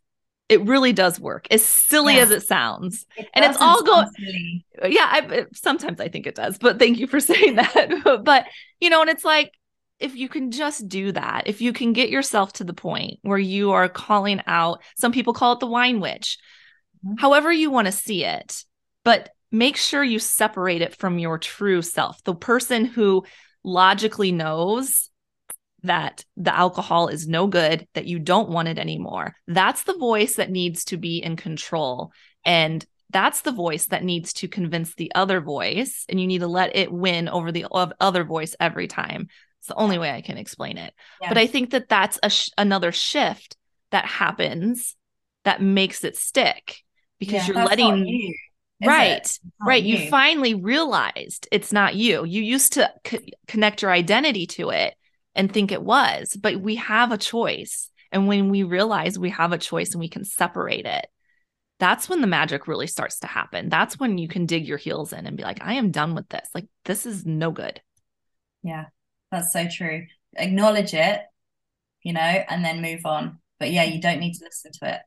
it 0.49 0.65
really 0.65 0.91
does 0.91 1.19
work 1.19 1.47
as 1.51 1.63
silly 1.63 2.15
yeah. 2.15 2.23
as 2.23 2.31
it 2.31 2.41
sounds 2.41 3.05
it 3.15 3.29
and 3.33 3.45
it's 3.45 3.57
all 3.61 3.83
going 3.83 4.07
yeah 4.83 5.05
I, 5.05 5.45
sometimes 5.53 6.01
i 6.01 6.07
think 6.09 6.27
it 6.27 6.35
does 6.35 6.57
but 6.57 6.79
thank 6.79 6.97
you 6.99 7.07
for 7.07 7.19
saying 7.19 7.55
that 7.55 8.21
but 8.25 8.45
you 8.79 8.89
know 8.89 9.01
and 9.01 9.09
it's 9.09 9.25
like 9.25 9.53
if 9.99 10.15
you 10.15 10.29
can 10.29 10.51
just 10.51 10.87
do 10.87 11.11
that 11.11 11.43
if 11.45 11.61
you 11.61 11.73
can 11.73 11.93
get 11.93 12.09
yourself 12.09 12.53
to 12.53 12.63
the 12.63 12.73
point 12.73 13.19
where 13.21 13.37
you 13.37 13.71
are 13.71 13.87
calling 13.87 14.41
out 14.47 14.81
some 14.95 15.11
people 15.11 15.33
call 15.33 15.53
it 15.53 15.59
the 15.59 15.67
wine 15.67 15.99
witch 15.99 16.37
Mm-hmm. 17.05 17.15
however 17.17 17.51
you 17.51 17.71
want 17.71 17.85
to 17.85 17.93
see 17.93 18.25
it, 18.25 18.65
but 19.05 19.29
make 19.51 19.77
sure 19.77 20.03
you 20.03 20.19
separate 20.19 20.81
it 20.81 20.95
from 20.95 21.17
your 21.17 21.37
true 21.37 21.81
self, 21.81 22.21
the 22.23 22.35
person 22.35 22.83
who 22.83 23.23
logically 23.63 24.33
knows 24.33 25.08
that 25.83 26.25
the 26.37 26.55
alcohol 26.55 27.07
is 27.07 27.27
no 27.27 27.47
good, 27.47 27.87
that 27.93 28.05
you 28.05 28.19
don't 28.19 28.49
want 28.49 28.67
it 28.67 28.77
anymore. 28.77 29.35
That's 29.47 29.83
the 29.83 29.97
voice 29.97 30.35
that 30.35 30.51
needs 30.51 30.85
to 30.85 30.97
be 30.97 31.17
in 31.17 31.35
control. 31.35 32.11
And 32.45 32.85
that's 33.11 33.41
the 33.41 33.51
voice 33.51 33.87
that 33.87 34.03
needs 34.03 34.33
to 34.33 34.47
convince 34.47 34.93
the 34.95 35.11
other 35.15 35.41
voice. 35.41 36.05
And 36.09 36.19
you 36.19 36.27
need 36.27 36.39
to 36.39 36.47
let 36.47 36.75
it 36.75 36.91
win 36.91 37.29
over 37.29 37.51
the 37.51 37.65
other 37.99 38.23
voice 38.23 38.55
every 38.59 38.87
time. 38.87 39.27
It's 39.59 39.67
the 39.67 39.75
only 39.75 39.97
way 39.97 40.11
I 40.11 40.21
can 40.21 40.37
explain 40.37 40.77
it. 40.77 40.93
Yeah. 41.21 41.29
But 41.29 41.37
I 41.37 41.47
think 41.47 41.71
that 41.71 41.89
that's 41.89 42.19
a 42.23 42.29
sh- 42.29 42.49
another 42.57 42.91
shift 42.91 43.57
that 43.91 44.05
happens 44.05 44.95
that 45.43 45.61
makes 45.61 46.03
it 46.03 46.15
stick 46.15 46.83
because 47.19 47.47
yeah, 47.47 47.53
you're 47.53 47.65
letting 47.65 48.05
you, 48.05 48.35
right 48.85 49.39
right 49.65 49.83
you. 49.83 49.97
you. 49.97 50.09
finally 50.09 50.53
realized 50.53 51.47
it's 51.51 51.73
not 51.73 51.95
you 51.95 52.23
you 52.23 52.41
used 52.41 52.73
to 52.73 52.89
co- 53.03 53.17
connect 53.47 53.81
your 53.81 53.91
identity 53.91 54.47
to 54.47 54.69
it 54.69 54.93
and 55.35 55.51
think 55.51 55.71
it 55.71 55.81
was 55.81 56.35
but 56.39 56.59
we 56.59 56.75
have 56.75 57.11
a 57.11 57.17
choice. 57.17 57.89
And 58.11 58.27
when 58.27 58.49
we 58.49 58.63
realize 58.63 59.19
we 59.19 59.29
have 59.29 59.51
a 59.51 59.57
choice 59.57 59.91
and 59.91 59.99
we 59.99 60.09
can 60.09 60.23
separate 60.25 60.85
it 60.85 61.05
that's 61.79 62.09
when 62.09 62.19
the 62.19 62.27
magic 62.27 62.67
really 62.67 62.87
starts 62.87 63.19
to 63.19 63.27
happen. 63.27 63.69
That's 63.69 63.97
when 63.97 64.17
you 64.17 64.27
can 64.27 64.45
dig 64.45 64.67
your 64.67 64.77
heels 64.77 65.13
in 65.13 65.25
and 65.25 65.37
be 65.37 65.43
like 65.43 65.63
i 65.63 65.75
am 65.75 65.91
done 65.91 66.13
with 66.13 66.27
this. 66.29 66.49
Like 66.53 66.67
this 66.85 67.05
is 67.05 67.25
no 67.25 67.51
good. 67.51 67.81
Yeah 68.63 68.85
that's 69.31 69.53
so 69.53 69.67
true. 69.67 70.05
Acknowledge 70.35 70.93
it 70.93 71.21
you 72.03 72.13
know 72.13 72.21
and 72.21 72.63
then 72.63 72.81
move 72.81 73.05
on. 73.05 73.39
But 73.59 73.71
yeah 73.71 73.83
you 73.83 74.01
don't 74.01 74.19
need 74.19 74.33
to 74.33 74.45
listen 74.45 74.71
to 74.73 74.93
it. 74.95 75.01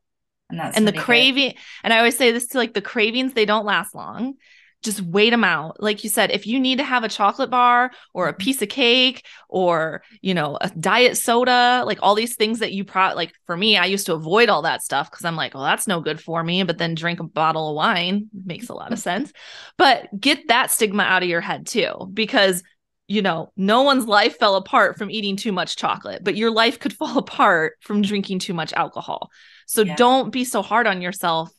And 0.50 0.60
that's 0.60 0.76
and 0.76 0.86
the 0.86 0.92
craving, 0.92 1.50
good. 1.50 1.58
and 1.82 1.92
I 1.94 1.98
always 1.98 2.16
say 2.16 2.30
this 2.30 2.48
to 2.48 2.58
like 2.58 2.74
the 2.74 2.82
cravings, 2.82 3.32
they 3.32 3.46
don't 3.46 3.64
last 3.64 3.94
long. 3.94 4.34
Just 4.82 5.00
wait 5.00 5.30
them 5.30 5.44
out. 5.44 5.82
Like 5.82 6.04
you 6.04 6.10
said, 6.10 6.30
if 6.30 6.46
you 6.46 6.58
need 6.58 6.78
to 6.78 6.84
have 6.84 7.04
a 7.04 7.08
chocolate 7.08 7.50
bar 7.50 7.92
or 8.14 8.28
a 8.28 8.32
mm-hmm. 8.32 8.38
piece 8.38 8.62
of 8.62 8.68
cake 8.68 9.24
or, 9.48 10.02
you 10.20 10.34
know, 10.34 10.58
a 10.60 10.70
diet 10.70 11.16
soda, 11.16 11.84
like 11.86 11.98
all 12.02 12.14
these 12.14 12.36
things 12.36 12.58
that 12.58 12.72
you 12.72 12.84
probably 12.84 13.16
like 13.16 13.32
for 13.46 13.56
me, 13.56 13.76
I 13.76 13.86
used 13.86 14.06
to 14.06 14.14
avoid 14.14 14.48
all 14.48 14.62
that 14.62 14.82
stuff 14.82 15.10
because 15.10 15.24
I'm 15.24 15.36
like, 15.36 15.54
well, 15.54 15.64
that's 15.64 15.86
no 15.86 16.00
good 16.00 16.20
for 16.20 16.42
me. 16.42 16.62
But 16.64 16.78
then 16.78 16.94
drink 16.94 17.20
a 17.20 17.24
bottle 17.24 17.70
of 17.70 17.76
wine 17.76 18.28
makes 18.32 18.68
a 18.68 18.74
lot 18.74 18.92
of 18.92 18.98
sense. 18.98 19.32
But 19.78 20.08
get 20.18 20.48
that 20.48 20.70
stigma 20.70 21.02
out 21.04 21.22
of 21.22 21.28
your 21.28 21.40
head 21.40 21.66
too, 21.66 22.10
because 22.12 22.62
you 23.08 23.20
know, 23.20 23.52
no 23.56 23.82
one's 23.82 24.06
life 24.06 24.38
fell 24.38 24.56
apart 24.56 24.96
from 24.96 25.10
eating 25.10 25.36
too 25.36 25.52
much 25.52 25.76
chocolate, 25.76 26.24
but 26.24 26.36
your 26.36 26.50
life 26.50 26.78
could 26.78 26.92
fall 26.96 27.18
apart 27.18 27.74
from 27.80 28.00
drinking 28.02 28.38
too 28.38 28.54
much 28.54 28.72
alcohol. 28.72 29.30
So 29.66 29.82
yeah. 29.82 29.96
don't 29.96 30.32
be 30.32 30.44
so 30.44 30.62
hard 30.62 30.86
on 30.86 31.02
yourself. 31.02 31.50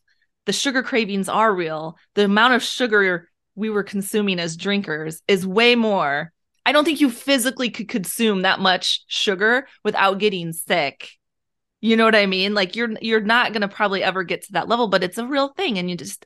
The 0.46 0.54
sugar 0.54 0.84
cravings 0.84 1.30
are 1.30 1.54
real. 1.54 1.98
The 2.16 2.26
amount 2.26 2.54
of 2.54 2.64
sugar 2.64 3.30
we 3.56 3.70
were 3.70 3.84
consuming 3.84 4.40
as 4.40 4.58
drinkers 4.58 5.22
is 5.28 5.48
way 5.48 5.76
more. 5.76 6.34
I 6.66 6.72
don't 6.72 6.86
think 6.86 7.02
you 7.02 7.10
physically 7.10 7.70
could 7.70 7.88
consume 7.88 8.42
that 8.42 8.60
much 8.60 9.04
sugar 9.08 9.68
without 9.84 10.20
getting 10.20 10.54
sick. 10.54 11.10
You 11.82 11.98
know 11.98 12.06
what 12.06 12.16
I 12.16 12.26
mean? 12.26 12.54
Like 12.54 12.76
you're 12.76 12.92
you're 13.02 13.20
not 13.20 13.52
going 13.52 13.62
to 13.62 13.68
probably 13.68 14.04
ever 14.04 14.24
get 14.24 14.44
to 14.44 14.54
that 14.54 14.70
level, 14.70 14.88
but 14.88 15.04
it's 15.04 15.18
a 15.18 15.28
real 15.28 15.50
thing 15.50 15.78
and 15.78 15.90
you 15.90 15.98
just 15.98 16.26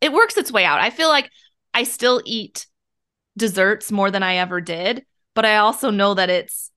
it 0.00 0.12
works 0.12 0.36
its 0.36 0.50
way 0.50 0.64
out. 0.64 0.80
I 0.80 0.90
feel 0.90 1.08
like 1.08 1.30
I 1.72 1.84
still 1.84 2.20
eat 2.24 2.66
desserts 3.36 3.92
more 3.92 4.10
than 4.10 4.22
I 4.22 4.36
ever 4.36 4.60
did, 4.60 5.04
but 5.34 5.44
I 5.44 5.58
also 5.58 5.90
know 5.90 6.14
that 6.14 6.30
it's 6.30 6.70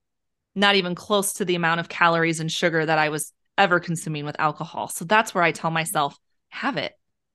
not 0.54 0.76
even 0.76 0.96
close 0.96 1.34
to 1.34 1.46
the 1.46 1.56
amount 1.56 1.80
of 1.80 1.90
calories 1.90 2.40
and 2.40 2.52
sugar 2.52 2.86
that 2.86 3.00
I 3.00 3.10
was 3.10 3.34
ever 3.58 3.80
consuming 3.80 4.26
with 4.26 4.40
alcohol. 4.40 4.88
So 4.88 5.04
that's 5.06 5.34
where 5.34 5.44
I 5.44 5.52
tell 5.52 5.72
myself, 5.72 6.18
have 6.56 6.78
it, 6.78 6.94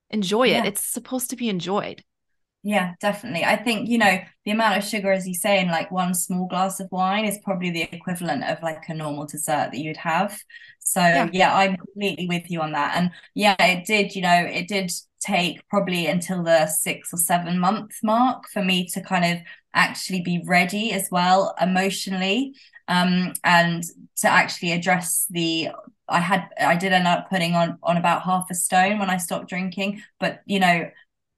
enjoy 0.09 0.47
it. 0.47 0.51
Yeah. 0.51 0.65
It's 0.65 0.83
supposed 0.83 1.29
to 1.29 1.35
be 1.35 1.49
enjoyed. 1.49 2.03
Yeah, 2.63 2.93
definitely. 3.01 3.43
I 3.43 3.55
think, 3.55 3.89
you 3.89 3.97
know, 3.97 4.19
the 4.45 4.51
amount 4.51 4.77
of 4.77 4.83
sugar, 4.83 5.11
as 5.11 5.27
you 5.27 5.33
say, 5.33 5.59
in 5.59 5.67
like 5.69 5.89
one 5.89 6.13
small 6.13 6.47
glass 6.47 6.79
of 6.79 6.89
wine 6.91 7.25
is 7.25 7.39
probably 7.43 7.71
the 7.71 7.83
equivalent 7.91 8.43
of 8.43 8.61
like 8.61 8.87
a 8.87 8.93
normal 8.93 9.25
dessert 9.25 9.69
that 9.71 9.79
you'd 9.79 9.97
have. 9.97 10.39
So, 10.79 10.99
yeah. 10.99 11.29
yeah, 11.31 11.55
I'm 11.55 11.75
completely 11.75 12.27
with 12.27 12.51
you 12.51 12.61
on 12.61 12.73
that. 12.73 12.97
And 12.97 13.11
yeah, 13.33 13.55
it 13.59 13.85
did, 13.85 14.15
you 14.15 14.21
know, 14.21 14.45
it 14.45 14.67
did 14.67 14.91
take 15.21 15.67
probably 15.69 16.07
until 16.07 16.43
the 16.43 16.67
six 16.67 17.13
or 17.13 17.17
seven 17.17 17.59
month 17.59 17.95
mark 18.03 18.47
for 18.51 18.63
me 18.63 18.87
to 18.87 19.01
kind 19.01 19.25
of 19.25 19.43
actually 19.73 20.21
be 20.21 20.43
ready 20.45 20.91
as 20.91 21.09
well 21.11 21.55
emotionally 21.61 22.53
um, 22.87 23.33
and 23.43 23.83
to 24.17 24.27
actually 24.27 24.73
address 24.73 25.25
the 25.29 25.69
I 26.09 26.19
had 26.19 26.49
I 26.59 26.75
did 26.75 26.91
end 26.91 27.07
up 27.07 27.29
putting 27.29 27.55
on 27.55 27.77
on 27.81 27.97
about 27.97 28.23
half 28.23 28.47
a 28.51 28.55
stone 28.55 28.99
when 28.99 29.09
I 29.09 29.17
stopped 29.17 29.47
drinking, 29.47 30.01
but 30.19 30.41
you 30.45 30.59
know 30.59 30.89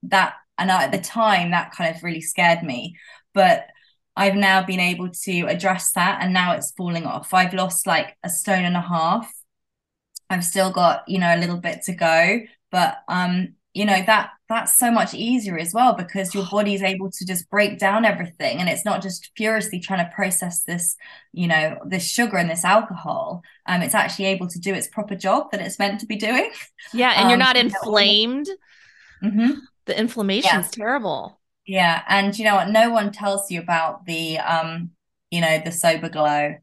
that 0.03 0.33
and 0.57 0.71
I, 0.71 0.85
at 0.85 0.91
the 0.91 0.99
time 0.99 1.51
that 1.51 1.71
kind 1.71 1.95
of 1.95 2.03
really 2.03 2.21
scared 2.21 2.63
me, 2.63 2.97
but 3.33 3.67
I've 4.15 4.35
now 4.35 4.63
been 4.63 4.79
able 4.79 5.09
to 5.09 5.41
address 5.43 5.91
that 5.93 6.19
and 6.21 6.33
now 6.33 6.53
it's 6.53 6.71
falling 6.71 7.05
off. 7.05 7.33
I've 7.33 7.53
lost 7.53 7.87
like 7.87 8.15
a 8.23 8.29
stone 8.29 8.65
and 8.65 8.77
a 8.77 8.81
half. 8.81 9.31
I've 10.29 10.43
still 10.45 10.71
got, 10.71 11.03
you 11.07 11.19
know, 11.19 11.35
a 11.35 11.39
little 11.39 11.57
bit 11.57 11.83
to 11.83 11.93
go, 11.93 12.41
but 12.71 12.97
um, 13.07 13.55
you 13.73 13.85
know, 13.85 14.01
that 14.05 14.29
that's 14.49 14.77
so 14.77 14.91
much 14.91 15.15
easier 15.15 15.57
as 15.57 15.73
well 15.73 15.93
because 15.93 16.33
your 16.33 16.45
body 16.51 16.75
is 16.75 16.83
able 16.83 17.09
to 17.09 17.25
just 17.25 17.49
break 17.49 17.79
down 17.79 18.05
everything 18.05 18.59
and 18.59 18.69
it's 18.69 18.85
not 18.85 19.01
just 19.01 19.31
furiously 19.35 19.79
trying 19.79 20.05
to 20.05 20.13
process 20.13 20.63
this 20.63 20.95
you 21.31 21.47
know 21.47 21.77
this 21.85 22.07
sugar 22.07 22.37
and 22.37 22.49
this 22.49 22.63
alcohol. 22.63 23.41
Um 23.65 23.81
it's 23.81 23.95
actually 23.95 24.25
able 24.25 24.47
to 24.47 24.59
do 24.59 24.73
its 24.73 24.87
proper 24.87 25.15
job 25.15 25.51
that 25.51 25.61
it's 25.61 25.79
meant 25.79 25.99
to 26.01 26.05
be 26.05 26.15
doing. 26.15 26.51
Yeah 26.93 27.13
and 27.15 27.23
um, 27.23 27.29
you're 27.29 27.37
not 27.37 27.57
inflamed. 27.57 28.47
Mm-hmm. 29.23 29.51
the 29.85 29.99
inflammation 29.99 30.59
is 30.59 30.67
yeah. 30.67 30.71
terrible. 30.71 31.39
Yeah 31.65 32.03
and 32.07 32.37
you 32.37 32.45
know 32.45 32.55
what? 32.55 32.69
No 32.69 32.89
one 32.91 33.11
tells 33.11 33.49
you 33.49 33.59
about 33.59 34.05
the 34.05 34.37
um 34.37 34.91
you 35.31 35.41
know 35.41 35.59
the 35.63 35.71
sober 35.71 36.09
glow. 36.09 36.55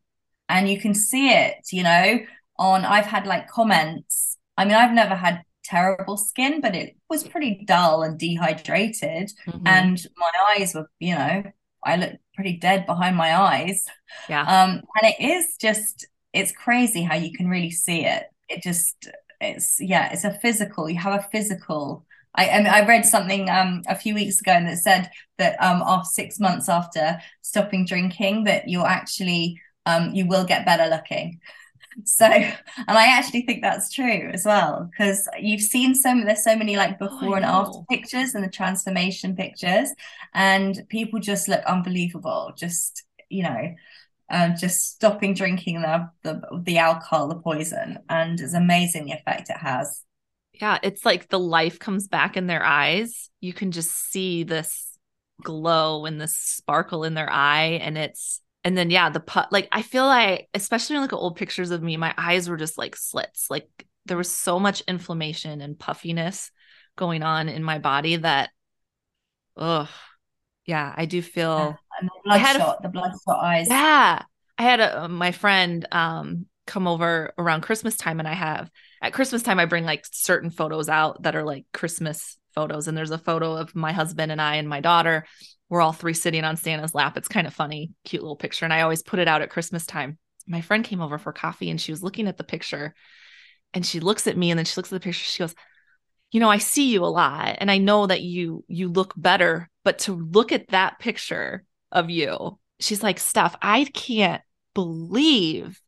And 0.48 0.68
you 0.68 0.80
can 0.80 0.94
see 0.94 1.30
it 1.30 1.56
you 1.72 1.82
know 1.82 2.20
on 2.56 2.84
i've 2.84 3.06
had 3.06 3.26
like 3.26 3.48
comments. 3.48 4.36
I 4.56 4.64
mean 4.64 4.74
i've 4.74 4.92
never 4.92 5.16
had 5.16 5.42
terrible 5.64 6.16
skin, 6.16 6.61
but 6.61 6.74
it 6.74 6.96
was 7.08 7.26
pretty 7.26 7.62
dull 7.64 8.02
and 8.02 8.18
dehydrated. 8.18 9.30
Mm-hmm. 9.46 9.66
And 9.66 10.06
my 10.16 10.30
eyes 10.56 10.74
were, 10.74 10.90
you 10.98 11.14
know, 11.14 11.44
I 11.84 11.96
looked 11.96 12.18
pretty 12.34 12.56
dead 12.58 12.86
behind 12.86 13.16
my 13.16 13.34
eyes. 13.36 13.84
Yeah. 14.28 14.42
Um, 14.42 14.82
and 15.00 15.14
it 15.14 15.20
is 15.20 15.56
just, 15.61 16.06
it's 16.32 16.52
crazy 16.52 17.02
how 17.02 17.16
you 17.16 17.32
can 17.32 17.48
really 17.48 17.70
see 17.70 18.04
it. 18.04 18.24
It 18.48 18.62
just, 18.62 19.08
it's, 19.40 19.80
yeah, 19.80 20.12
it's 20.12 20.24
a 20.24 20.38
physical, 20.38 20.88
you 20.88 20.98
have 20.98 21.20
a 21.20 21.28
physical. 21.32 22.06
I, 22.34 22.48
I, 22.48 22.58
mean, 22.58 22.66
I 22.66 22.86
read 22.86 23.04
something 23.06 23.48
um, 23.50 23.82
a 23.88 23.94
few 23.94 24.14
weeks 24.14 24.40
ago 24.40 24.52
and 24.52 24.68
that 24.68 24.78
said 24.78 25.11
that 25.38 25.61
um, 25.62 25.82
after 25.84 26.08
six 26.08 26.38
months 26.38 26.68
after 26.68 27.20
stopping 27.42 27.86
drinking, 27.86 28.44
that 28.44 28.68
you're 28.68 28.86
actually 28.86 29.61
um, 29.86 30.14
you 30.14 30.26
will 30.26 30.44
get 30.44 30.66
better 30.66 30.86
looking. 30.86 31.40
So, 32.05 32.26
and 32.26 32.55
I 32.88 33.07
actually 33.07 33.43
think 33.43 33.62
that's 33.62 33.93
true 33.93 34.30
as 34.32 34.45
well 34.45 34.88
because 34.91 35.28
you've 35.38 35.61
seen 35.61 35.95
so 35.95 36.14
there's 36.24 36.45
so 36.45 36.57
many 36.57 36.76
like 36.76 36.97
oh, 37.01 37.09
before 37.09 37.30
oh, 37.30 37.34
and 37.34 37.45
after 37.45 37.80
pictures 37.88 38.34
and 38.34 38.45
the 38.45 38.51
transformation 38.51 39.36
pictures, 39.36 39.91
and 40.34 40.82
people 40.88 41.20
just 41.20 41.49
look 41.49 41.64
unbelievable. 41.64 42.53
Just 42.57 43.05
you 43.28 43.43
know, 43.43 43.74
uh, 44.30 44.51
just 44.51 44.93
stopping 44.93 45.34
drinking 45.34 45.82
the, 45.82 46.09
the 46.22 46.41
the 46.62 46.78
alcohol, 46.78 47.28
the 47.28 47.36
poison, 47.36 47.99
and 48.09 48.41
it's 48.41 48.55
amazing 48.55 49.07
the 49.07 49.12
effect 49.12 49.51
it 49.51 49.57
has. 49.57 50.05
Yeah, 50.53 50.78
it's 50.82 51.05
like 51.05 51.28
the 51.28 51.38
life 51.38 51.78
comes 51.78 52.07
back 52.07 52.36
in 52.36 52.47
their 52.47 52.62
eyes. 52.62 53.30
You 53.41 53.53
can 53.53 53.72
just 53.72 53.91
see 53.91 54.43
this 54.43 54.99
glow 55.43 56.05
and 56.05 56.20
this 56.20 56.36
sparkle 56.36 57.05
in 57.05 57.14
their 57.14 57.30
eye, 57.30 57.80
and 57.82 57.99
it's 57.99 58.41
and 58.64 58.76
then 58.76 58.90
yeah 58.90 59.08
the 59.08 59.20
put 59.20 59.50
like 59.52 59.68
i 59.72 59.82
feel 59.82 60.04
like 60.04 60.48
especially 60.54 60.94
when 60.94 61.00
I 61.00 61.04
look 61.04 61.12
at 61.12 61.16
old 61.16 61.36
pictures 61.36 61.70
of 61.70 61.82
me 61.82 61.96
my 61.96 62.14
eyes 62.16 62.48
were 62.48 62.56
just 62.56 62.78
like 62.78 62.96
slits. 62.96 63.50
Like 63.50 63.68
there 64.06 64.16
was 64.16 64.30
so 64.30 64.58
much 64.58 64.82
inflammation 64.88 65.61
and 65.61 65.78
puffiness 65.78 66.50
going 66.96 67.22
on 67.22 67.48
in 67.48 67.62
my 67.62 67.78
body 67.78 68.16
that 68.16 68.50
oh 69.56 69.88
yeah 70.66 70.92
i 70.96 71.04
do 71.06 71.22
feel 71.22 71.76
yeah. 72.02 72.08
the 72.08 72.11
bloodshot 72.24 72.82
the 72.82 72.88
bloodshot 72.88 73.44
eyes. 73.44 73.68
Yeah 73.68 74.22
i 74.58 74.62
had 74.62 74.80
a 74.80 75.08
my 75.08 75.32
friend 75.32 75.86
um 75.92 76.46
come 76.66 76.86
over 76.86 77.32
around 77.36 77.62
christmas 77.62 77.96
time 77.96 78.20
and 78.20 78.28
i 78.28 78.34
have 78.34 78.70
at 79.02 79.12
christmas 79.12 79.42
time 79.42 79.58
i 79.58 79.64
bring 79.64 79.84
like 79.84 80.04
certain 80.11 80.50
photos 80.50 80.88
out 80.88 81.22
that 81.22 81.34
are 81.34 81.42
like 81.42 81.64
christmas 81.72 82.38
photos. 82.54 82.88
And 82.88 82.96
there's 82.96 83.11
a 83.11 83.18
photo 83.18 83.56
of 83.56 83.74
my 83.74 83.92
husband 83.92 84.32
and 84.32 84.40
i 84.40 84.56
and 84.56 84.68
my 84.68 84.80
daughter 84.80 85.26
we're 85.71 85.81
all 85.81 85.93
three 85.93 86.14
sitting 86.14 86.45
on 86.45 86.57
Santa's 86.57 86.95
lap. 86.95 87.16
It's 87.16 87.29
kind 87.29 87.47
of 87.47 87.55
funny, 87.55 87.93
cute 88.05 88.23
little 88.23 88.37
picture. 88.37 88.64
And 88.66 88.75
I 88.75 88.83
always 88.83 89.03
put 89.03 89.21
it 89.21 89.29
out 89.29 89.41
at 89.41 89.51
Christmas 89.51 89.87
time. 89.87 90.18
My 90.47 90.61
friend 90.61 90.85
came 90.85 91.01
over 91.01 91.16
for 91.16 91.33
coffee 91.33 91.71
and 91.71 91.81
she 91.81 91.93
was 91.93 92.03
looking 92.03 92.27
at 92.27 92.37
the 92.37 92.45
picture 92.45 92.93
and 93.73 93.87
she 93.87 94.01
looks 94.01 94.27
at 94.27 94.37
me 94.37 94.51
and 94.51 94.59
then 94.59 94.64
she 94.64 94.75
looks 94.77 94.93
at 94.93 95.01
the 95.01 95.05
picture. 95.05 95.25
She 95.25 95.39
goes, 95.39 95.55
you 96.33 96.41
know, 96.41 96.51
I 96.51 96.59
see 96.59 96.91
you 96.91 97.05
a 97.05 97.07
lot 97.07 97.57
and 97.61 97.71
I 97.71 97.79
know 97.79 98.07
that 98.07 98.21
you 98.21 98.64
you 98.66 98.89
look 98.89 99.14
better, 99.16 99.71
but 99.85 100.01
to 100.01 100.12
look 100.12 100.51
at 100.51 100.68
that 100.68 100.99
picture 100.99 101.64
of 101.93 102.11
you, 102.11 102.59
she's 102.81 103.03
like, 103.03 103.21
Steph, 103.21 103.55
I 103.62 103.85
can't 103.85 104.43
believe 104.75 105.81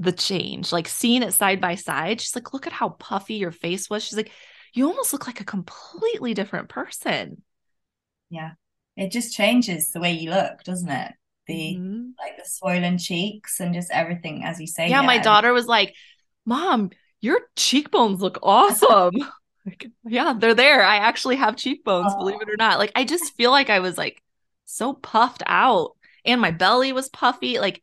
the 0.00 0.12
change. 0.12 0.72
Like 0.72 0.88
seeing 0.88 1.22
it 1.22 1.34
side 1.34 1.60
by 1.60 1.76
side, 1.76 2.20
she's 2.20 2.34
like, 2.34 2.52
look 2.52 2.66
at 2.66 2.72
how 2.72 2.88
puffy 2.88 3.34
your 3.34 3.52
face 3.52 3.88
was. 3.88 4.02
She's 4.02 4.16
like, 4.16 4.32
you 4.72 4.88
almost 4.88 5.12
look 5.12 5.28
like 5.28 5.40
a 5.40 5.44
completely 5.44 6.34
different 6.34 6.68
person. 6.68 7.42
Yeah 8.28 8.52
it 9.00 9.10
just 9.10 9.34
changes 9.34 9.90
the 9.90 9.98
way 9.98 10.12
you 10.12 10.28
look, 10.28 10.62
doesn't 10.62 10.90
it? 10.90 11.12
The 11.46 11.76
mm-hmm. 11.78 12.10
like 12.18 12.36
the 12.36 12.44
swollen 12.44 12.98
cheeks 12.98 13.58
and 13.58 13.74
just 13.74 13.90
everything, 13.90 14.44
as 14.44 14.60
you 14.60 14.66
say. 14.66 14.90
Yeah, 14.90 15.00
yeah. 15.00 15.06
my 15.06 15.16
daughter 15.16 15.54
was 15.54 15.66
like, 15.66 15.94
"Mom, 16.44 16.90
your 17.22 17.40
cheekbones 17.56 18.20
look 18.20 18.38
awesome." 18.42 19.14
like, 19.66 19.86
yeah, 20.04 20.34
they're 20.38 20.54
there. 20.54 20.84
I 20.84 20.96
actually 20.96 21.36
have 21.36 21.56
cheekbones, 21.56 22.12
oh. 22.14 22.18
believe 22.18 22.42
it 22.42 22.50
or 22.50 22.58
not. 22.58 22.78
Like 22.78 22.92
I 22.94 23.04
just 23.04 23.34
feel 23.36 23.50
like 23.50 23.70
I 23.70 23.80
was 23.80 23.96
like 23.96 24.22
so 24.66 24.92
puffed 24.92 25.42
out, 25.46 25.96
and 26.26 26.38
my 26.38 26.50
belly 26.50 26.92
was 26.92 27.08
puffy. 27.08 27.58
Like 27.58 27.82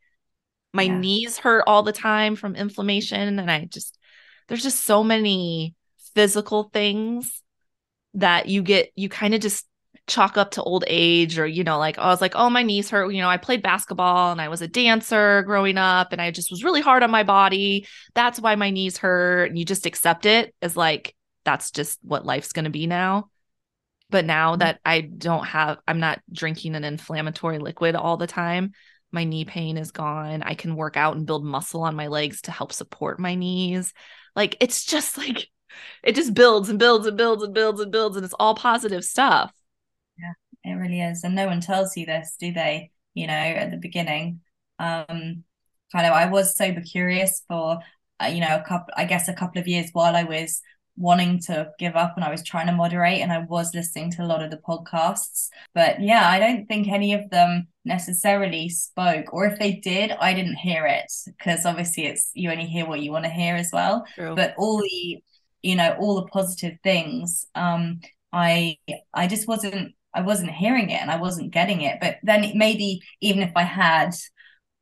my 0.71 0.83
yeah. 0.83 0.99
knees 0.99 1.39
hurt 1.39 1.63
all 1.65 1.81
the 1.81 1.91
time 1.91 2.35
from 2.35 2.55
inflammation, 2.55 3.39
and 3.39 3.49
I 3.49 3.65
just 3.65 3.97
there's 4.47 4.63
just 4.63 4.83
so 4.83 5.03
many 5.03 5.73
physical 6.13 6.69
things 6.71 7.41
that 8.13 8.47
you 8.47 8.61
get 8.61 8.91
you 8.95 9.09
kind 9.09 9.33
of 9.33 9.41
just 9.41 9.65
chalk 10.07 10.37
up 10.37 10.51
to 10.51 10.63
old 10.63 10.85
age 10.87 11.37
or 11.37 11.45
you 11.45 11.63
know 11.63 11.77
like 11.77 11.97
I 11.97 12.07
was 12.07 12.21
like 12.21 12.33
oh 12.35 12.49
my 12.49 12.63
knees 12.63 12.89
hurt 12.89 13.11
you 13.11 13.21
know 13.21 13.29
I 13.29 13.37
played 13.37 13.61
basketball 13.61 14.31
and 14.31 14.39
I 14.39 14.47
was 14.47 14.61
a 14.61 14.67
dancer 14.67 15.43
growing 15.43 15.77
up 15.77 16.13
and 16.13 16.21
I 16.21 16.31
just 16.31 16.49
was 16.49 16.63
really 16.63 16.81
hard 16.81 17.03
on 17.03 17.11
my 17.11 17.23
body. 17.23 17.85
That's 18.15 18.39
why 18.39 18.55
my 18.55 18.69
knees 18.69 18.97
hurt 18.97 19.49
and 19.49 19.59
you 19.59 19.65
just 19.65 19.85
accept 19.85 20.25
it 20.25 20.55
as 20.61 20.77
like 20.77 21.15
that's 21.43 21.71
just 21.71 21.99
what 22.01 22.25
life's 22.25 22.53
going 22.53 22.65
to 22.65 22.71
be 22.71 22.87
now. 22.87 23.29
But 24.09 24.25
now 24.25 24.51
mm-hmm. 24.51 24.59
that 24.59 24.79
I 24.85 25.01
don't 25.01 25.45
have 25.45 25.79
I'm 25.87 25.99
not 25.99 26.21
drinking 26.31 26.75
an 26.75 26.83
inflammatory 26.83 27.59
liquid 27.59 27.95
all 27.95 28.17
the 28.17 28.27
time 28.27 28.73
my 29.11 29.23
knee 29.23 29.45
pain 29.45 29.77
is 29.77 29.91
gone. 29.91 30.43
I 30.43 30.53
can 30.53 30.75
work 30.75 30.97
out 30.97 31.15
and 31.15 31.25
build 31.25 31.43
muscle 31.43 31.83
on 31.83 31.95
my 31.95 32.07
legs 32.07 32.41
to 32.41 32.51
help 32.51 32.73
support 32.73 33.19
my 33.19 33.35
knees. 33.35 33.93
Like 34.35 34.57
it's 34.59 34.85
just 34.85 35.17
like 35.17 35.47
it 36.03 36.15
just 36.15 36.33
builds 36.33 36.69
and 36.69 36.79
builds 36.79 37.07
and 37.07 37.17
builds 37.17 37.43
and 37.43 37.53
builds 37.53 37.79
and 37.81 37.91
builds 37.91 38.15
and 38.15 38.25
it's 38.25 38.33
all 38.39 38.55
positive 38.55 39.03
stuff 39.03 39.51
it 40.63 40.73
really 40.73 41.01
is. 41.01 41.23
And 41.23 41.35
no 41.35 41.47
one 41.47 41.61
tells 41.61 41.95
you 41.97 42.05
this, 42.05 42.35
do 42.39 42.51
they? 42.51 42.91
You 43.13 43.27
know, 43.27 43.33
at 43.33 43.71
the 43.71 43.77
beginning. 43.77 44.41
Um, 44.79 45.43
kind 45.91 46.05
of, 46.05 46.13
I 46.13 46.25
was 46.29 46.55
sober 46.55 46.81
curious 46.81 47.43
for, 47.47 47.79
uh, 48.21 48.27
you 48.27 48.41
know, 48.41 48.55
a 48.55 48.67
couple, 48.67 48.93
I 48.95 49.05
guess, 49.05 49.27
a 49.27 49.33
couple 49.33 49.59
of 49.61 49.67
years 49.67 49.89
while 49.93 50.15
I 50.15 50.23
was 50.23 50.61
wanting 50.97 51.39
to 51.39 51.71
give 51.77 51.95
up 51.95 52.13
and 52.15 52.25
I 52.25 52.31
was 52.31 52.43
trying 52.43 52.65
to 52.67 52.73
moderate 52.73 53.21
and 53.21 53.31
I 53.31 53.39
was 53.39 53.73
listening 53.73 54.11
to 54.11 54.23
a 54.23 54.25
lot 54.25 54.43
of 54.43 54.49
the 54.49 54.57
podcasts. 54.57 55.49
But 55.73 56.01
yeah, 56.01 56.27
I 56.27 56.39
don't 56.39 56.65
think 56.65 56.87
any 56.87 57.13
of 57.13 57.29
them 57.29 57.67
necessarily 57.85 58.67
spoke, 58.69 59.31
or 59.31 59.45
if 59.45 59.59
they 59.59 59.73
did, 59.73 60.11
I 60.11 60.33
didn't 60.33 60.55
hear 60.55 60.85
it 60.85 61.11
because 61.25 61.65
obviously 61.65 62.05
it's 62.07 62.31
you 62.33 62.51
only 62.51 62.65
hear 62.65 62.87
what 62.87 63.01
you 63.01 63.11
want 63.11 63.25
to 63.25 63.31
hear 63.31 63.55
as 63.55 63.69
well. 63.71 64.05
True. 64.15 64.35
But 64.35 64.55
all 64.57 64.79
the, 64.79 65.23
you 65.61 65.75
know, 65.75 65.95
all 65.99 66.15
the 66.15 66.27
positive 66.27 66.77
things, 66.83 67.45
um, 67.53 68.01
I 68.33 68.77
I 69.13 69.27
just 69.27 69.47
wasn't 69.47 69.93
I 70.17 70.21
wasn't 70.21 70.51
hearing 70.51 70.89
it 70.89 70.99
and 70.99 71.11
I 71.11 71.17
wasn't 71.17 71.51
getting 71.51 71.81
it. 71.81 71.99
But 72.01 72.17
then 72.23 72.51
maybe 72.55 73.01
even 73.21 73.43
if 73.43 73.51
I 73.55 73.61
had, 73.61 74.15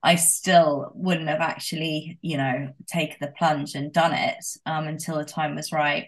I 0.01 0.15
still 0.15 0.91
wouldn't 0.95 1.27
have 1.27 1.41
actually, 1.41 2.17
you 2.21 2.37
know, 2.37 2.69
taken 2.87 3.17
the 3.19 3.33
plunge 3.37 3.75
and 3.75 3.91
done 3.91 4.13
it 4.13 4.37
um, 4.65 4.87
until 4.87 5.17
the 5.17 5.25
time 5.25 5.55
was 5.55 5.73
right. 5.73 6.07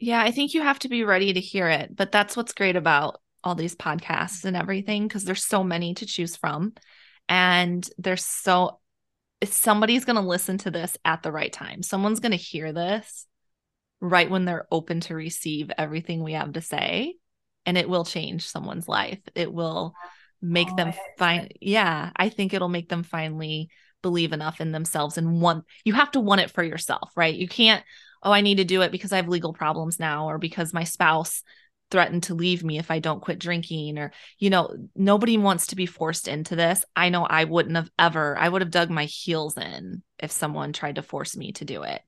Yeah, 0.00 0.20
I 0.20 0.32
think 0.32 0.54
you 0.54 0.62
have 0.62 0.80
to 0.80 0.88
be 0.88 1.04
ready 1.04 1.32
to 1.32 1.40
hear 1.40 1.68
it. 1.68 1.94
But 1.94 2.10
that's 2.10 2.36
what's 2.36 2.52
great 2.52 2.74
about 2.74 3.20
all 3.44 3.54
these 3.54 3.76
podcasts 3.76 4.44
and 4.44 4.56
everything 4.56 5.06
because 5.06 5.24
there's 5.24 5.44
so 5.44 5.62
many 5.62 5.94
to 5.94 6.06
choose 6.06 6.34
from. 6.34 6.72
And 7.28 7.88
there's 7.96 8.24
so, 8.24 8.80
somebody's 9.44 10.04
going 10.04 10.16
to 10.16 10.22
listen 10.22 10.58
to 10.58 10.70
this 10.72 10.96
at 11.04 11.22
the 11.22 11.30
right 11.30 11.52
time. 11.52 11.82
Someone's 11.82 12.20
going 12.20 12.32
to 12.32 12.36
hear 12.36 12.72
this 12.72 13.26
right 14.00 14.28
when 14.28 14.46
they're 14.46 14.66
open 14.72 15.00
to 15.00 15.14
receive 15.14 15.70
everything 15.78 16.24
we 16.24 16.32
have 16.32 16.52
to 16.54 16.60
say 16.60 17.14
and 17.66 17.78
it 17.78 17.88
will 17.88 18.04
change 18.04 18.46
someone's 18.46 18.88
life. 18.88 19.20
It 19.34 19.52
will 19.52 19.94
make 20.42 20.68
oh, 20.70 20.76
them 20.76 20.92
find 21.18 21.52
yeah, 21.60 22.10
I 22.16 22.28
think 22.28 22.52
it'll 22.52 22.68
make 22.68 22.88
them 22.88 23.02
finally 23.02 23.70
believe 24.02 24.32
enough 24.32 24.60
in 24.60 24.72
themselves 24.72 25.16
and 25.16 25.40
want 25.40 25.64
you 25.84 25.94
have 25.94 26.10
to 26.12 26.20
want 26.20 26.42
it 26.42 26.50
for 26.50 26.62
yourself, 26.62 27.10
right? 27.16 27.34
You 27.34 27.48
can't 27.48 27.82
oh, 28.22 28.32
I 28.32 28.40
need 28.40 28.56
to 28.56 28.64
do 28.64 28.82
it 28.82 28.92
because 28.92 29.12
I 29.12 29.16
have 29.16 29.28
legal 29.28 29.52
problems 29.52 30.00
now 30.00 30.28
or 30.28 30.38
because 30.38 30.72
my 30.72 30.84
spouse 30.84 31.42
threatened 31.90 32.24
to 32.24 32.34
leave 32.34 32.64
me 32.64 32.78
if 32.78 32.90
I 32.90 32.98
don't 32.98 33.20
quit 33.20 33.38
drinking 33.38 33.98
or 33.98 34.10
you 34.38 34.50
know 34.50 34.74
nobody 34.96 35.36
wants 35.36 35.68
to 35.68 35.76
be 35.76 35.86
forced 35.86 36.28
into 36.28 36.56
this. 36.56 36.84
I 36.94 37.08
know 37.08 37.24
I 37.24 37.44
wouldn't 37.44 37.76
have 37.76 37.90
ever 37.98 38.36
I 38.36 38.48
would 38.48 38.62
have 38.62 38.70
dug 38.70 38.90
my 38.90 39.04
heels 39.04 39.56
in 39.56 40.02
if 40.18 40.30
someone 40.30 40.72
tried 40.72 40.96
to 40.96 41.02
force 41.02 41.36
me 41.36 41.52
to 41.52 41.64
do 41.64 41.82
it. 41.82 42.02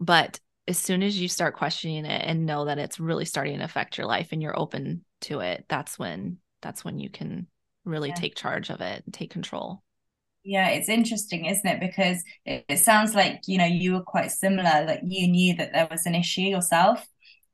But 0.00 0.40
as 0.66 0.78
soon 0.78 1.02
as 1.02 1.20
you 1.20 1.28
start 1.28 1.56
questioning 1.56 2.04
it 2.04 2.22
and 2.24 2.46
know 2.46 2.64
that 2.64 2.78
it's 2.78 2.98
really 2.98 3.24
starting 3.24 3.58
to 3.58 3.64
affect 3.64 3.98
your 3.98 4.06
life 4.06 4.28
and 4.32 4.42
you're 4.42 4.58
open 4.58 5.04
to 5.20 5.40
it 5.40 5.64
that's 5.68 5.98
when 5.98 6.38
that's 6.62 6.84
when 6.84 6.98
you 6.98 7.10
can 7.10 7.46
really 7.84 8.08
yeah. 8.08 8.14
take 8.14 8.34
charge 8.34 8.70
of 8.70 8.80
it 8.80 9.02
and 9.04 9.12
take 9.12 9.30
control. 9.30 9.82
Yeah 10.42 10.68
it's 10.68 10.88
interesting 10.88 11.46
isn't 11.46 11.66
it? 11.66 11.80
Because 11.80 12.22
it, 12.44 12.64
it, 12.68 12.78
sounds 12.78 13.14
like 13.14 13.42
you 13.46 13.58
know 13.58 13.66
you 13.66 13.94
were 13.94 14.02
quite 14.02 14.30
similar 14.30 14.84
like 14.86 15.00
you 15.04 15.28
knew 15.28 15.56
that 15.56 15.72
there 15.72 15.88
was 15.90 16.06
an 16.06 16.14
issue 16.14 16.42
yourself 16.42 17.06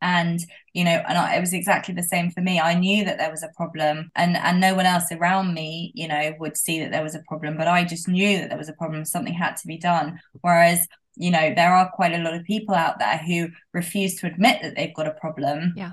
and 0.02 0.40
you 0.72 0.84
know 0.84 1.02
and 1.08 1.18
I, 1.18 1.36
it 1.36 1.40
was 1.40 1.52
exactly 1.52 1.94
the 1.94 2.02
same 2.02 2.30
for 2.30 2.40
me. 2.40 2.60
I 2.60 2.74
knew 2.74 3.04
that 3.04 3.18
there 3.18 3.30
was 3.30 3.42
a 3.42 3.50
problem 3.56 4.10
and 4.14 4.36
and 4.36 4.60
no 4.60 4.74
one 4.74 4.86
else 4.86 5.10
around 5.12 5.54
me 5.54 5.92
you 5.94 6.08
know 6.08 6.34
would 6.38 6.56
see 6.56 6.80
that 6.80 6.92
there 6.92 7.02
was 7.02 7.14
a 7.14 7.22
problem 7.28 7.56
but 7.56 7.68
i 7.68 7.84
just 7.84 8.08
knew 8.08 8.38
that 8.38 8.48
there 8.48 8.58
was 8.58 8.68
a 8.68 8.74
problem. 8.74 9.04
Something 9.04 9.34
had 9.34 9.56
to 9.58 9.66
be 9.66 9.78
done. 9.78 10.20
Whereas 10.40 10.86
you 11.16 11.30
know 11.30 11.52
there 11.54 11.72
are 11.72 11.90
quite 11.90 12.14
a 12.14 12.22
lot 12.22 12.34
of 12.34 12.44
people 12.44 12.74
out 12.74 12.98
there 12.98 13.18
who 13.18 13.48
refuse 13.72 14.16
to 14.16 14.26
admit 14.26 14.62
that 14.62 14.76
they've 14.76 14.94
got 14.94 15.06
a 15.06 15.12
problem. 15.12 15.74
Yeah. 15.76 15.92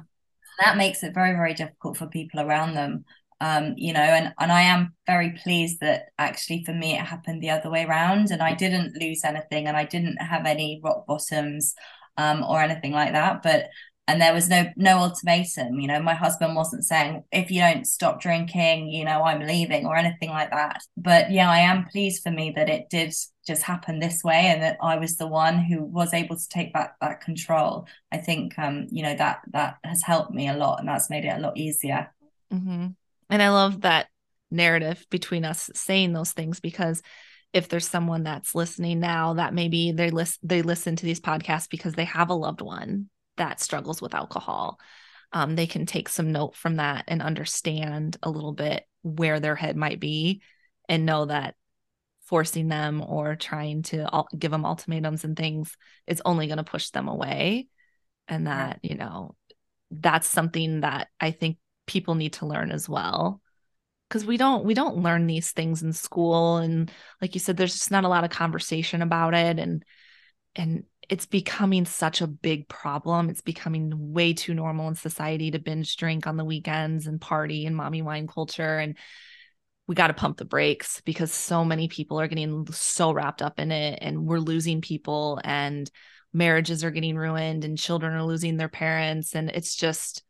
That 0.59 0.78
makes 0.78 1.03
it 1.03 1.13
very 1.13 1.34
very 1.34 1.53
difficult 1.53 1.97
for 1.97 2.07
people 2.07 2.39
around 2.39 2.74
them. 2.74 3.05
Um, 3.39 3.76
you 3.78 3.93
know, 3.93 3.99
and 3.99 4.34
and 4.39 4.51
I 4.51 4.61
am 4.63 4.95
very 5.05 5.32
pleased 5.43 5.80
that 5.82 6.05
actually 6.18 6.63
for 6.65 6.74
me 6.74 6.93
it 6.93 7.01
happened 7.01 7.43
the 7.43 7.51
other 7.51 7.70
way 7.70 7.86
around, 7.86 8.32
and 8.32 8.41
I 8.41 8.53
didn't 8.53 8.99
lose 8.99 9.24
anything, 9.24 9.68
and 9.68 9.78
I 9.78 9.86
didn't 9.86 10.18
have 10.18 10.45
any 10.45 10.82
rock 10.84 11.05
bottoms 11.05 11.76
um, 12.18 12.43
or 12.43 12.59
anything 12.59 12.91
like 12.91 13.13
that. 13.13 13.43
But 13.43 13.70
and 14.08 14.22
there 14.22 14.34
was 14.34 14.47
no 14.47 14.66
no 14.78 14.99
ultimatum. 14.99 15.80
You 15.80 15.88
know, 15.88 16.01
my 16.01 16.14
husband 16.14 16.55
wasn't 16.55 16.86
saying 16.86 17.24
if 17.32 17.51
you 17.51 17.62
don't 17.62 17.86
stop 17.86 18.22
drinking, 18.22 18.89
you 18.89 19.03
know, 19.03 19.24
I'm 19.24 19.45
leaving 19.45 19.86
or 19.86 19.97
anything 19.97 20.30
like 20.30 20.49
that. 20.51 20.82
But 20.95 21.30
yeah, 21.32 21.51
I 21.51 21.60
am 21.60 21.86
pleased 21.86 22.24
for 22.24 22.32
me 22.32 22.53
that 22.55 22.70
it 22.70 22.89
did 22.89 23.14
just 23.45 23.64
happen 23.64 23.99
this 23.99 24.24
way, 24.24 24.47
and 24.47 24.62
that 24.64 24.78
I 24.82 24.97
was 24.97 25.18
the 25.18 25.28
one 25.28 25.60
who 25.60 25.84
was 25.84 26.14
able 26.14 26.38
to 26.38 26.49
take 26.49 26.74
back 26.74 26.95
that 27.01 27.22
control. 27.22 27.88
I 28.12 28.18
think 28.18 28.58
um, 28.58 28.88
you 28.89 29.03
know 29.03 29.16
that 29.16 29.41
that 29.51 29.78
has 29.84 30.01
helped 30.01 30.34
me 30.34 30.47
a 30.47 30.58
lot, 30.58 30.80
and 30.80 30.88
that's 30.88 31.10
made 31.10 31.26
it 31.26 31.36
a 31.36 31.39
lot 31.39 31.58
easier. 31.58 32.14
Mm-hmm. 32.53 32.88
And 33.30 33.43
I 33.43 33.49
love 33.49 33.82
that 33.82 34.08
narrative 34.49 35.05
between 35.10 35.43
us 35.43 35.70
saying 35.74 36.14
those 36.14 36.32
things 36.32 36.62
because 36.62 37.01
if 37.51 37.68
there's 37.68 37.88
someone 37.88 38.24
that's 38.24 38.55
listening 38.55 39.01
now 39.01 39.34
that 39.34 39.53
maybe 39.53 39.91
they 39.91 40.10
list 40.10 40.39
they 40.41 40.62
listen 40.62 40.95
to 40.95 41.05
these 41.05 41.20
podcasts 41.20 41.70
because 41.70 41.93
they 41.93 42.05
have 42.05 42.30
a 42.30 42.34
loved 42.34 42.62
one 42.62 43.10
that 43.38 43.62
struggles 43.62 44.02
with 44.02 44.14
alcohol. 44.14 44.80
Um, 45.34 45.56
they 45.56 45.68
can 45.68 45.86
take 45.86 46.10
some 46.10 46.32
note 46.32 46.56
from 46.56 46.76
that 46.76 47.06
and 47.08 47.22
understand 47.22 48.18
a 48.24 48.30
little 48.30 48.54
bit 48.54 48.84
where 49.02 49.40
their 49.40 49.56
head 49.56 49.76
might 49.76 50.00
be 50.00 50.42
and 50.88 51.06
know 51.06 51.26
that 51.26 51.56
forcing 52.26 52.68
them 52.68 53.02
or 53.02 53.36
trying 53.36 53.84
to 53.84 54.24
give 54.38 54.52
them 54.52 54.66
ultimatums 54.66 55.24
and 55.24 55.36
things 55.36 55.76
is 56.06 56.22
only 56.26 56.48
going 56.48 56.58
to 56.58 56.64
push 56.64 56.90
them 56.90 57.08
away. 57.08 57.68
And 58.28 58.48
that 58.48 58.80
you 58.84 58.96
know 58.96 59.36
that's 59.90 60.28
something 60.28 60.82
that 60.82 61.08
i 61.22 61.32
think 61.32 61.58
people 61.88 62.16
need 62.16 62.34
to 62.34 62.46
learn 62.46 62.72
as 62.72 62.88
well. 62.88 63.42
Because 64.08 64.26
we 64.26 64.38
don't 64.38 64.64
we 64.64 64.74
don't 64.74 65.02
learn 65.02 65.26
these 65.26 65.52
things 65.52 65.82
in 65.82 65.92
school. 65.92 66.58
And 66.58 66.92
like 67.22 67.34
you 67.34 67.40
said 67.40 67.58
there's 67.58 67.74
just 67.74 67.92
not 67.92 68.04
a 68.04 68.10
lot 68.10 68.24
of 68.24 68.30
conversation 68.30 69.02
about 69.02 69.34
it. 69.34 69.58
And 69.58 69.84
and 70.56 70.84
it's 71.10 71.26
becoming 71.26 71.86
such 71.86 72.22
a 72.22 72.28
big 72.28 72.68
problem. 72.68 73.30
It's 73.30 73.41
becoming 73.41 74.14
way 74.14 74.34
too 74.34 74.53
normal 74.53 74.89
in 74.89 74.95
society 74.95 75.51
to 75.51 75.60
binge 75.60 75.95
drink 75.95 76.28
on 76.28 76.38
the 76.38 76.45
weekends 76.45 77.08
and 77.08 77.22
party 77.22 77.66
and 77.66 77.76
mommy 77.76 78.01
wine 78.01 78.28
culture 78.28 78.78
and 78.78 78.97
we 79.88 79.95
got 79.95 80.08
to 80.08 80.14
pump 80.14 80.38
the 80.38 80.45
brakes 80.45 81.01
because 81.05 81.32
so 81.32 81.64
many 81.64 81.88
people 81.88 82.20
are 82.20 82.28
getting 82.28 82.68
so 82.72 83.14
wrapped 83.14 83.41
up 83.41 83.58
in 83.58 83.72
it 83.72 83.99
and 84.01 84.26
we're 84.26 84.39
losing 84.39 84.82
people 84.82 85.39
and 85.45 85.89
marriages 86.34 86.84
are 86.84 86.91
getting 86.91 87.16
ruined 87.16 87.64
and 87.64 87.78
children 87.78 88.14
are 88.14 88.26
losing 88.26 88.58
their 88.58 88.68
parents 88.68 89.34
and 89.34 89.49
it's 89.49 89.76
just 89.76 90.24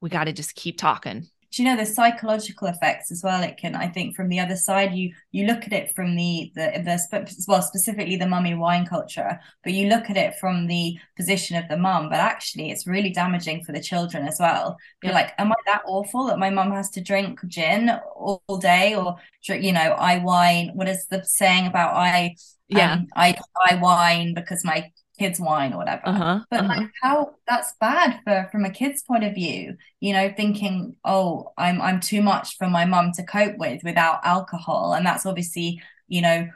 we 0.00 0.08
got 0.08 0.24
to 0.24 0.32
just 0.32 0.54
keep 0.54 0.78
talking 0.78 1.26
do 1.54 1.62
you 1.62 1.68
know 1.68 1.76
the 1.76 1.86
psychological 1.86 2.68
effects 2.68 3.10
as 3.12 3.22
well 3.22 3.42
it 3.42 3.56
can 3.56 3.74
i 3.74 3.86
think 3.86 4.16
from 4.16 4.28
the 4.28 4.40
other 4.40 4.56
side 4.56 4.92
you 4.92 5.12
you 5.30 5.46
look 5.46 5.64
at 5.64 5.72
it 5.72 5.94
from 5.94 6.16
the 6.16 6.50
the, 6.54 6.72
the 6.84 7.44
well 7.46 7.62
specifically 7.62 8.16
the 8.16 8.26
mummy 8.26 8.54
wine 8.54 8.84
culture 8.84 9.38
but 9.62 9.72
you 9.72 9.88
look 9.88 10.10
at 10.10 10.16
it 10.16 10.34
from 10.40 10.66
the 10.66 10.98
position 11.16 11.56
of 11.56 11.68
the 11.68 11.76
mum 11.76 12.08
but 12.08 12.18
actually 12.18 12.70
it's 12.70 12.86
really 12.86 13.10
damaging 13.10 13.62
for 13.64 13.72
the 13.72 13.80
children 13.80 14.26
as 14.26 14.38
well. 14.40 14.76
You're 15.02 15.12
yeah. 15.12 15.18
like 15.18 15.32
am 15.38 15.52
i 15.52 15.54
that 15.66 15.82
awful 15.86 16.26
that 16.26 16.38
my 16.38 16.50
mum 16.50 16.72
has 16.72 16.90
to 16.90 17.00
drink 17.00 17.40
gin 17.46 17.90
all, 18.16 18.42
all 18.46 18.58
day 18.58 18.94
or 18.94 19.16
you 19.48 19.72
know 19.72 19.80
i 19.80 20.18
wine? 20.18 20.70
What 20.74 20.88
is 20.88 21.06
the 21.06 21.24
saying 21.24 21.66
about 21.66 21.94
i 21.94 22.34
yeah. 22.68 22.94
um, 22.94 23.06
i 23.14 23.36
i 23.68 23.76
wine 23.76 24.34
because 24.34 24.64
my 24.64 24.90
kids 25.18 25.38
wine 25.38 25.72
or 25.72 25.78
whatever 25.78 26.02
uh-huh, 26.06 26.40
but 26.50 26.60
uh-huh. 26.60 26.80
like 26.80 26.90
how 27.00 27.34
that's 27.46 27.74
bad 27.80 28.20
for 28.24 28.48
from 28.50 28.64
a 28.64 28.70
kid's 28.70 29.02
point 29.02 29.22
of 29.22 29.34
view 29.34 29.76
you 30.00 30.12
know 30.12 30.32
thinking 30.36 30.96
oh 31.04 31.52
i'm 31.56 31.80
i'm 31.80 32.00
too 32.00 32.20
much 32.20 32.56
for 32.56 32.68
my 32.68 32.84
mum 32.84 33.12
to 33.12 33.22
cope 33.22 33.56
with 33.56 33.82
without 33.84 34.20
alcohol 34.24 34.92
and 34.92 35.06
that's 35.06 35.24
obviously 35.24 35.80
you 36.08 36.20
know 36.20 36.48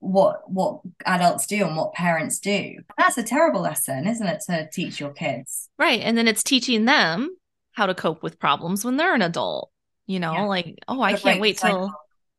what 0.00 0.42
what 0.50 0.80
adults 1.06 1.46
do 1.46 1.64
and 1.64 1.76
what 1.76 1.94
parents 1.94 2.38
do 2.38 2.74
that's 2.98 3.16
a 3.16 3.22
terrible 3.22 3.60
lesson 3.60 4.06
isn't 4.06 4.26
it 4.26 4.40
to 4.40 4.68
teach 4.72 4.98
your 5.00 5.12
kids 5.12 5.68
right 5.78 6.00
and 6.00 6.18
then 6.18 6.28
it's 6.28 6.42
teaching 6.42 6.84
them 6.84 7.30
how 7.72 7.86
to 7.86 7.94
cope 7.94 8.22
with 8.22 8.38
problems 8.38 8.84
when 8.84 8.96
they're 8.96 9.14
an 9.14 9.22
adult 9.22 9.70
you 10.06 10.18
know 10.18 10.32
yeah. 10.32 10.42
like 10.42 10.78
oh 10.88 11.00
i 11.00 11.14
can't 11.14 11.40
wait 11.40 11.56
till 11.56 11.92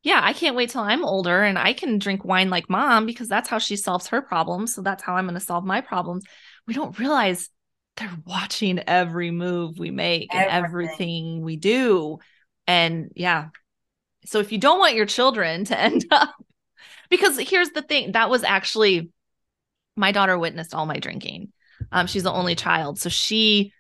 yeah, 0.04 0.20
I 0.22 0.34
can't 0.34 0.56
wait 0.56 0.70
till 0.70 0.82
I'm 0.82 1.06
older 1.06 1.44
and 1.44 1.58
I 1.58 1.72
can 1.72 1.98
drink 1.98 2.26
wine 2.26 2.50
like 2.50 2.70
mom 2.70 3.06
because 3.06 3.30
that's 3.30 3.48
how 3.48 3.58
she 3.58 3.78
solves 3.78 4.08
her 4.08 4.22
problems. 4.22 4.76
So 4.76 4.82
that's 4.82 5.02
how 5.02 5.16
I'm 5.16 5.26
going 5.26 5.40
to 5.40 5.40
solve 5.40 5.64
my 5.64 5.80
problems. 5.80 6.26
We 6.68 6.74
don't 6.74 6.98
realize 7.00 7.50
they're 7.96 8.12
watching 8.26 8.80
every 8.86 9.32
move 9.32 9.80
we 9.80 9.92
make 9.92 10.34
everything. 10.34 10.54
and 10.54 10.66
everything 10.66 11.42
we 11.42 11.56
do. 11.56 12.20
And 12.68 13.12
yeah. 13.16 13.50
So 14.26 14.40
if 14.40 14.52
you 14.52 14.58
don't 14.58 14.80
want 14.80 14.96
your 14.96 15.06
children 15.06 15.64
to 15.66 15.80
end 15.80 16.06
up, 16.12 16.34
because 17.10 17.40
here's 17.40 17.70
the 17.70 17.82
thing 17.82 18.12
that 18.12 18.30
was 18.30 18.44
actually 18.44 19.10
my 19.96 20.12
daughter 20.12 20.38
witnessed 20.38 20.74
all 20.74 20.86
my 20.86 21.00
drinking. 21.00 21.54
Um, 21.92 22.08
she's 22.08 22.24
the 22.24 22.32
only 22.32 22.56
child. 22.56 23.00
So 23.00 23.10
she 23.10 23.72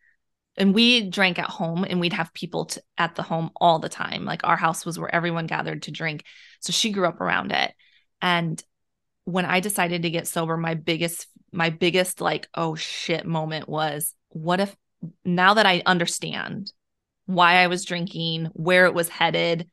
and 0.57 0.73
we 0.73 1.09
drank 1.09 1.39
at 1.39 1.49
home 1.49 1.83
and 1.83 1.99
we'd 1.99 2.13
have 2.13 2.33
people 2.33 2.65
to, 2.65 2.83
at 2.97 3.15
the 3.15 3.23
home 3.23 3.49
all 3.55 3.79
the 3.79 3.89
time. 3.89 4.25
Like 4.25 4.43
our 4.43 4.57
house 4.57 4.85
was 4.85 4.99
where 4.99 5.13
everyone 5.13 5.47
gathered 5.47 5.83
to 5.83 5.91
drink. 5.91 6.23
So 6.59 6.71
she 6.71 6.91
grew 6.91 7.07
up 7.07 7.21
around 7.21 7.51
it. 7.51 7.73
And 8.21 8.61
when 9.25 9.45
i 9.45 9.61
decided 9.61 10.01
to 10.01 10.09
get 10.09 10.27
sober 10.27 10.57
my 10.57 10.73
biggest 10.73 11.27
my 11.53 11.69
biggest 11.69 12.19
like 12.19 12.45
oh 12.55 12.75
shit 12.75 13.25
moment 13.25 13.69
was 13.69 14.13
what 14.27 14.59
if 14.59 14.75
now 15.23 15.53
that 15.53 15.65
i 15.65 15.81
understand 15.85 16.69
why 17.25 17.63
i 17.63 17.67
was 17.67 17.85
drinking 17.85 18.49
where 18.51 18.85
it 18.85 18.93
was 18.93 19.07
headed 19.07 19.69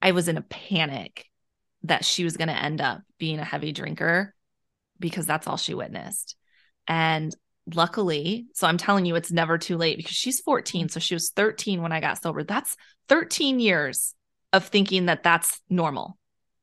i 0.00 0.12
was 0.12 0.28
in 0.28 0.36
a 0.36 0.42
panic 0.42 1.26
that 1.82 2.04
she 2.04 2.24
was 2.24 2.36
going 2.36 2.48
to 2.48 2.54
end 2.54 2.80
up 2.80 3.00
being 3.18 3.38
a 3.38 3.44
heavy 3.44 3.72
drinker 3.72 4.34
because 4.98 5.26
that's 5.26 5.46
all 5.46 5.56
she 5.56 5.74
witnessed. 5.74 6.36
And 6.88 7.34
luckily, 7.74 8.46
so 8.54 8.66
I'm 8.66 8.78
telling 8.78 9.06
you, 9.06 9.16
it's 9.16 9.32
never 9.32 9.58
too 9.58 9.76
late 9.76 9.96
because 9.96 10.14
she's 10.14 10.40
14. 10.40 10.88
So 10.88 11.00
she 11.00 11.14
was 11.14 11.30
13 11.30 11.82
when 11.82 11.92
I 11.92 12.00
got 12.00 12.22
sober. 12.22 12.44
That's 12.44 12.76
13 13.08 13.60
years 13.60 14.14
of 14.52 14.64
thinking 14.64 15.06
that 15.06 15.22
that's 15.22 15.60
normal 15.68 16.18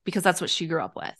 because 0.05 0.23
that's 0.23 0.41
what 0.41 0.49
she 0.49 0.67
grew 0.67 0.81
up 0.81 0.95
with. 0.95 1.13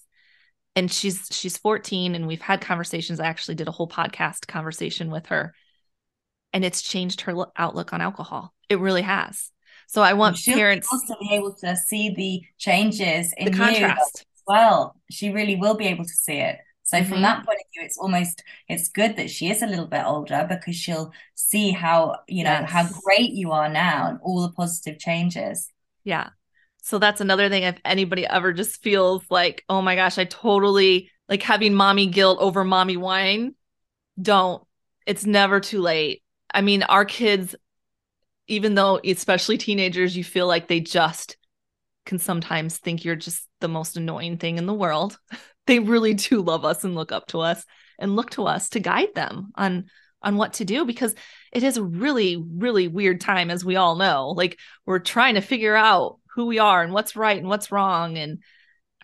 And 0.75 0.91
she's 0.91 1.27
she's 1.31 1.57
14 1.57 2.15
and 2.15 2.25
we've 2.25 2.41
had 2.41 2.61
conversations. 2.61 3.19
I 3.19 3.27
actually 3.27 3.55
did 3.55 3.67
a 3.67 3.71
whole 3.71 3.87
podcast 3.87 4.47
conversation 4.47 5.11
with 5.11 5.27
her 5.27 5.53
and 6.51 6.63
it's 6.65 6.81
changed 6.81 7.21
her 7.21 7.45
outlook 7.55 7.93
on 7.93 8.01
alcohol. 8.01 8.53
It 8.69 8.79
really 8.79 9.01
has. 9.01 9.51
So 9.87 10.01
I 10.01 10.13
want 10.13 10.37
She'll 10.37 10.55
parents 10.55 10.87
to 10.89 11.15
be 11.19 11.35
able 11.35 11.53
to 11.55 11.75
see 11.75 12.13
the 12.15 12.41
changes 12.57 13.33
in 13.37 13.51
the 13.51 13.57
contrast. 13.57 14.25
well. 14.47 14.95
She 15.11 15.29
really 15.29 15.55
will 15.55 15.75
be 15.75 15.87
able 15.87 16.05
to 16.05 16.09
see 16.09 16.37
it. 16.37 16.57
So 16.93 16.99
mm-hmm. 16.99 17.11
from 17.11 17.21
that 17.23 17.43
point 17.43 17.57
of 17.59 17.65
view, 17.73 17.81
it's 17.83 17.97
almost 17.97 18.43
it's 18.69 18.89
good 18.89 19.15
that 19.15 19.31
she 19.31 19.49
is 19.49 19.63
a 19.63 19.65
little 19.65 19.87
bit 19.87 20.03
older 20.05 20.45
because 20.47 20.75
she'll 20.75 21.11
see 21.33 21.71
how 21.71 22.17
you 22.27 22.43
know 22.43 22.51
yes. 22.51 22.69
how 22.69 22.87
great 23.03 23.31
you 23.31 23.51
are 23.51 23.67
now 23.67 24.09
and 24.09 24.19
all 24.21 24.43
the 24.43 24.51
positive 24.53 24.99
changes. 24.99 25.67
Yeah. 26.03 26.29
So 26.83 26.99
that's 26.99 27.19
another 27.19 27.49
thing. 27.49 27.63
If 27.63 27.79
anybody 27.83 28.27
ever 28.27 28.53
just 28.53 28.83
feels 28.83 29.23
like, 29.31 29.63
oh 29.69 29.81
my 29.81 29.95
gosh, 29.95 30.19
I 30.19 30.25
totally 30.25 31.09
like 31.27 31.41
having 31.41 31.73
mommy 31.73 32.05
guilt 32.05 32.37
over 32.39 32.63
mommy 32.63 32.97
wine, 32.97 33.55
don't. 34.21 34.61
It's 35.07 35.25
never 35.25 35.59
too 35.59 35.81
late. 35.81 36.21
I 36.53 36.61
mean, 36.61 36.83
our 36.83 37.05
kids, 37.05 37.55
even 38.47 38.75
though 38.75 38.99
especially 39.03 39.57
teenagers, 39.57 40.15
you 40.15 40.23
feel 40.23 40.45
like 40.45 40.67
they 40.67 40.79
just 40.79 41.37
can 42.05 42.19
sometimes 42.19 42.77
think 42.77 43.03
you're 43.03 43.15
just 43.15 43.47
the 43.61 43.67
most 43.67 43.97
annoying 43.97 44.37
thing 44.37 44.59
in 44.59 44.67
the 44.67 44.73
world. 44.75 45.17
they 45.67 45.79
really 45.79 46.13
do 46.13 46.41
love 46.41 46.65
us 46.65 46.83
and 46.83 46.95
look 46.95 47.11
up 47.11 47.27
to 47.27 47.39
us 47.39 47.65
and 47.99 48.15
look 48.15 48.31
to 48.31 48.45
us 48.45 48.69
to 48.69 48.79
guide 48.79 49.13
them 49.15 49.51
on 49.55 49.85
on 50.21 50.37
what 50.37 50.53
to 50.53 50.65
do 50.65 50.85
because 50.85 51.13
it 51.51 51.63
is 51.63 51.77
a 51.77 51.83
really 51.83 52.37
really 52.37 52.87
weird 52.87 53.21
time 53.21 53.51
as 53.51 53.65
we 53.65 53.75
all 53.75 53.95
know. 53.95 54.29
Like 54.29 54.57
we're 54.85 54.99
trying 54.99 55.35
to 55.35 55.41
figure 55.41 55.75
out 55.75 56.19
who 56.35 56.45
we 56.45 56.59
are 56.59 56.81
and 56.81 56.93
what's 56.93 57.15
right 57.15 57.37
and 57.37 57.47
what's 57.47 57.71
wrong. 57.71 58.17
And 58.17 58.39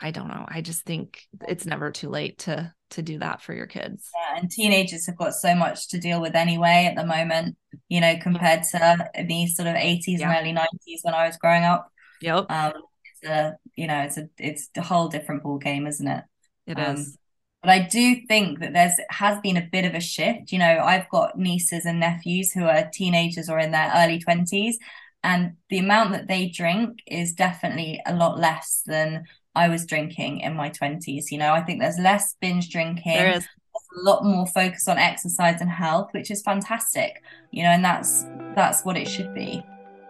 i 0.02 0.12
don't 0.12 0.30
know. 0.30 0.46
I 0.48 0.62
just 0.62 0.84
think 0.86 1.24
it's 1.48 1.66
never 1.66 1.92
too 1.92 2.10
late 2.10 2.40
to 2.40 2.74
to 2.92 3.02
do 3.04 3.20
that 3.20 3.42
for 3.42 3.54
your 3.54 3.68
kids. 3.68 4.10
Yeah 4.16 4.40
and 4.40 4.50
teenagers 4.50 5.06
have 5.08 5.18
got 5.18 5.34
so 5.34 5.54
much 5.54 5.90
to 5.90 6.00
deal 6.00 6.22
with 6.22 6.36
anyway 6.36 6.88
at 6.90 6.96
the 6.96 7.06
moment 7.06 7.56
you 7.88 8.02
know 8.02 8.16
compared 8.22 8.64
to 8.64 9.10
the 9.28 9.48
sort 9.48 9.68
of 9.68 9.76
80s 9.76 10.04
yeah. 10.08 10.32
and 10.32 10.40
early 10.40 10.56
90s 10.56 11.00
when 11.04 11.14
i 11.14 11.28
was 11.28 11.38
growing 11.38 11.64
up. 11.64 11.92
Yep. 12.22 12.50
Um 12.50 12.74
it's 13.22 13.30
a 13.30 13.58
you 13.76 13.88
know 13.88 14.00
it's 14.02 14.18
a 14.18 14.30
it's 14.38 14.70
a 14.78 14.82
whole 14.82 15.10
different 15.10 15.44
ball 15.44 15.58
game 15.58 15.86
isn't 15.86 16.08
it 16.08 16.24
it 16.70 16.80
um, 16.80 16.96
is. 16.96 17.18
But 17.62 17.72
I 17.72 17.80
do 17.88 18.16
think 18.28 18.60
that 18.60 18.74
there's 18.74 18.94
has 19.10 19.40
been 19.42 19.58
a 19.58 19.68
bit 19.70 19.86
of 19.86 19.94
a 19.94 20.00
shift. 20.00 20.52
You 20.52 20.60
know, 20.60 20.80
I've 20.84 21.10
got 21.10 21.38
nieces 21.38 21.86
and 21.86 22.00
nephews 22.00 22.52
who 22.52 22.64
are 22.64 22.90
teenagers 22.94 23.50
or 23.50 23.60
in 23.60 23.72
their 23.72 23.92
early 23.96 24.20
20s, 24.20 24.76
and 25.24 25.54
the 25.70 25.80
amount 25.80 26.12
that 26.12 26.28
they 26.28 26.48
drink 26.48 27.00
is 27.06 27.34
definitely 27.34 28.02
a 28.06 28.16
lot 28.16 28.40
less 28.40 28.82
than 28.86 29.26
I 29.56 29.68
was 29.68 29.86
drinking 29.86 30.40
in 30.40 30.56
my 30.56 30.70
20s. 30.70 31.32
You 31.32 31.38
know, 31.38 31.52
I 31.52 31.62
think 31.62 31.82
there's 31.82 32.00
less 32.00 32.36
binge 32.40 32.70
drinking. 32.70 33.14
There 33.14 33.32
is 33.32 33.46
a 33.46 34.02
lot 34.02 34.24
more 34.24 34.48
focus 34.48 34.88
on 34.88 34.98
exercise 34.98 35.60
and 35.60 35.70
health, 35.70 36.10
which 36.14 36.32
is 36.32 36.42
fantastic. 36.42 37.22
You 37.52 37.64
know, 37.64 37.70
and 37.70 37.84
that's 37.84 38.26
that's 38.56 38.86
what 38.86 38.96
it 38.96 39.08
should 39.08 39.34
be. 39.34 39.62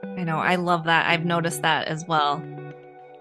I 0.04 0.24
know. 0.24 0.38
I 0.38 0.56
love 0.56 0.84
that. 0.84 1.10
I've 1.10 1.26
noticed 1.26 1.64
that 1.64 1.88
as 1.88 2.06
well. 2.06 2.44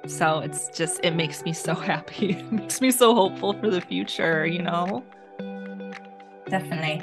So 0.08 0.40
it's 0.40 0.68
just, 0.68 1.00
it 1.04 1.14
makes 1.14 1.44
me 1.44 1.52
so 1.52 1.74
happy. 1.92 2.30
It 2.30 2.52
makes 2.52 2.80
me 2.80 2.90
so 2.90 3.14
hopeful 3.14 3.52
for 3.52 3.70
the 3.70 3.80
future, 3.80 4.46
you 4.46 4.62
know? 4.62 5.04
Definitely. 6.48 7.02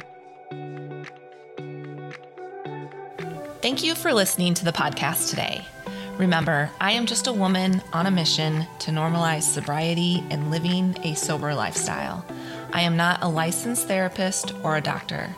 Thank 3.62 3.84
you 3.84 3.96
for 3.96 4.14
listening 4.14 4.54
to 4.56 4.66
the 4.66 4.72
podcast 4.72 5.30
today. 5.30 5.64
Remember, 6.18 6.70
I 6.80 6.94
am 6.94 7.06
just 7.06 7.28
a 7.28 7.34
woman 7.34 7.82
on 7.94 8.06
a 8.06 8.12
mission 8.12 8.66
to 8.80 8.92
normalize 8.92 9.44
sobriety 9.44 10.24
and 10.30 10.50
living 10.50 10.96
a 11.04 11.14
sober 11.16 11.54
lifestyle. 11.54 12.26
I 12.74 12.82
am 12.82 12.96
not 12.96 13.22
a 13.22 13.28
licensed 13.28 13.88
therapist 13.88 14.54
or 14.64 14.78
a 14.78 14.82
doctor. 14.82 15.30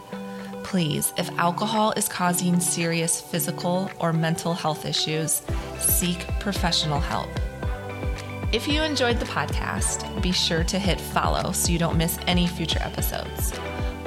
Please, 0.63 1.13
if 1.17 1.29
alcohol 1.39 1.93
is 1.93 2.07
causing 2.07 2.59
serious 2.59 3.19
physical 3.19 3.89
or 3.99 4.13
mental 4.13 4.53
health 4.53 4.85
issues, 4.85 5.41
seek 5.79 6.27
professional 6.39 6.99
help. 6.99 7.29
If 8.53 8.65
you 8.65 8.81
enjoyed 8.81 9.19
the 9.19 9.25
podcast, 9.25 10.21
be 10.21 10.31
sure 10.31 10.63
to 10.63 10.79
hit 10.79 11.01
follow 11.01 11.51
so 11.51 11.69
you 11.69 11.77
don't 11.77 11.97
miss 11.97 12.17
any 12.27 12.47
future 12.47 12.79
episodes. 12.81 13.51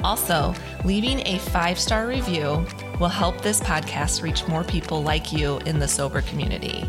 Also, 0.03 0.55
leaving 0.83 1.19
a 1.27 1.37
five 1.37 1.77
star 1.77 2.07
review 2.07 2.65
will 2.99 3.07
help 3.07 3.41
this 3.41 3.59
podcast 3.59 4.23
reach 4.23 4.47
more 4.47 4.63
people 4.63 5.03
like 5.03 5.31
you 5.31 5.59
in 5.59 5.77
the 5.77 5.87
sober 5.87 6.23
community. 6.23 6.83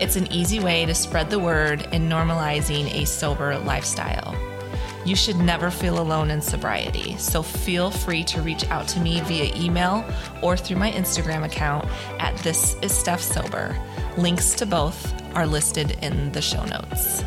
It's 0.00 0.16
an 0.16 0.32
easy 0.32 0.58
way 0.58 0.86
to 0.86 0.94
spread 0.94 1.28
the 1.28 1.38
word 1.38 1.82
in 1.92 2.08
normalizing 2.08 2.90
a 2.94 3.04
sober 3.04 3.58
lifestyle. 3.58 4.34
You 5.04 5.16
should 5.16 5.36
never 5.36 5.70
feel 5.70 6.00
alone 6.00 6.30
in 6.30 6.40
sobriety, 6.40 7.14
so 7.18 7.42
feel 7.42 7.90
free 7.90 8.24
to 8.24 8.40
reach 8.40 8.64
out 8.70 8.88
to 8.88 9.00
me 9.00 9.20
via 9.20 9.54
email 9.54 10.02
or 10.40 10.56
through 10.56 10.78
my 10.78 10.90
Instagram 10.92 11.44
account 11.44 11.86
at 12.18 12.34
This 12.38 12.74
Is 12.80 12.90
Steph 12.92 13.20
Sober. 13.20 13.76
Links 14.16 14.54
to 14.54 14.64
both 14.64 15.12
are 15.36 15.46
listed 15.46 15.98
in 16.00 16.32
the 16.32 16.40
show 16.40 16.64
notes. 16.64 17.22